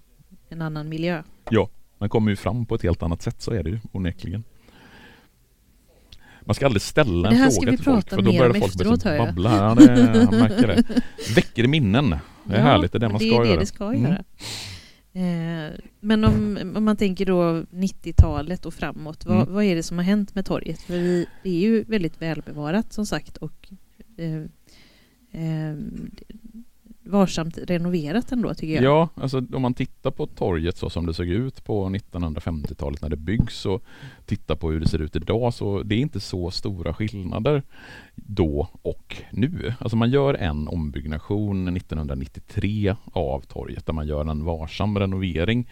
en 0.50 0.62
annan 0.62 0.90
miljö. 0.90 1.24
Ja, 1.50 1.70
man 1.98 2.10
kommer 2.10 2.30
ju 2.30 2.36
fram 2.36 2.66
på 2.66 2.76
ett 2.76 2.84
helt 2.84 3.04
annat 3.04 3.22
sätt 3.22 3.42
så 3.42 3.52
är 3.52 3.64
det 3.64 3.70
ju 3.70 3.80
onekligen. 3.92 4.44
Man 6.46 6.56
ska 6.56 6.66
aldrig 6.66 6.82
ställa 6.82 7.32
en 7.32 7.52
fråga 7.52 7.72
till 7.72 7.84
folk 7.84 8.10
för 8.10 8.22
då 8.22 8.32
börjar 8.32 8.54
folk 8.54 8.66
efteråt, 8.66 9.04
babbla. 9.04 9.58
Ja, 9.58 9.76
det, 9.76 10.32
märker 10.32 10.68
det. 10.68 10.84
Väcker 11.36 11.68
minnen. 11.68 12.10
Det 12.44 12.56
är 12.56 12.60
ja, 12.60 12.64
härligt, 12.64 12.92
det 12.92 12.98
är 12.98 13.00
det 13.00 13.10
man 13.10 13.20
ska 13.20 13.30
det 13.30 13.36
är 13.36 13.46
göra. 13.46 13.60
Det 13.60 13.66
ska 13.66 13.86
mm. 13.86 14.02
göra. 14.04 14.24
Eh, 15.16 15.72
men 16.00 16.24
om, 16.24 16.74
om, 16.76 16.84
man 16.86 16.98
tänker 16.98 17.26
då 17.26 17.42
90-talet 17.72 18.66
och 18.66 18.74
framåt, 18.74 19.26
vad, 19.26 19.38
mm. 19.38 19.54
vad, 19.54 19.64
är 19.64 19.76
det 19.76 19.84
som 19.84 19.98
har 19.98 20.06
hänt 20.06 20.36
med 20.36 20.46
torget? 20.46 20.82
För 20.82 20.94
vi, 20.94 21.26
det 21.44 21.50
är 21.50 21.60
ju 21.60 21.84
väldigt 21.84 22.22
välbevarat 22.22 22.94
som 22.94 23.06
sagt 23.06 23.38
och 23.38 23.70
eh, 24.18 24.42
eh, 25.42 25.76
varsamt 27.14 27.58
renoverat 27.58 28.32
ändå 28.32 28.54
tycker 28.54 28.74
jag. 28.74 28.84
Ja, 28.84 29.10
alltså 29.16 29.42
om 29.54 29.62
man 29.62 29.74
tittar 29.74 30.12
på 30.12 30.26
torget 30.26 30.78
så 30.78 30.90
som 30.90 31.06
det 31.06 31.14
såg 31.14 31.28
ut 31.28 31.64
på 31.64 31.90
1950-talet 31.90 33.02
när 33.02 33.10
det 33.10 33.16
byggs 33.16 33.66
och 33.66 33.84
tittar 34.26 34.56
på 34.56 34.72
hur 34.72 34.80
det 34.80 34.88
ser 34.88 35.02
ut 35.02 35.16
idag 35.16 35.54
så 35.54 35.84
det 35.84 35.96
är 35.96 36.00
inte 36.00 36.20
så 36.20 36.52
stora 36.52 36.94
skillnader 36.94 37.64
då 38.16 38.68
och 38.82 39.16
nu. 39.32 39.74
Alltså 39.80 39.98
man 39.98 40.10
gör 40.10 40.34
en 40.34 40.68
ombyggnation 40.68 41.78
1993 41.78 42.96
av 43.06 43.42
torget 43.42 43.86
där 43.86 43.94
man 43.94 44.08
gör 44.08 44.26
en 44.26 44.46
varsam 44.46 45.00
renovering 45.00 45.70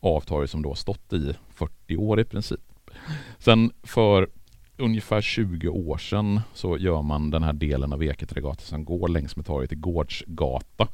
av 0.00 0.20
torget 0.20 0.50
som 0.50 0.62
då 0.62 0.74
stått 0.74 1.12
i 1.12 1.34
40 1.54 1.96
år 1.96 2.20
i 2.20 2.24
princip. 2.24 2.60
Sen 3.38 3.70
för 3.82 4.28
ungefär 4.76 5.20
20 5.20 5.68
år 5.68 5.98
sedan 5.98 6.40
så 6.54 6.78
gör 6.78 7.02
man 7.02 7.30
den 7.30 7.42
här 7.42 7.52
delen 7.52 7.92
av 7.92 8.04
Eketrägatan 8.04 8.64
som 8.64 8.84
går 8.84 9.08
längs 9.08 9.36
med 9.36 9.46
torget 9.46 9.68
till 9.68 9.80
Gårdsgata. 9.80 10.88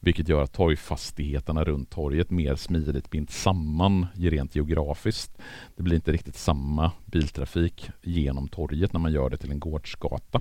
Vilket 0.00 0.28
gör 0.28 0.42
att 0.42 0.52
torgfastigheterna 0.52 1.64
runt 1.64 1.90
torget 1.90 2.30
mer 2.30 2.56
smidigt 2.56 3.10
binds 3.10 3.42
samman 3.42 4.06
rent 4.14 4.56
geografiskt. 4.56 5.38
Det 5.76 5.82
blir 5.82 5.96
inte 5.96 6.12
riktigt 6.12 6.36
samma 6.36 6.92
biltrafik 7.04 7.90
genom 8.02 8.48
torget 8.48 8.92
när 8.92 9.00
man 9.00 9.12
gör 9.12 9.30
det 9.30 9.36
till 9.36 9.50
en 9.50 9.60
gårdsgata. 9.60 10.40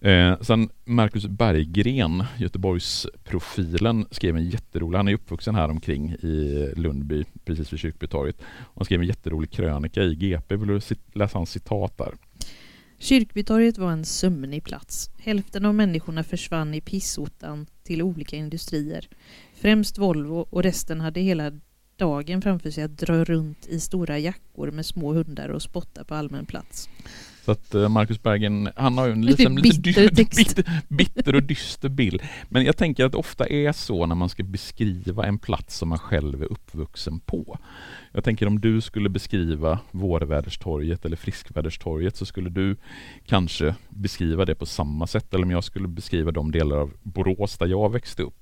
Eh, 0.00 0.40
sen 0.40 0.68
Marcus 0.84 1.26
Berggren, 1.26 2.24
Göteborgsprofilen, 2.38 4.06
skrev 4.10 4.36
en 4.36 4.48
jätterolig, 4.50 4.96
han 4.96 5.08
är 5.08 5.14
uppvuxen 5.14 5.54
här 5.54 5.68
omkring 5.68 6.10
i 6.12 6.72
Lundby, 6.76 7.24
precis 7.44 7.72
vid 7.72 7.80
Kyrkbytorget. 7.80 8.36
Han 8.74 8.84
skrev 8.84 9.00
en 9.00 9.06
jätterolig 9.06 9.50
krönika 9.50 10.02
i 10.02 10.14
GP, 10.14 10.56
vill 10.56 10.68
du 10.68 10.80
läsa 11.12 11.38
hans 11.38 11.50
citat 11.50 11.98
där? 11.98 12.14
Kyrkbytorget 12.98 13.78
var 13.78 13.92
en 13.92 14.04
sömnig 14.04 14.64
plats. 14.64 15.10
Hälften 15.18 15.64
av 15.64 15.74
människorna 15.74 16.24
försvann 16.24 16.74
i 16.74 16.80
pissottan 16.80 17.66
till 17.82 18.02
olika 18.02 18.36
industrier. 18.36 19.08
Främst 19.54 19.98
Volvo 19.98 20.46
och 20.50 20.62
resten 20.62 21.00
hade 21.00 21.20
hela 21.20 21.52
dagen 21.98 22.42
framför 22.42 22.70
sig 22.70 22.84
att 22.84 22.98
dra 22.98 23.24
runt 23.24 23.66
i 23.66 23.80
stora 23.80 24.18
jackor 24.18 24.70
med 24.70 24.86
små 24.86 25.12
hundar 25.12 25.48
och 25.48 25.62
spotta 25.62 26.04
på 26.04 26.14
allmän 26.14 26.46
plats. 26.46 26.88
Så 27.48 27.52
att 27.52 27.74
eh, 27.74 27.88
Marcus 27.88 28.22
Bergen, 28.22 28.68
han 28.76 28.98
har 28.98 29.06
ju 29.06 29.12
en 29.12 29.22
liksom, 29.26 29.58
lite 29.58 29.82
bitter, 29.82 30.10
bitter, 30.36 30.82
bitter 30.88 31.34
och 31.34 31.42
dyster 31.42 31.88
bild. 31.88 32.22
Men 32.48 32.64
jag 32.64 32.76
tänker 32.76 33.04
att 33.04 33.12
det 33.12 33.18
ofta 33.18 33.46
är 33.46 33.72
så 33.72 34.06
när 34.06 34.14
man 34.14 34.28
ska 34.28 34.42
beskriva 34.42 35.26
en 35.26 35.38
plats 35.38 35.76
som 35.76 35.88
man 35.88 35.98
själv 35.98 36.42
är 36.42 36.52
uppvuxen 36.52 37.20
på. 37.20 37.58
Jag 38.12 38.24
tänker 38.24 38.46
om 38.46 38.60
du 38.60 38.80
skulle 38.80 39.08
beskriva 39.08 39.78
Vårväderstorget 39.90 41.04
eller 41.04 41.16
Friskväderstorget 41.16 42.16
så 42.16 42.26
skulle 42.26 42.50
du 42.50 42.76
kanske 43.26 43.74
beskriva 43.88 44.44
det 44.44 44.54
på 44.54 44.66
samma 44.66 45.06
sätt. 45.06 45.34
Eller 45.34 45.44
om 45.44 45.50
jag 45.50 45.64
skulle 45.64 45.88
beskriva 45.88 46.30
de 46.30 46.50
delar 46.50 46.76
av 46.76 46.92
Borås 47.02 47.58
där 47.58 47.66
jag 47.66 47.92
växte 47.92 48.22
upp 48.22 48.37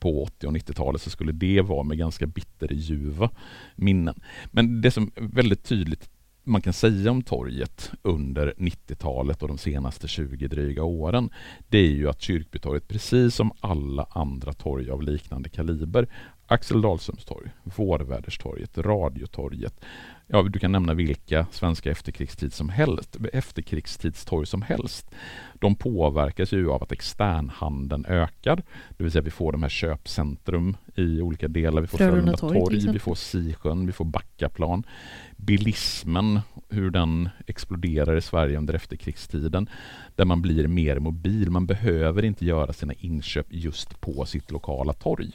på 0.00 0.22
80 0.22 0.46
och 0.46 0.52
90-talet 0.52 1.02
så 1.02 1.10
skulle 1.10 1.32
det 1.32 1.60
vara 1.60 1.82
med 1.82 1.98
ganska 1.98 2.26
bitterljuva 2.26 3.30
minnen. 3.76 4.20
Men 4.50 4.80
det 4.80 4.90
som 4.90 5.10
är 5.16 5.22
väldigt 5.22 5.64
tydligt 5.64 6.10
man 6.46 6.62
kan 6.62 6.72
säga 6.72 7.10
om 7.10 7.22
torget 7.22 7.90
under 8.02 8.54
90-talet 8.56 9.42
och 9.42 9.48
de 9.48 9.58
senaste 9.58 10.08
20 10.08 10.48
dryga 10.48 10.82
åren 10.82 11.30
det 11.68 11.78
är 11.78 11.90
ju 11.90 12.08
att 12.08 12.20
Kyrkbytorget 12.20 12.88
precis 12.88 13.34
som 13.34 13.52
alla 13.60 14.06
andra 14.10 14.52
torg 14.52 14.90
av 14.90 15.02
liknande 15.02 15.48
kaliber 15.48 16.08
Axel 16.48 16.80
Dahlströms 16.80 17.24
torg, 17.24 17.50
Vårväderstorget, 17.62 18.78
Radiotorget. 18.78 19.84
Ja, 20.26 20.42
du 20.42 20.58
kan 20.58 20.72
nämna 20.72 20.94
vilka 20.94 21.46
svenska 21.50 21.90
efterkrigstid 21.90 22.52
som 22.52 22.68
helst, 22.68 23.16
efterkrigstidstorg 23.32 24.46
som 24.46 24.62
helst. 24.62 25.10
De 25.54 25.74
påverkas 25.74 26.52
ju 26.52 26.70
av 26.70 26.82
att 26.82 26.92
externhandeln 26.92 28.04
ökar, 28.08 28.56
det 28.96 29.04
vill 29.04 29.12
säga 29.12 29.22
vi 29.22 29.30
får 29.30 29.52
de 29.52 29.62
här 29.62 29.70
köpcentrum 29.70 30.76
i 30.94 31.20
olika 31.20 31.48
delar. 31.48 31.80
Vi 31.80 31.86
får 31.86 31.98
Frölunda 31.98 32.36
torg, 32.36 32.60
torg 32.60 32.92
vi 32.92 32.98
får 32.98 33.14
Sisjön, 33.14 33.86
vi 33.86 33.92
får 33.92 34.04
Backaplan. 34.04 34.82
Bilismen, 35.36 36.40
hur 36.68 36.90
den 36.90 37.28
exploderar 37.46 38.16
i 38.16 38.20
Sverige 38.20 38.58
under 38.58 38.74
efterkrigstiden, 38.74 39.68
där 40.14 40.24
man 40.24 40.42
blir 40.42 40.66
mer 40.66 40.98
mobil. 40.98 41.50
Man 41.50 41.66
behöver 41.66 42.24
inte 42.24 42.44
göra 42.44 42.72
sina 42.72 42.92
inköp 42.92 43.46
just 43.50 44.00
på 44.00 44.24
sitt 44.24 44.50
lokala 44.50 44.92
torg. 44.92 45.30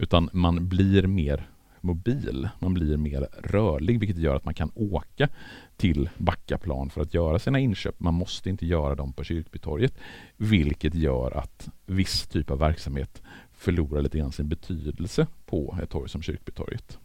Utan 0.00 0.30
man 0.32 0.68
blir 0.68 1.06
mer 1.06 1.48
mobil, 1.80 2.48
man 2.58 2.74
blir 2.74 2.96
mer 2.96 3.28
rörlig 3.42 4.00
vilket 4.00 4.18
gör 4.18 4.36
att 4.36 4.44
man 4.44 4.54
kan 4.54 4.70
åka 4.74 5.28
till 5.76 6.10
Backaplan 6.16 6.90
för 6.90 7.00
att 7.00 7.14
göra 7.14 7.38
sina 7.38 7.58
inköp. 7.58 8.00
Man 8.00 8.14
måste 8.14 8.50
inte 8.50 8.66
göra 8.66 8.94
dem 8.94 9.12
på 9.12 9.24
Kyrkbytorget 9.24 9.94
vilket 10.36 10.94
gör 10.94 11.36
att 11.36 11.68
viss 11.86 12.26
typ 12.26 12.50
av 12.50 12.58
verksamhet 12.58 13.22
förlorar 13.52 14.02
lite 14.02 14.18
grann 14.18 14.32
sin 14.32 14.48
betydelse 14.48 15.26
på 15.46 15.78
ett 15.82 15.90
torg 15.90 16.08
som 16.08 16.22
Kyrkbytorget. 16.22 16.98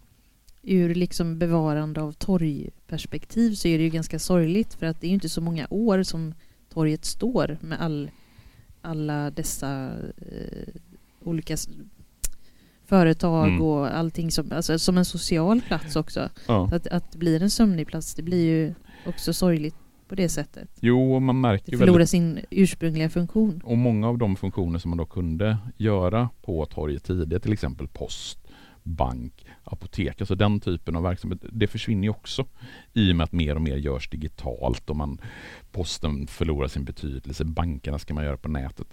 Ur 0.61 0.95
liksom 0.95 1.39
bevarande 1.39 2.01
av 2.01 2.11
torgperspektiv 2.11 3.53
så 3.53 3.67
är 3.67 3.77
det 3.77 3.83
ju 3.83 3.89
ganska 3.89 4.19
sorgligt 4.19 4.73
för 4.73 4.85
att 4.85 5.01
det 5.01 5.07
är 5.07 5.11
inte 5.11 5.29
så 5.29 5.41
många 5.41 5.67
år 5.69 6.03
som 6.03 6.33
torget 6.69 7.05
står 7.05 7.57
med 7.61 7.81
all, 7.81 8.11
alla 8.81 9.31
dessa 9.31 9.91
eh, 10.17 10.73
olika 11.23 11.57
företag 12.87 13.47
mm. 13.47 13.61
och 13.61 13.97
allting 13.97 14.31
som, 14.31 14.51
alltså, 14.51 14.79
som 14.79 14.97
en 14.97 15.05
social 15.05 15.61
plats 15.61 15.95
också. 15.95 16.29
Ja. 16.47 16.69
Att, 16.73 16.87
att 16.87 17.11
det 17.11 17.17
blir 17.17 17.41
en 17.41 17.49
sömnig 17.49 17.87
plats, 17.87 18.15
det 18.15 18.23
blir 18.23 18.45
ju 18.45 18.73
också 19.05 19.33
sorgligt 19.33 19.75
på 20.07 20.15
det 20.15 20.29
sättet. 20.29 20.69
Jo, 20.79 21.19
man 21.19 21.41
märker 21.41 21.71
Det 21.71 21.77
förlorar 21.77 21.93
väldigt... 21.93 22.09
sin 22.09 22.39
ursprungliga 22.49 23.09
funktion. 23.09 23.61
Och 23.63 23.77
många 23.77 24.09
av 24.09 24.17
de 24.17 24.35
funktioner 24.35 24.79
som 24.79 24.89
man 24.89 24.97
då 24.97 25.05
kunde 25.05 25.57
göra 25.77 26.29
på 26.41 26.65
torget 26.65 27.03
tidigare, 27.03 27.39
till 27.39 27.53
exempel 27.53 27.87
post, 27.87 28.39
bank, 28.83 29.45
apotek, 29.63 30.21
alltså 30.21 30.35
den 30.35 30.59
typen 30.59 30.95
av 30.95 31.03
verksamhet, 31.03 31.39
det 31.51 31.67
försvinner 31.67 32.03
ju 32.03 32.09
också 32.09 32.45
i 32.93 33.11
och 33.11 33.15
med 33.15 33.23
att 33.23 33.31
mer 33.31 33.55
och 33.55 33.61
mer 33.61 33.77
görs 33.77 34.09
digitalt 34.09 34.89
och 34.89 34.95
man, 34.95 35.21
posten 35.71 36.27
förlorar 36.27 36.67
sin 36.67 36.85
betydelse, 36.85 37.45
bankerna 37.45 37.99
ska 37.99 38.13
man 38.13 38.23
göra 38.23 38.37
på 38.37 38.49
nätet 38.49 38.87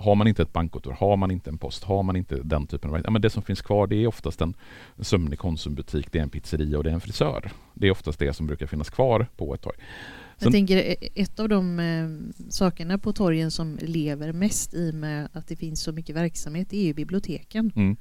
har 0.00 0.14
man 0.14 0.28
inte 0.28 0.42
ett 0.42 0.52
bankkontor, 0.52 0.96
har 1.00 1.16
man 1.16 1.30
inte 1.30 1.50
en 1.50 1.58
post, 1.58 1.84
har 1.84 2.02
man 2.02 2.16
inte 2.16 2.40
den 2.42 2.66
typen 2.66 2.90
av 2.90 3.00
ja, 3.04 3.10
men 3.10 3.22
Det 3.22 3.30
som 3.30 3.42
finns 3.42 3.62
kvar 3.62 3.86
det 3.86 3.96
är 3.96 4.06
oftast 4.06 4.40
en 4.40 4.54
sömnig 5.00 5.38
konsumbutik, 5.38 6.12
det 6.12 6.18
är 6.18 6.22
en 6.22 6.30
pizzeria 6.30 6.78
och 6.78 6.84
det 6.84 6.90
är 6.90 6.94
en 6.94 7.00
frisör. 7.00 7.50
Det 7.74 7.86
är 7.86 7.90
oftast 7.90 8.18
det 8.18 8.32
som 8.32 8.46
brukar 8.46 8.66
finnas 8.66 8.90
kvar 8.90 9.26
på 9.36 9.54
ett 9.54 9.60
torg. 9.60 9.76
Sen, 9.78 10.46
jag 10.46 10.52
tänker 10.52 10.76
e-, 10.76 11.08
ett 11.14 11.40
av 11.40 11.48
de 11.48 11.80
eh, 11.80 12.32
sakerna 12.48 12.98
på 12.98 13.12
torgen 13.12 13.50
som 13.50 13.78
lever 13.82 14.32
mest 14.32 14.74
i 14.74 14.92
med 14.92 15.28
att 15.32 15.46
det 15.48 15.56
finns 15.56 15.82
så 15.82 15.92
mycket 15.92 16.16
verksamhet 16.16 16.72
är 16.72 16.82
ju 16.82 16.94
biblioteken. 16.94 17.72
Mm. 17.76 17.96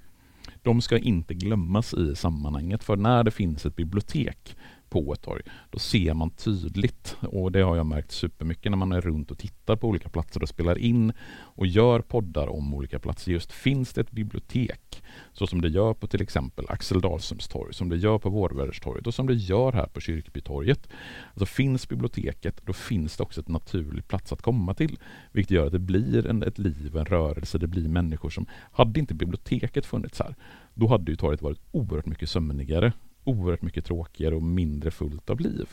De 0.64 0.82
ska 0.82 0.98
inte 0.98 1.34
glömmas 1.34 1.94
i 1.94 2.16
sammanhanget 2.16 2.84
för 2.84 2.96
när 2.96 3.24
det 3.24 3.32
finns 3.32 3.66
ett 3.66 3.76
bibliotek 3.76 4.56
på 4.90 5.14
ett 5.14 5.22
torg, 5.22 5.42
då 5.70 5.80
ser 5.80 6.14
man 6.14 6.30
tydligt 6.30 7.18
och 7.22 7.52
det 7.52 7.62
har 7.62 7.76
jag 7.76 7.86
märkt 7.86 8.12
supermycket 8.12 8.72
när 8.72 8.78
man 8.78 8.92
är 8.92 9.02
runt 9.02 9.32
och 9.32 9.38
tittar 9.38 9.76
på 9.76 9.88
olika 9.88 10.10
platser 10.10 10.44
och 10.44 10.50
spelar 10.50 10.78
in 10.78 11.14
och 11.30 11.68
gör 11.68 12.00
poddar 12.00 12.48
om 12.48 12.74
olika 12.74 13.00
platser. 13.00 13.32
Just 13.32 13.52
finns 13.52 13.94
det 13.94 14.02
ett 14.02 14.12
bibliotek 14.12 15.04
så 15.34 15.48
som 15.48 15.62
det 15.62 15.70
gör 15.70 15.94
på 15.94 16.08
till 16.08 16.22
exempel 16.22 16.66
Axel 16.70 17.02
Dahlströms 17.02 17.48
torg, 17.48 17.74
som 17.74 17.90
det 17.90 17.98
gör 17.98 18.20
på 18.20 18.30
Vårväderstorget 18.30 19.08
och 19.08 19.14
som 19.14 19.28
det 19.28 19.34
gör 19.34 19.72
här 19.72 19.88
på 19.88 20.00
Kyrkbytorget. 20.00 20.90
Alltså 21.30 21.46
finns 21.46 21.90
biblioteket, 21.90 22.62
då 22.66 22.74
finns 22.74 23.18
det 23.18 23.24
också 23.24 23.42
ett 23.42 23.48
naturligt 23.48 24.08
plats 24.08 24.34
att 24.34 24.42
komma 24.42 24.74
till, 24.74 25.00
vilket 25.32 25.52
gör 25.52 25.66
att 25.66 25.72
det 25.72 25.80
blir 25.80 26.28
en, 26.28 26.44
ett 26.44 26.58
liv, 26.58 26.98
en 26.98 27.06
rörelse, 27.06 27.58
det 27.58 27.68
blir 27.68 27.88
människor 27.88 28.30
som, 28.30 28.46
hade 28.72 29.00
inte 29.00 29.14
biblioteket 29.14 29.86
funnits 29.86 30.20
här, 30.20 30.36
då 30.74 30.88
hade 30.88 31.12
ju 31.12 31.16
torget 31.16 31.42
varit 31.42 31.62
oerhört 31.72 32.06
mycket 32.06 32.30
sömnigare 32.30 32.94
oerhört 33.28 33.62
mycket 33.62 33.86
tråkigare 33.86 34.36
och 34.36 34.44
mindre 34.44 34.92
fullt 34.92 35.30
av 35.30 35.40
liv. 35.40 35.70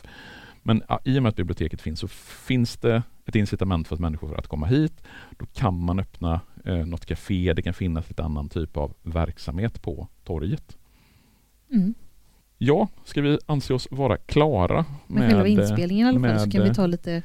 Men 0.63 0.83
ja, 0.87 0.99
i 1.03 1.19
och 1.19 1.23
med 1.23 1.29
att 1.29 1.35
biblioteket 1.35 1.81
finns 1.81 1.99
så 1.99 2.07
finns 2.07 2.77
det 2.77 3.03
ett 3.25 3.35
incitament 3.35 3.87
för 3.87 3.95
att 3.95 3.99
människor 3.99 4.39
att 4.39 4.47
komma 4.47 4.65
hit. 4.65 5.03
Då 5.37 5.45
kan 5.45 5.79
man 5.79 5.99
öppna 5.99 6.41
eh, 6.65 6.85
något 6.85 7.05
café, 7.05 7.53
det 7.53 7.61
kan 7.61 7.73
finnas 7.73 8.09
lite 8.09 8.23
annan 8.23 8.49
typ 8.49 8.77
av 8.77 8.93
verksamhet 9.03 9.81
på 9.81 10.07
torget. 10.23 10.77
Mm. 11.71 11.93
Ja, 12.57 12.87
ska 13.03 13.21
vi 13.21 13.39
anse 13.45 13.73
oss 13.73 13.87
vara 13.91 14.17
klara 14.17 14.85
med, 15.07 15.19
med 15.19 15.29
själva 15.29 15.47
inspelningen 15.47 16.07
i 16.07 16.09
alla 16.09 16.27
fall, 16.27 16.39
så 16.39 16.51
kan 16.51 16.63
vi 16.63 16.73
ta 16.73 16.87
lite 16.87 17.23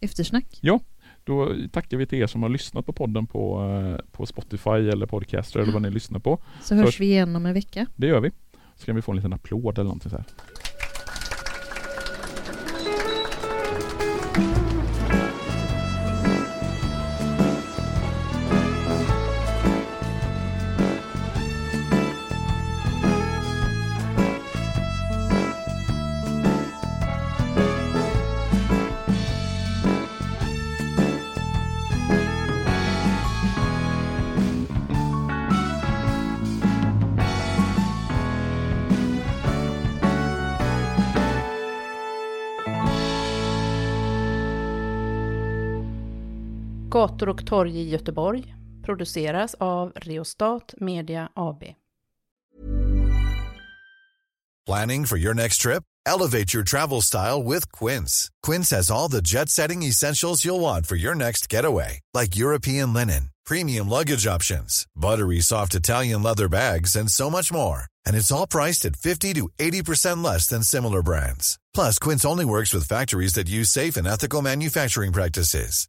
eftersnack. 0.00 0.58
Ja, 0.60 0.80
då 1.24 1.54
tackar 1.72 1.96
vi 1.96 2.06
till 2.06 2.18
er 2.18 2.26
som 2.26 2.42
har 2.42 2.48
lyssnat 2.48 2.86
på 2.86 2.92
podden 2.92 3.26
på, 3.26 3.62
eh, 3.62 4.10
på 4.12 4.26
Spotify 4.26 4.70
eller 4.70 5.06
Podcaster 5.06 5.60
eller 5.60 5.72
vad 5.72 5.82
ni 5.82 5.90
lyssnar 5.90 6.18
på. 6.18 6.38
Så 6.62 6.74
hörs 6.74 7.00
vi 7.00 7.06
igen 7.06 7.36
om 7.36 7.46
en 7.46 7.54
vecka. 7.54 7.86
Det 7.96 8.06
gör 8.06 8.20
vi. 8.20 8.30
Så 8.80 8.86
kan 8.86 8.96
vi 8.96 9.02
få 9.02 9.12
en 9.12 9.16
liten 9.16 9.32
applåd 9.32 9.78
eller 9.78 9.84
någonting 9.84 10.10
så 10.10 10.16
här. 10.16 10.26
Gator 47.00 47.28
och 47.28 47.46
torg 47.46 47.80
i 47.80 47.88
Göteborg 47.88 48.54
produceras 48.84 49.54
av 49.60 49.92
Reostat 49.96 50.74
Media 50.76 51.28
AB. 51.34 51.64
Planning 54.66 55.06
for 55.06 55.18
your 55.18 55.34
next 55.34 55.62
trip? 55.62 55.82
Elevate 56.06 56.54
your 56.54 56.64
travel 56.64 57.02
style 57.02 57.42
with 57.42 57.72
Quince. 57.72 58.28
Quince 58.46 58.76
has 58.76 58.90
all 58.90 59.10
the 59.10 59.22
jet-setting 59.22 59.82
essentials 59.82 60.44
you'll 60.44 60.60
want 60.60 60.86
for 60.86 60.96
your 60.96 61.14
next 61.14 61.52
getaway, 61.52 62.00
like 62.18 62.40
European 62.40 62.92
linen, 62.92 63.30
premium 63.46 63.88
luggage 63.88 64.26
options, 64.26 64.86
buttery 64.94 65.40
soft 65.40 65.74
Italian 65.74 66.22
leather 66.22 66.48
bags, 66.48 66.96
and 66.96 67.10
so 67.10 67.30
much 67.30 67.52
more. 67.52 67.82
And 68.06 68.16
it's 68.16 68.32
all 68.32 68.46
priced 68.46 68.84
at 68.88 68.96
50 68.96 69.34
to 69.34 69.48
80% 69.58 70.24
less 70.24 70.46
than 70.48 70.62
similar 70.62 71.02
brands. 71.02 71.58
Plus, 71.74 71.98
Quince 71.98 72.26
only 72.26 72.44
works 72.44 72.74
with 72.74 72.88
factories 72.88 73.34
that 73.34 73.48
use 73.48 73.70
safe 73.70 73.96
and 73.96 74.06
ethical 74.06 74.42
manufacturing 74.42 75.12
practices. 75.12 75.88